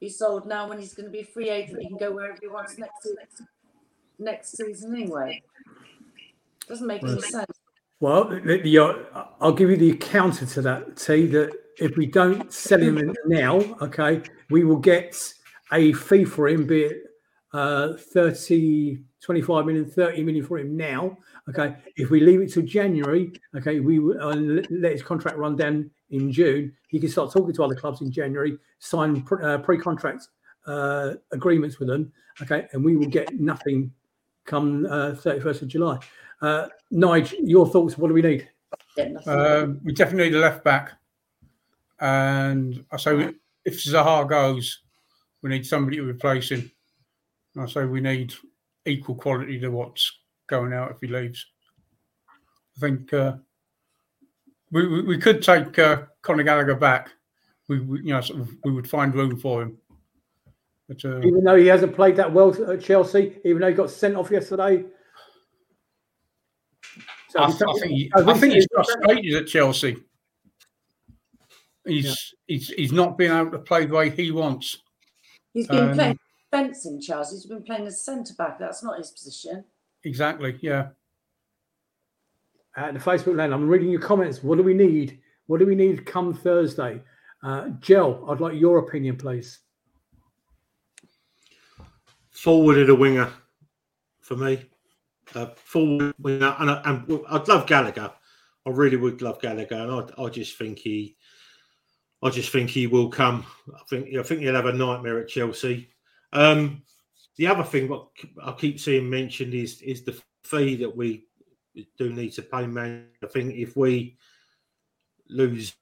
be 0.01 0.09
sold 0.09 0.47
now 0.47 0.69
when 0.69 0.79
he's 0.79 0.95
going 0.95 1.07
to 1.07 1.13
be 1.13 1.23
free 1.23 1.49
agent. 1.49 1.81
He 1.81 1.89
can 1.89 1.97
go 1.97 2.13
wherever 2.13 2.39
he 2.41 2.49
wants 2.49 2.79
next 2.79 3.09
next 4.19 4.57
season 4.57 4.95
anyway. 4.95 5.43
Doesn't 6.69 6.87
make 6.87 7.03
any 7.03 7.21
sense. 7.21 7.47
Well, 8.01 8.29
the, 8.29 8.61
the, 8.63 8.79
uh, 8.79 9.25
I'll 9.41 9.53
give 9.53 9.71
you 9.71 9.77
the 9.77 9.97
counter 9.97 10.45
to 10.45 10.63
that, 10.63 10.97
T. 10.97 11.27
That 11.27 11.53
if 11.79 11.97
we 11.97 12.07
don't 12.07 12.53
sell 12.53 12.81
him 12.81 13.15
now, 13.27 13.57
okay, 13.81 14.23
we 14.51 14.65
will 14.65 14.77
get 14.77 15.17
a 15.73 15.93
fee 15.93 16.25
for 16.25 16.49
him, 16.49 16.67
be 16.67 16.83
it 16.83 17.03
uh, 17.57 17.95
30, 17.97 18.99
25 19.23 19.67
million, 19.67 19.91
30 19.91 20.23
million 20.25 20.45
for 20.45 20.59
him 20.59 20.77
now. 20.77 21.17
Okay, 21.49 21.77
if 21.97 22.11
we 22.11 22.21
leave 22.21 22.41
it 22.41 22.53
till 22.53 22.65
January, 22.65 23.33
okay, 23.57 23.81
we 23.81 23.99
uh, 23.99 24.35
let 24.71 24.93
his 24.93 25.03
contract 25.03 25.39
run 25.39 25.57
down 25.57 25.91
in 26.11 26.31
June, 26.31 26.73
he 26.89 27.01
can 27.01 27.09
start 27.09 27.33
talking 27.33 27.55
to 27.55 27.65
other 27.65 27.75
clubs 27.75 28.01
in 28.01 28.11
January, 28.11 28.59
sign 28.79 29.27
uh, 29.43 29.59
pre-contract 29.59 30.29
uh, 30.67 31.15
agreements 31.33 31.79
with 31.79 31.89
them. 31.89 32.13
Okay, 32.43 32.67
and 32.73 32.85
we 32.85 32.97
will 32.97 33.09
get 33.09 33.39
nothing 33.41 33.91
come 34.45 34.87
uh, 34.87 35.13
31st 35.13 35.63
of 35.63 35.69
July. 35.69 35.99
Uh, 36.43 36.69
Nigel, 36.91 37.39
your 37.41 37.67
thoughts? 37.67 37.97
What 37.97 38.09
do 38.09 38.15
we 38.15 38.23
need? 38.23 38.49
Um, 39.27 39.81
we 39.85 39.93
definitely 39.93 40.31
need 40.31 40.37
a 40.37 40.41
left 40.41 40.65
back, 40.65 40.93
and 42.01 42.85
I 42.93 42.97
say 42.97 43.35
if 43.65 43.83
Zaha 43.83 44.29
goes, 44.29 44.83
we 45.43 45.51
need 45.51 45.67
somebody 45.67 45.97
to 45.97 46.05
replace 46.05 46.51
him. 46.51 46.71
I 47.59 47.67
say 47.67 47.85
we 47.85 48.01
need 48.01 48.35
equal 48.85 49.15
quality 49.15 49.59
to 49.61 49.69
what's 49.69 50.13
going 50.47 50.73
out 50.73 50.91
if 50.91 50.99
he 51.01 51.09
leaves. 51.09 51.47
I 52.77 52.81
think 52.81 53.13
uh, 53.13 53.37
we, 54.71 54.87
we, 54.87 55.03
we 55.03 55.19
could 55.19 55.43
take 55.43 55.79
uh, 55.79 56.03
Conor 56.23 56.43
Gallagher 56.43 56.75
back. 56.75 57.11
We, 57.69 57.81
we 57.81 57.99
you 57.99 58.13
know 58.13 58.21
sort 58.21 58.41
of, 58.41 58.51
we 58.65 58.73
would 58.73 58.89
find 58.89 59.15
room 59.15 59.37
for 59.37 59.63
him. 59.63 59.79
But, 60.89 61.05
uh, 61.05 61.19
even 61.19 61.43
though 61.43 61.57
he 61.57 61.67
hasn't 61.67 61.95
played 61.95 62.17
that 62.17 62.33
well 62.33 62.55
at 62.71 62.83
Chelsea, 62.83 63.39
even 63.45 63.61
though 63.61 63.69
he 63.69 63.75
got 63.75 63.91
sent 63.91 64.17
off 64.17 64.31
yesterday. 64.31 64.85
So 67.31 67.41
I, 67.41 67.47
I, 67.47 67.51
think 67.51 67.87
he, 67.87 68.13
I 68.15 68.35
think 68.35 68.55
he's 68.55 68.69
frustrated 68.73 69.35
at 69.35 69.49
Chelsea. 69.49 69.97
He's 71.85 72.05
yeah. 72.05 72.15
he's 72.47 72.69
he's 72.69 72.93
not 72.93 73.19
been 73.19 73.37
able 73.37 73.51
to 73.53 73.59
play 73.59 73.87
the 73.87 73.95
way 73.95 74.11
he 74.11 74.31
wants. 74.31 74.79
He's 75.53 75.67
been 75.67 75.91
um, 75.91 75.95
playing 75.95 76.19
fence 76.51 76.87
in 76.87 77.01
Chelsea. 77.01 77.37
He's 77.37 77.47
been 77.47 77.63
playing 77.63 77.87
as 77.87 78.05
centre 78.05 78.35
back. 78.35 78.59
That's 78.59 78.83
not 78.83 78.99
his 78.99 79.11
position. 79.11 79.65
Exactly. 80.05 80.59
Yeah. 80.61 80.89
At 82.77 82.93
the 82.93 83.01
Facebook 83.01 83.37
land, 83.37 83.55
I'm 83.55 83.69
reading 83.69 83.89
your 83.89 84.01
comments. 84.01 84.43
What 84.43 84.59
do 84.59 84.63
we 84.63 84.75
need? 84.75 85.19
What 85.47 85.61
do 85.61 85.67
we 85.67 85.75
need 85.75 86.05
come 86.05 86.35
Thursday? 86.35 87.01
Uh, 87.43 87.71
Gel, 87.81 88.27
I'd 88.29 88.41
like 88.41 88.61
your 88.61 88.79
opinion, 88.79 89.17
please. 89.17 89.61
Forwarded 92.31 92.91
a 92.91 92.95
winger 92.95 93.33
for 94.21 94.37
me. 94.37 94.67
Uh, 95.35 95.47
forward 95.57 96.15
winger, 96.19 96.55
and, 96.59 96.71
I, 96.71 96.83
and 96.85 97.21
I'd 97.31 97.49
love 97.49 97.67
Gallagher. 97.67 98.13
I 98.67 98.71
really 98.71 98.97
would 98.97 99.23
love 99.23 99.41
Gallagher, 99.41 99.77
and 99.77 100.13
I, 100.19 100.23
I 100.23 100.29
just 100.29 100.59
think 100.59 100.79
he, 100.79 101.17
I 102.23 102.29
just 102.29 102.53
think 102.53 102.69
he 102.69 102.87
will 102.87 103.09
come. 103.09 103.47
I 103.75 103.81
think 103.89 104.15
I 104.15 104.23
think 104.23 104.41
he'll 104.41 104.55
have 104.55 104.67
a 104.67 104.73
nightmare 104.73 105.19
at 105.19 105.29
Chelsea. 105.29 105.89
Um, 106.33 106.83
the 107.37 107.47
other 107.47 107.65
thing 107.65 107.89
what 107.89 108.09
I 108.43 108.53
keep 108.53 108.81
seeing 108.81 109.09
mentioned 109.09 109.55
is 109.55 109.81
is 109.83 110.05
the 110.05 110.21
fee 110.45 110.77
that 110.77 110.95
we 110.95 111.26
do 111.99 112.13
need 112.13 112.31
to 112.33 112.43
pay. 112.43 112.67
Man, 112.67 113.07
I 113.23 113.27
think 113.27 113.55
if 113.55 113.77
we 113.77 114.17
lose 115.29 115.75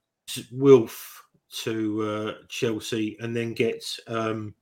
Wilf 0.50 1.22
to 1.62 2.02
uh, 2.02 2.32
Chelsea 2.48 3.16
and 3.20 3.34
then 3.34 3.54
get 3.54 3.84
um, 4.06 4.54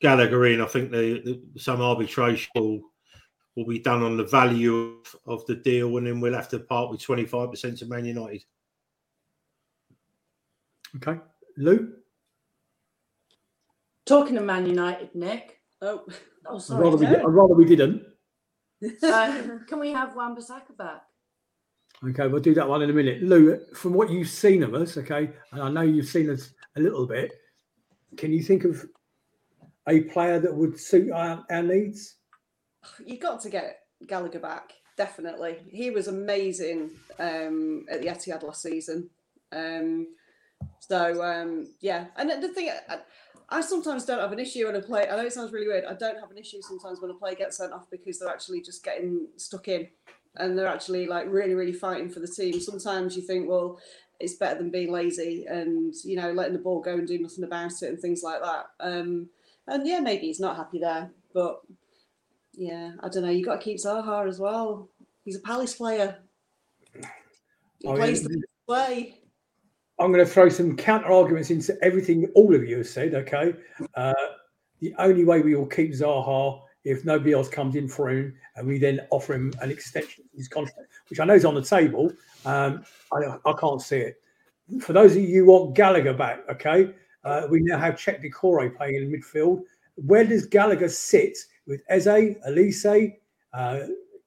Gallagher 0.00 0.46
in, 0.46 0.60
I 0.60 0.66
think 0.66 0.90
the, 0.90 1.20
the, 1.54 1.60
some 1.60 1.80
arbitration 1.80 2.50
will, 2.54 2.80
will 3.54 3.66
be 3.66 3.78
done 3.78 4.02
on 4.02 4.16
the 4.16 4.24
value 4.24 5.00
of, 5.04 5.16
of 5.26 5.46
the 5.46 5.56
deal, 5.56 5.96
and 5.96 6.06
then 6.06 6.20
we'll 6.20 6.34
have 6.34 6.48
to 6.50 6.58
part 6.58 6.90
with 6.90 7.02
twenty 7.02 7.24
five 7.24 7.50
percent 7.50 7.82
of 7.82 7.88
Man 7.88 8.04
United. 8.04 8.44
Okay, 10.96 11.20
Lou. 11.56 11.92
Talking 14.06 14.38
of 14.38 14.44
Man 14.44 14.66
United, 14.66 15.14
Nick. 15.14 15.60
Oh, 15.82 16.04
oh 16.46 16.58
sorry. 16.58 16.80
I'd 16.80 16.84
rather, 16.84 16.96
we, 16.96 17.06
I'd 17.06 17.24
rather 17.24 17.54
we 17.54 17.64
didn't. 17.64 18.02
Uh, 19.02 19.58
can 19.68 19.80
we 19.80 19.92
have 19.92 20.14
Wan-Bissaka 20.14 20.76
back? 20.76 21.02
Okay, 22.06 22.26
we'll 22.28 22.42
do 22.42 22.54
that 22.54 22.68
one 22.68 22.82
in 22.82 22.90
a 22.90 22.92
minute. 22.92 23.22
Lou, 23.22 23.58
from 23.74 23.94
what 23.94 24.10
you've 24.10 24.28
seen 24.28 24.62
of 24.62 24.74
us, 24.74 24.98
okay, 24.98 25.30
and 25.52 25.62
I 25.62 25.70
know 25.70 25.80
you've 25.80 26.08
seen 26.08 26.28
us 26.28 26.50
a 26.76 26.80
little 26.80 27.06
bit, 27.06 27.32
can 28.16 28.32
you 28.32 28.42
think 28.42 28.64
of 28.64 28.84
a 29.88 30.02
player 30.02 30.38
that 30.38 30.54
would 30.54 30.78
suit 30.78 31.10
our, 31.10 31.44
our 31.50 31.62
needs? 31.62 32.16
You 33.04 33.18
got 33.18 33.40
to 33.42 33.50
get 33.50 33.80
Gallagher 34.06 34.40
back, 34.40 34.72
definitely. 34.96 35.58
He 35.70 35.90
was 35.90 36.08
amazing 36.08 36.90
um, 37.18 37.86
at 37.90 38.02
the 38.02 38.08
Etihad 38.08 38.42
last 38.42 38.62
season. 38.62 39.08
Um, 39.52 40.08
so 40.80 41.22
um, 41.22 41.68
yeah, 41.80 42.06
and 42.16 42.42
the 42.42 42.48
thing. 42.48 42.70
I, 42.88 42.98
I 43.48 43.60
sometimes 43.60 44.04
don't 44.04 44.18
have 44.18 44.32
an 44.32 44.40
issue 44.40 44.66
when 44.66 44.74
a 44.74 44.82
play. 44.82 45.08
I 45.08 45.16
know 45.16 45.24
it 45.24 45.32
sounds 45.32 45.52
really 45.52 45.68
weird. 45.68 45.84
I 45.84 45.94
don't 45.94 46.18
have 46.18 46.30
an 46.30 46.38
issue 46.38 46.60
sometimes 46.60 47.00
when 47.00 47.10
a 47.10 47.14
play 47.14 47.34
gets 47.34 47.58
sent 47.58 47.72
off 47.72 47.88
because 47.90 48.18
they're 48.18 48.28
actually 48.28 48.60
just 48.60 48.82
getting 48.82 49.28
stuck 49.36 49.68
in, 49.68 49.88
and 50.36 50.58
they're 50.58 50.66
actually 50.66 51.06
like 51.06 51.26
really, 51.28 51.54
really 51.54 51.72
fighting 51.72 52.10
for 52.10 52.20
the 52.20 52.26
team. 52.26 52.58
Sometimes 52.60 53.14
you 53.14 53.22
think, 53.22 53.48
well, 53.48 53.78
it's 54.18 54.34
better 54.34 54.58
than 54.58 54.70
being 54.70 54.90
lazy 54.90 55.44
and 55.46 55.94
you 56.04 56.16
know 56.16 56.32
letting 56.32 56.54
the 56.54 56.58
ball 56.58 56.80
go 56.80 56.94
and 56.94 57.06
do 57.06 57.18
nothing 57.18 57.44
about 57.44 57.82
it 57.82 57.88
and 57.88 58.00
things 58.00 58.22
like 58.22 58.40
that. 58.42 58.66
Um, 58.80 59.28
and 59.68 59.86
yeah, 59.86 60.00
maybe 60.00 60.26
he's 60.26 60.40
not 60.40 60.56
happy 60.56 60.78
there, 60.78 61.10
but 61.34 61.60
yeah, 62.54 62.92
I 63.00 63.08
don't 63.08 63.22
know. 63.22 63.30
You 63.30 63.44
got 63.44 63.60
to 63.60 63.64
keep 63.64 63.78
Zaha 63.78 64.26
as 64.26 64.40
well. 64.40 64.88
He's 65.24 65.36
a 65.36 65.40
Palace 65.40 65.74
player. 65.74 66.18
He 67.80 67.88
oh, 67.88 67.94
plays 67.94 68.22
yeah. 68.22 68.28
the 68.28 68.72
way. 68.72 69.20
I'm 69.98 70.12
going 70.12 70.24
to 70.24 70.30
throw 70.30 70.48
some 70.48 70.76
counter 70.76 71.06
arguments 71.06 71.50
into 71.50 71.76
everything 71.82 72.30
all 72.34 72.54
of 72.54 72.64
you 72.68 72.78
have 72.78 72.88
said. 72.88 73.14
Okay, 73.14 73.54
uh, 73.94 74.12
the 74.80 74.94
only 74.98 75.24
way 75.24 75.40
we 75.40 75.54
will 75.54 75.66
keep 75.66 75.92
Zaha 75.92 76.60
if 76.84 77.04
nobody 77.04 77.32
else 77.32 77.48
comes 77.48 77.74
in 77.74 77.88
for 77.88 78.10
him, 78.10 78.32
and 78.54 78.66
we 78.66 78.78
then 78.78 79.00
offer 79.10 79.34
him 79.34 79.52
an 79.60 79.70
extension 79.70 80.24
of 80.24 80.38
his 80.38 80.46
contract, 80.46 80.88
which 81.10 81.18
I 81.18 81.24
know 81.24 81.34
is 81.34 81.44
on 81.44 81.54
the 81.54 81.62
table. 81.62 82.12
Um, 82.44 82.84
I, 83.12 83.38
I, 83.44 83.52
can't 83.58 83.82
see 83.82 83.98
it. 83.98 84.22
For 84.80 84.92
those 84.92 85.16
of 85.16 85.22
you 85.22 85.44
who 85.44 85.50
want 85.50 85.74
Gallagher 85.74 86.14
back, 86.14 86.40
okay, 86.48 86.94
uh, 87.24 87.48
we 87.50 87.60
now 87.60 87.78
have 87.78 87.94
Cheick 87.94 88.22
Doucouré 88.22 88.74
playing 88.76 88.94
in 88.94 89.10
midfield. 89.10 89.62
Where 89.96 90.24
does 90.24 90.46
Gallagher 90.46 90.88
sit 90.88 91.36
with 91.66 91.80
Eze, 91.88 92.06
Olise, 92.06 93.16
uh, 93.52 93.80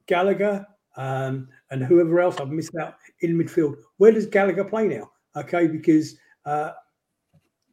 Gallagher, 0.07 0.67
um, 0.97 1.47
and 1.71 1.81
whoever 1.81 2.19
else 2.19 2.41
I've 2.41 2.49
missed 2.49 2.75
out 2.75 2.95
in 3.21 3.37
midfield? 3.37 3.77
Where 3.97 4.11
does 4.11 4.25
Gallagher 4.25 4.65
play 4.65 4.87
now? 4.87 5.09
Okay, 5.35 5.67
because 5.67 6.17
uh, 6.45 6.71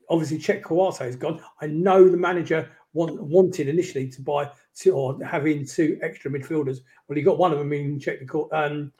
obviously 0.08 0.38
Cheick 0.38 0.62
Kouyaté 0.62 1.06
is 1.06 1.16
gone. 1.16 1.40
I 1.60 1.66
know 1.66 2.08
the 2.08 2.16
manager 2.16 2.70
want, 2.92 3.20
wanted 3.22 3.68
initially 3.68 4.08
to 4.08 4.22
buy 4.22 4.50
two 4.74 4.92
or 4.92 5.22
having 5.24 5.66
two 5.66 5.98
extra 6.02 6.30
midfielders. 6.30 6.78
Well, 7.08 7.16
he 7.16 7.22
got 7.22 7.38
one 7.38 7.52
of 7.52 7.58
them 7.58 7.72
in 7.72 7.98
Doucouré, 7.98 8.52
um, 8.52 8.92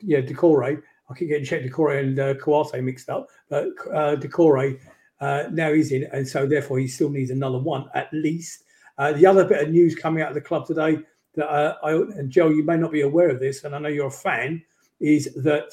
yeah, 0.00 0.20
Doucouré. 0.20 0.80
I 1.08 1.14
keep 1.14 1.28
getting 1.28 1.44
Cheick 1.44 1.68
Doucouré 1.68 2.00
and 2.00 2.18
uh, 2.18 2.34
Kouyaté 2.34 2.82
mixed 2.82 3.10
up, 3.10 3.28
but 3.48 3.68
uh, 3.92 4.16
Doucouré 4.16 4.78
uh, 5.20 5.44
now 5.50 5.72
he's 5.72 5.92
in, 5.92 6.04
and 6.12 6.26
so 6.26 6.46
therefore 6.46 6.78
he 6.78 6.88
still 6.88 7.10
needs 7.10 7.30
another 7.30 7.58
one 7.58 7.86
at 7.94 8.08
least. 8.12 8.64
Uh, 8.96 9.12
the 9.12 9.26
other 9.26 9.44
bit 9.44 9.62
of 9.62 9.70
news 9.70 9.94
coming 9.94 10.22
out 10.22 10.28
of 10.28 10.34
the 10.34 10.40
club 10.40 10.66
today 10.66 10.98
that 11.34 11.48
uh, 11.48 11.76
I 11.82 11.92
and 11.92 12.30
Joe, 12.30 12.48
you 12.48 12.64
may 12.64 12.76
not 12.76 12.92
be 12.92 13.02
aware 13.02 13.30
of 13.30 13.40
this, 13.40 13.64
and 13.64 13.74
I 13.74 13.78
know 13.78 13.88
you're 13.88 14.06
a 14.06 14.10
fan, 14.10 14.62
is 15.00 15.32
that 15.36 15.72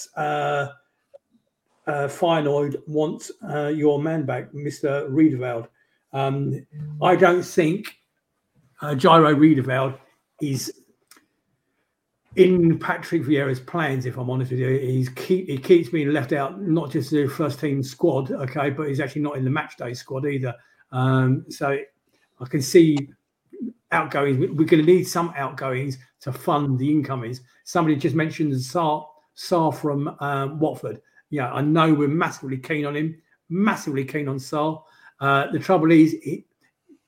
uh, 1.87 1.91
uh, 1.91 2.07
Feyenoord 2.07 2.75
wants 2.87 3.31
uh, 3.49 3.67
your 3.67 4.01
man 4.01 4.25
back, 4.25 4.51
Mr. 4.51 5.07
Riedewald. 5.09 5.67
Um, 6.13 6.65
I 7.01 7.15
don't 7.15 7.43
think 7.43 7.97
uh, 8.81 8.95
Jairo 8.95 9.37
Riedewald 9.37 9.95
is 10.41 10.71
in 12.35 12.77
Patrick 12.77 13.23
Vieira's 13.23 13.59
plans. 13.59 14.05
If 14.05 14.17
I'm 14.17 14.29
honest 14.29 14.51
with 14.51 14.59
you, 14.59 14.77
he's 14.79 15.09
keep, 15.09 15.47
he 15.47 15.57
keeps 15.57 15.89
being 15.89 16.13
left 16.13 16.33
out, 16.33 16.61
not 16.61 16.91
just 16.91 17.11
the 17.11 17.27
first 17.27 17.59
team 17.59 17.81
squad, 17.81 18.31
okay, 18.31 18.69
but 18.69 18.87
he's 18.87 18.99
actually 18.99 19.23
not 19.23 19.37
in 19.37 19.43
the 19.43 19.49
match 19.49 19.77
day 19.77 19.93
squad 19.93 20.25
either. 20.25 20.53
Um, 20.91 21.45
so 21.49 21.77
I 22.39 22.45
can 22.45 22.61
see 22.61 23.09
outgoings. 23.91 24.37
We're 24.37 24.65
going 24.65 24.85
to 24.85 24.93
need 24.93 25.05
some 25.05 25.33
outgoings 25.35 25.97
to 26.21 26.31
fund 26.31 26.77
the 26.77 26.89
incomings. 26.89 27.41
Somebody 27.63 27.95
just 27.95 28.15
mentioned 28.15 28.53
Sarr 28.53 29.73
from 29.75 30.15
um, 30.19 30.59
Watford 30.59 31.01
yeah, 31.29 31.51
I 31.51 31.61
know 31.61 31.93
we're 31.93 32.07
massively 32.07 32.57
keen 32.57 32.85
on 32.85 32.95
him, 32.95 33.21
massively 33.49 34.05
keen 34.05 34.27
on 34.27 34.37
Sarr. 34.37 34.81
Uh, 35.19 35.51
the 35.51 35.59
trouble 35.59 35.91
is, 35.91 36.13
he, 36.23 36.45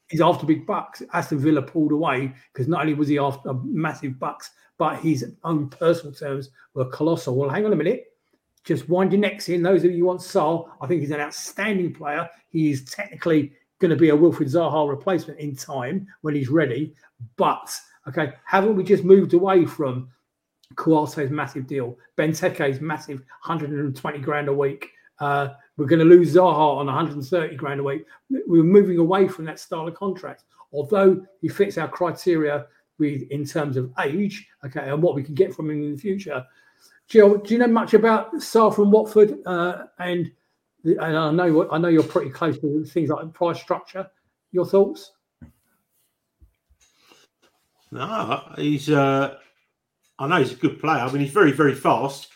he's 0.09 0.21
after 0.21 0.45
big 0.45 0.65
bucks. 0.65 1.01
Aston 1.13 1.39
Villa 1.39 1.61
pulled 1.61 1.91
away 1.91 2.33
because 2.51 2.67
not 2.67 2.81
only 2.81 2.93
was 2.93 3.07
he 3.07 3.19
after 3.19 3.53
massive 3.63 4.19
bucks, 4.19 4.51
but 4.77 4.99
his 4.99 5.33
own 5.43 5.69
personal 5.69 6.13
terms 6.13 6.49
were 6.73 6.85
colossal. 6.85 7.35
Well, 7.35 7.49
hang 7.49 7.65
on 7.65 7.73
a 7.73 7.75
minute. 7.75 8.13
Just 8.63 8.89
wind 8.89 9.11
your 9.11 9.21
necks 9.21 9.49
in. 9.49 9.63
Those 9.63 9.83
of 9.83 9.91
you 9.91 10.05
want 10.05 10.21
Sarr, 10.21 10.69
I 10.81 10.87
think 10.87 11.01
he's 11.01 11.11
an 11.11 11.21
outstanding 11.21 11.93
player. 11.93 12.29
He 12.49 12.71
is 12.71 12.85
technically 12.85 13.53
going 13.79 13.91
to 13.91 13.97
be 13.97 14.09
a 14.09 14.17
Wilfried 14.17 14.51
Zaha 14.51 14.87
replacement 14.89 15.39
in 15.39 15.55
time 15.55 16.07
when 16.21 16.35
he's 16.35 16.49
ready. 16.49 16.93
But 17.37 17.73
okay, 18.07 18.33
haven't 18.45 18.75
we 18.75 18.83
just 18.83 19.03
moved 19.03 19.33
away 19.33 19.65
from 19.65 20.09
Kouyaté's 20.75 21.31
massive 21.31 21.67
deal. 21.67 21.97
Benteke's 22.17 22.81
massive 22.81 23.19
120 23.45 24.19
grand 24.19 24.47
a 24.47 24.53
week. 24.53 24.91
Uh, 25.19 25.49
we're 25.77 25.85
going 25.85 25.99
to 25.99 26.05
lose 26.05 26.35
Zaha 26.35 26.77
on 26.77 26.85
130 26.85 27.55
grand 27.55 27.79
a 27.79 27.83
week. 27.83 28.05
We're 28.29 28.63
moving 28.63 28.97
away 28.97 29.27
from 29.27 29.45
that 29.45 29.59
style 29.59 29.87
of 29.87 29.95
contract. 29.95 30.43
Although 30.71 31.25
he 31.41 31.47
fits 31.47 31.77
our 31.77 31.87
criteria 31.87 32.67
with 32.99 33.23
in 33.31 33.45
terms 33.45 33.77
of 33.77 33.91
age, 33.99 34.47
okay, 34.65 34.89
and 34.89 35.01
what 35.01 35.15
we 35.15 35.23
can 35.23 35.33
get 35.33 35.53
from 35.53 35.69
him 35.69 35.81
in 35.83 35.95
the 35.95 35.97
future. 35.97 36.45
Jill, 37.07 37.37
do 37.37 37.53
you 37.53 37.59
know 37.59 37.67
much 37.67 37.93
about 37.93 38.33
Sarr 38.35 38.73
from 38.73 38.91
Watford 38.91 39.39
uh, 39.45 39.85
and 39.97 40.31
and 40.83 41.17
I 41.17 41.31
know 41.31 41.69
I 41.71 41.77
know 41.77 41.87
you're 41.87 42.03
pretty 42.03 42.29
close 42.29 42.57
to 42.59 42.85
things 42.85 43.09
like 43.09 43.33
price 43.33 43.59
structure. 43.59 44.09
Your 44.51 44.65
thoughts? 44.65 45.11
No, 47.91 48.53
he's. 48.55 48.89
Uh, 48.89 49.37
I 50.19 50.27
know 50.27 50.37
he's 50.37 50.51
a 50.51 50.55
good 50.55 50.79
player. 50.79 50.99
I 50.99 51.11
mean, 51.11 51.21
he's 51.21 51.31
very, 51.31 51.53
very 51.53 51.73
fast, 51.73 52.27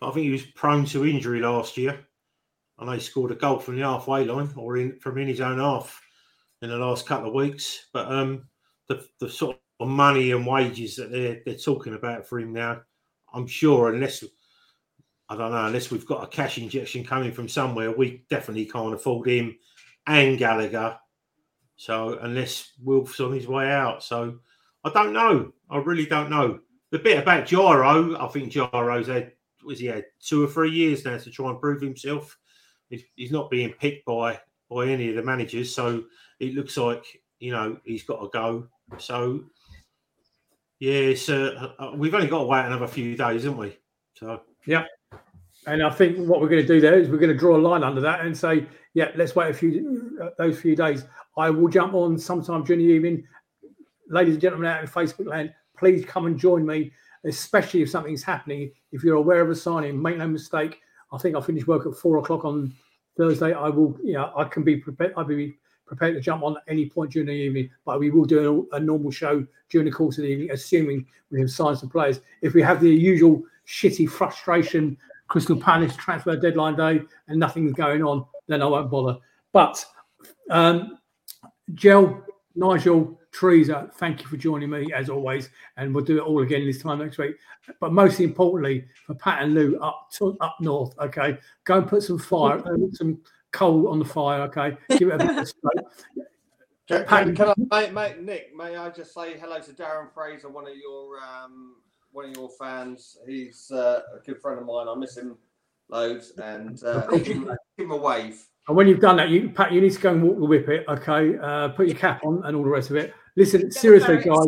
but 0.00 0.08
I 0.08 0.12
think 0.12 0.24
he 0.24 0.32
was 0.32 0.42
prone 0.42 0.84
to 0.86 1.06
injury 1.06 1.40
last 1.40 1.76
year. 1.76 2.04
I 2.78 2.84
know 2.84 2.92
he 2.92 3.00
scored 3.00 3.30
a 3.30 3.36
goal 3.36 3.58
from 3.58 3.76
the 3.76 3.82
halfway 3.82 4.24
line 4.24 4.50
or 4.56 4.76
in 4.76 4.98
from 4.98 5.18
in 5.18 5.28
his 5.28 5.40
own 5.40 5.58
half 5.58 6.00
in 6.62 6.70
the 6.70 6.76
last 6.76 7.06
couple 7.06 7.28
of 7.28 7.34
weeks. 7.34 7.86
But 7.92 8.10
um, 8.10 8.48
the 8.88 9.04
the 9.20 9.30
sort 9.30 9.58
of 9.80 9.88
money 9.88 10.32
and 10.32 10.46
wages 10.46 10.96
that 10.96 11.10
they're 11.10 11.40
they're 11.44 11.54
talking 11.54 11.94
about 11.94 12.26
for 12.26 12.40
him 12.40 12.52
now, 12.52 12.82
I'm 13.32 13.46
sure 13.46 13.92
unless 13.92 14.24
I 15.28 15.36
don't 15.36 15.52
know, 15.52 15.66
unless 15.66 15.90
we've 15.90 16.06
got 16.06 16.24
a 16.24 16.28
cash 16.28 16.58
injection 16.58 17.04
coming 17.04 17.32
from 17.32 17.48
somewhere, 17.48 17.92
we 17.92 18.24
definitely 18.30 18.66
can't 18.66 18.94
afford 18.94 19.28
him 19.28 19.56
and 20.06 20.38
Gallagher. 20.38 20.96
So 21.76 22.18
unless 22.20 22.72
Wilf's 22.82 23.20
on 23.20 23.32
his 23.32 23.46
way 23.46 23.70
out, 23.70 24.02
so 24.02 24.38
I 24.84 24.90
don't 24.90 25.12
know. 25.12 25.52
I 25.70 25.78
really 25.78 26.06
don't 26.06 26.30
know. 26.30 26.60
The 26.90 26.98
bit 26.98 27.18
about 27.18 27.46
Jairo, 27.46 28.18
I 28.18 28.28
think 28.28 28.52
Jairo's 28.52 29.08
had 29.08 29.32
was 29.64 29.78
he 29.78 29.86
had 29.86 30.06
two 30.20 30.44
or 30.44 30.48
three 30.48 30.70
years 30.70 31.04
now 31.04 31.18
to 31.18 31.30
try 31.30 31.50
and 31.50 31.60
prove 31.60 31.82
himself. 31.82 32.38
He's, 32.88 33.30
not 33.30 33.50
being 33.50 33.72
picked 33.72 34.06
by 34.06 34.40
by 34.70 34.86
any 34.86 35.10
of 35.10 35.16
the 35.16 35.22
managers, 35.22 35.74
so 35.74 36.04
it 36.40 36.54
looks 36.54 36.76
like 36.76 37.04
you 37.38 37.52
know 37.52 37.78
he's 37.84 38.04
got 38.04 38.20
to 38.20 38.28
go. 38.32 38.66
So 38.96 39.44
yeah, 40.78 41.14
so 41.14 41.72
uh, 41.78 41.92
we've 41.94 42.14
only 42.14 42.28
got 42.28 42.38
to 42.38 42.44
wait 42.44 42.64
another 42.64 42.86
few 42.86 43.16
days, 43.16 43.44
haven't 43.44 43.58
we? 43.58 43.76
So 44.14 44.40
yeah. 44.66 44.84
And 45.66 45.82
I 45.82 45.90
think 45.90 46.16
what 46.26 46.40
we're 46.40 46.48
going 46.48 46.62
to 46.62 46.66
do 46.66 46.80
there 46.80 46.98
is 46.98 47.10
we're 47.10 47.18
going 47.18 47.32
to 47.32 47.36
draw 47.36 47.56
a 47.56 47.58
line 47.58 47.82
under 47.82 48.00
that 48.00 48.20
and 48.20 48.34
say, 48.34 48.66
yeah, 48.94 49.10
let's 49.16 49.36
wait 49.36 49.50
a 49.50 49.54
few 49.54 50.18
uh, 50.22 50.30
those 50.38 50.58
few 50.58 50.74
days. 50.74 51.04
I 51.36 51.50
will 51.50 51.68
jump 51.68 51.92
on 51.92 52.16
sometime 52.16 52.64
during 52.64 52.86
the 52.86 52.94
evening 52.94 53.24
ladies 54.08 54.34
and 54.34 54.42
gentlemen 54.42 54.70
out 54.70 54.82
in 54.82 54.88
Facebook 54.88 55.26
land, 55.26 55.52
please 55.78 56.04
come 56.04 56.26
and 56.26 56.38
join 56.38 56.66
me, 56.66 56.92
especially 57.24 57.82
if 57.82 57.90
something's 57.90 58.22
happening. 58.22 58.70
If 58.92 59.02
you're 59.02 59.16
aware 59.16 59.40
of 59.40 59.50
a 59.50 59.54
signing, 59.54 60.00
make 60.00 60.16
no 60.18 60.28
mistake. 60.28 60.80
I 61.12 61.18
think 61.18 61.34
I'll 61.34 61.42
finish 61.42 61.66
work 61.66 61.86
at 61.86 61.94
four 61.94 62.18
o'clock 62.18 62.44
on 62.44 62.74
Thursday. 63.16 63.52
I 63.52 63.68
will, 63.68 63.96
you 64.02 64.14
know, 64.14 64.32
I 64.36 64.44
can 64.44 64.62
be 64.62 64.76
prepared. 64.76 65.14
I'll 65.16 65.24
be 65.24 65.58
prepared 65.86 66.14
to 66.14 66.20
jump 66.20 66.42
on 66.42 66.56
at 66.56 66.62
any 66.68 66.88
point 66.88 67.12
during 67.12 67.28
the 67.28 67.32
evening, 67.32 67.70
but 67.84 67.98
we 67.98 68.10
will 68.10 68.26
do 68.26 68.68
a, 68.72 68.76
a 68.76 68.80
normal 68.80 69.10
show 69.10 69.46
during 69.70 69.86
the 69.86 69.92
course 69.92 70.18
of 70.18 70.24
the 70.24 70.28
evening, 70.28 70.50
assuming 70.50 71.06
we 71.30 71.40
have 71.40 71.50
signed 71.50 71.78
some 71.78 71.88
players. 71.88 72.20
If 72.42 72.54
we 72.54 72.62
have 72.62 72.80
the 72.80 72.90
usual 72.90 73.42
shitty 73.66 74.08
frustration, 74.08 74.96
Crystal 75.28 75.56
Palace 75.56 75.96
transfer 75.96 76.36
deadline 76.36 76.76
day, 76.76 77.02
and 77.28 77.38
nothing's 77.38 77.72
going 77.72 78.02
on, 78.02 78.24
then 78.46 78.62
I 78.62 78.66
won't 78.66 78.90
bother. 78.90 79.18
But 79.52 79.84
um, 80.50 80.98
Gel, 81.74 82.22
Nigel, 82.58 83.18
Teresa, 83.32 83.88
thank 83.94 84.20
you 84.20 84.26
for 84.26 84.36
joining 84.36 84.70
me 84.70 84.92
as 84.92 85.08
always, 85.08 85.50
and 85.76 85.94
we'll 85.94 86.04
do 86.04 86.18
it 86.18 86.22
all 86.22 86.42
again 86.42 86.66
this 86.66 86.82
time 86.82 86.98
next 86.98 87.16
week. 87.16 87.36
But 87.78 87.92
most 87.92 88.18
importantly, 88.18 88.86
for 89.06 89.14
Pat 89.14 89.42
and 89.42 89.54
Lou 89.54 89.78
up 89.78 90.08
to, 90.14 90.36
up 90.40 90.56
north, 90.60 90.98
okay, 90.98 91.38
go 91.64 91.78
and 91.78 91.86
put 91.86 92.02
some 92.02 92.18
fire, 92.18 92.58
uh, 92.66 92.76
some 92.92 93.20
coal 93.52 93.88
on 93.88 94.00
the 94.00 94.04
fire, 94.04 94.42
okay, 94.42 94.76
give 94.90 95.08
it 95.08 95.14
a 95.14 95.18
bit 95.18 95.38
of 95.38 95.48
smoke. 95.48 95.92
Can, 96.88 97.04
can, 97.04 97.36
can, 97.36 97.66
I, 97.70 97.90
mate, 97.90 98.22
Nick? 98.22 98.56
May 98.56 98.74
I 98.74 98.88
just 98.88 99.12
say 99.12 99.38
hello 99.38 99.60
to 99.60 99.72
Darren 99.72 100.10
Fraser, 100.10 100.48
one 100.48 100.66
of 100.66 100.74
your 100.74 101.18
um, 101.18 101.74
one 102.12 102.30
of 102.30 102.34
your 102.34 102.48
fans. 102.58 103.18
He's 103.26 103.70
uh, 103.70 104.00
a 104.16 104.20
good 104.24 104.40
friend 104.40 104.58
of 104.58 104.64
mine. 104.64 104.88
I 104.88 104.94
miss 104.94 105.18
him 105.18 105.36
loads, 105.90 106.32
and 106.38 106.82
uh, 106.82 107.06
give, 107.10 107.26
him, 107.26 107.44
give 107.76 107.84
him 107.84 107.90
a 107.90 107.96
wave. 107.98 108.42
And 108.68 108.76
when 108.76 108.86
you've 108.86 109.00
done 109.00 109.16
that, 109.16 109.30
you 109.30 109.48
Pat, 109.48 109.72
you 109.72 109.80
need 109.80 109.92
to 109.92 110.00
go 110.00 110.12
and 110.12 110.22
walk 110.22 110.38
the 110.38 110.44
whippet, 110.44 110.84
okay? 110.88 111.38
Uh, 111.38 111.68
put 111.68 111.88
your 111.88 111.96
cap 111.96 112.22
on 112.24 112.42
and 112.44 112.54
all 112.54 112.62
the 112.62 112.68
rest 112.68 112.90
of 112.90 112.96
it. 112.96 113.14
Listen, 113.34 113.70
seriously, 113.70 114.18
guys, 114.18 114.46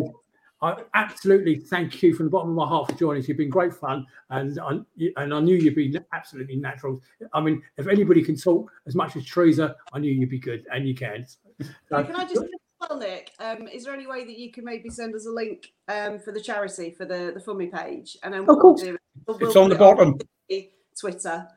I 0.61 0.75
absolutely 0.93 1.55
thank 1.55 2.03
you 2.03 2.13
from 2.13 2.27
the 2.27 2.29
bottom 2.29 2.51
of 2.51 2.55
my 2.55 2.67
heart 2.67 2.91
for 2.91 2.97
joining 2.97 3.23
us. 3.23 3.27
You've 3.27 3.37
been 3.37 3.49
great 3.49 3.73
fun, 3.73 4.05
and 4.29 4.59
I, 4.59 4.79
and 5.17 5.33
I 5.33 5.39
knew 5.39 5.55
you'd 5.55 5.73
be 5.73 5.97
absolutely 6.13 6.55
natural. 6.55 7.01
I 7.33 7.41
mean, 7.41 7.63
if 7.77 7.87
anybody 7.87 8.21
can 8.21 8.35
talk 8.35 8.71
as 8.85 8.93
much 8.93 9.15
as 9.15 9.25
Teresa, 9.25 9.75
I 9.91 9.97
knew 9.97 10.11
you'd 10.11 10.29
be 10.29 10.39
good, 10.39 10.65
and 10.71 10.87
you 10.87 10.93
can. 10.93 11.25
So, 11.89 12.03
can 12.03 12.15
I 12.15 12.25
just 12.25 12.45
well, 12.79 12.99
Nick, 12.99 13.31
um, 13.39 13.67
is 13.67 13.85
there 13.85 13.93
any 13.93 14.07
way 14.07 14.23
that 14.23 14.37
you 14.37 14.51
can 14.51 14.65
maybe 14.65 14.89
send 14.89 15.15
us 15.15 15.25
a 15.25 15.31
link 15.31 15.71
um, 15.87 16.19
for 16.19 16.31
the 16.31 16.41
charity 16.41 16.91
for 16.91 17.05
the 17.05 17.31
the 17.33 17.39
Fummy 17.39 17.71
page, 17.71 18.17
and 18.21 18.33
then 18.33 18.45
we'll 18.45 18.55
of 18.55 18.61
course. 18.61 18.81
do 18.81 18.97
we'll, 19.27 19.37
it's 19.37 19.55
on 19.55 19.69
the 19.69 19.75
bottom. 19.75 20.09
On 20.09 20.61
Twitter. 20.99 21.47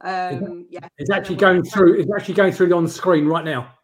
Um, 0.00 0.66
yeah, 0.68 0.86
it's 0.98 1.10
actually 1.10 1.36
going 1.36 1.62
through. 1.64 2.00
It's 2.00 2.10
actually 2.14 2.34
going 2.34 2.52
through 2.52 2.74
on 2.74 2.84
the 2.84 2.90
screen 2.90 3.26
right 3.26 3.44
now. 3.44 3.74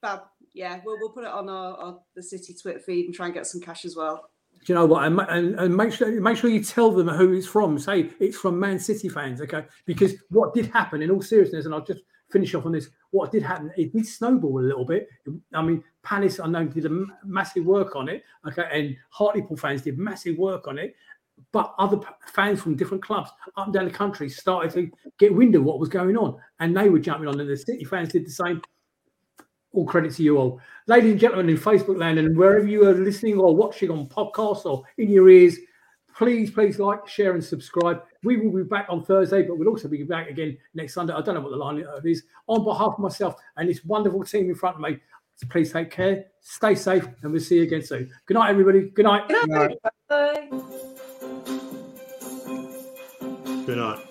Fab. 0.00 0.22
Yeah, 0.54 0.80
we'll 0.84 0.98
we'll 0.98 1.10
put 1.10 1.24
it 1.24 1.30
on 1.30 1.48
our, 1.48 1.74
our, 1.76 1.98
the 2.16 2.22
city 2.22 2.54
Twitter 2.54 2.80
feed 2.80 3.06
and 3.06 3.14
try 3.14 3.26
and 3.26 3.34
get 3.34 3.46
some 3.46 3.60
cash 3.60 3.84
as 3.84 3.94
well. 3.94 4.30
Do 4.64 4.72
you 4.72 4.74
know 4.74 4.86
what? 4.86 5.04
And, 5.04 5.20
and, 5.20 5.54
and, 5.60 5.76
make 5.76 5.92
sure 5.92 6.20
make 6.20 6.36
sure 6.36 6.50
you 6.50 6.62
tell 6.62 6.90
them 6.90 7.08
who 7.08 7.32
it's 7.32 7.46
from. 7.46 7.78
Say 7.78 8.10
it's 8.18 8.36
from 8.36 8.58
Man 8.58 8.78
City 8.78 9.08
fans, 9.08 9.40
okay? 9.40 9.64
Because 9.86 10.14
what 10.30 10.54
did 10.54 10.66
happen, 10.66 11.02
in 11.02 11.10
all 11.10 11.22
seriousness, 11.22 11.64
and 11.64 11.74
I'll 11.74 11.84
just 11.84 12.02
finish 12.30 12.54
off 12.54 12.66
on 12.66 12.72
this. 12.72 12.88
What 13.10 13.30
did 13.30 13.42
happen? 13.42 13.70
It 13.76 13.92
did 13.92 14.06
snowball 14.06 14.60
a 14.60 14.66
little 14.66 14.84
bit. 14.84 15.08
I 15.54 15.62
mean, 15.62 15.82
Palace, 16.02 16.40
I 16.40 16.46
know, 16.48 16.66
did 16.66 16.86
a 16.86 17.04
massive 17.24 17.64
work 17.64 17.96
on 17.96 18.08
it, 18.08 18.22
okay, 18.46 18.68
and 18.72 18.96
Hartlepool 19.10 19.56
fans 19.56 19.82
did 19.82 19.98
massive 19.98 20.36
work 20.36 20.66
on 20.68 20.78
it, 20.78 20.94
but 21.52 21.74
other 21.78 21.98
fans 22.26 22.60
from 22.60 22.76
different 22.76 23.02
clubs 23.02 23.30
up 23.56 23.66
and 23.66 23.74
down 23.74 23.84
the 23.84 23.90
country 23.90 24.28
started 24.28 24.70
to 24.72 24.90
get 25.18 25.34
wind 25.34 25.54
of 25.54 25.64
what 25.64 25.78
was 25.78 25.88
going 25.88 26.16
on, 26.16 26.36
and 26.60 26.76
they 26.76 26.88
were 26.88 26.98
jumping 26.98 27.28
on, 27.28 27.40
and 27.40 27.48
the 27.48 27.56
City 27.56 27.84
fans 27.84 28.10
did 28.10 28.26
the 28.26 28.30
same. 28.30 28.62
All 29.72 29.84
credit 29.84 30.14
to 30.14 30.22
you 30.22 30.38
all, 30.38 30.60
ladies 30.86 31.12
and 31.12 31.20
gentlemen, 31.20 31.50
in 31.50 31.58
Facebook 31.58 31.98
land 31.98 32.18
and 32.18 32.36
wherever 32.36 32.66
you 32.66 32.88
are 32.88 32.94
listening 32.94 33.38
or 33.38 33.54
watching 33.54 33.90
on 33.90 34.06
podcasts 34.08 34.64
or 34.64 34.82
in 34.96 35.10
your 35.10 35.28
ears. 35.28 35.58
Please, 36.16 36.50
please 36.50 36.80
like, 36.80 37.06
share, 37.06 37.34
and 37.34 37.44
subscribe. 37.44 38.02
We 38.24 38.38
will 38.38 38.50
be 38.50 38.64
back 38.64 38.86
on 38.88 39.04
Thursday, 39.04 39.42
but 39.42 39.56
we'll 39.56 39.68
also 39.68 39.86
be 39.86 40.02
back 40.02 40.28
again 40.28 40.58
next 40.74 40.94
Sunday. 40.94 41.12
I 41.12 41.20
don't 41.20 41.36
know 41.36 41.42
what 41.42 41.50
the 41.50 41.56
line 41.56 41.84
is. 42.04 42.24
On 42.48 42.64
behalf 42.64 42.94
of 42.94 42.98
myself 42.98 43.36
and 43.56 43.68
this 43.68 43.84
wonderful 43.84 44.24
team 44.24 44.48
in 44.48 44.56
front 44.56 44.76
of 44.76 44.82
me, 44.82 44.98
please 45.48 45.70
take 45.70 45.92
care, 45.92 46.24
stay 46.40 46.74
safe, 46.74 47.06
and 47.22 47.30
we'll 47.30 47.40
see 47.40 47.58
you 47.58 47.62
again 47.62 47.82
soon. 47.82 48.10
Good 48.26 48.34
night, 48.34 48.50
everybody. 48.50 48.88
Good 48.88 49.04
night. 49.04 49.28
Good 49.28 49.48
night. 49.48 49.78
Bye. 50.08 50.48
Good 53.68 53.76
night. 53.76 54.07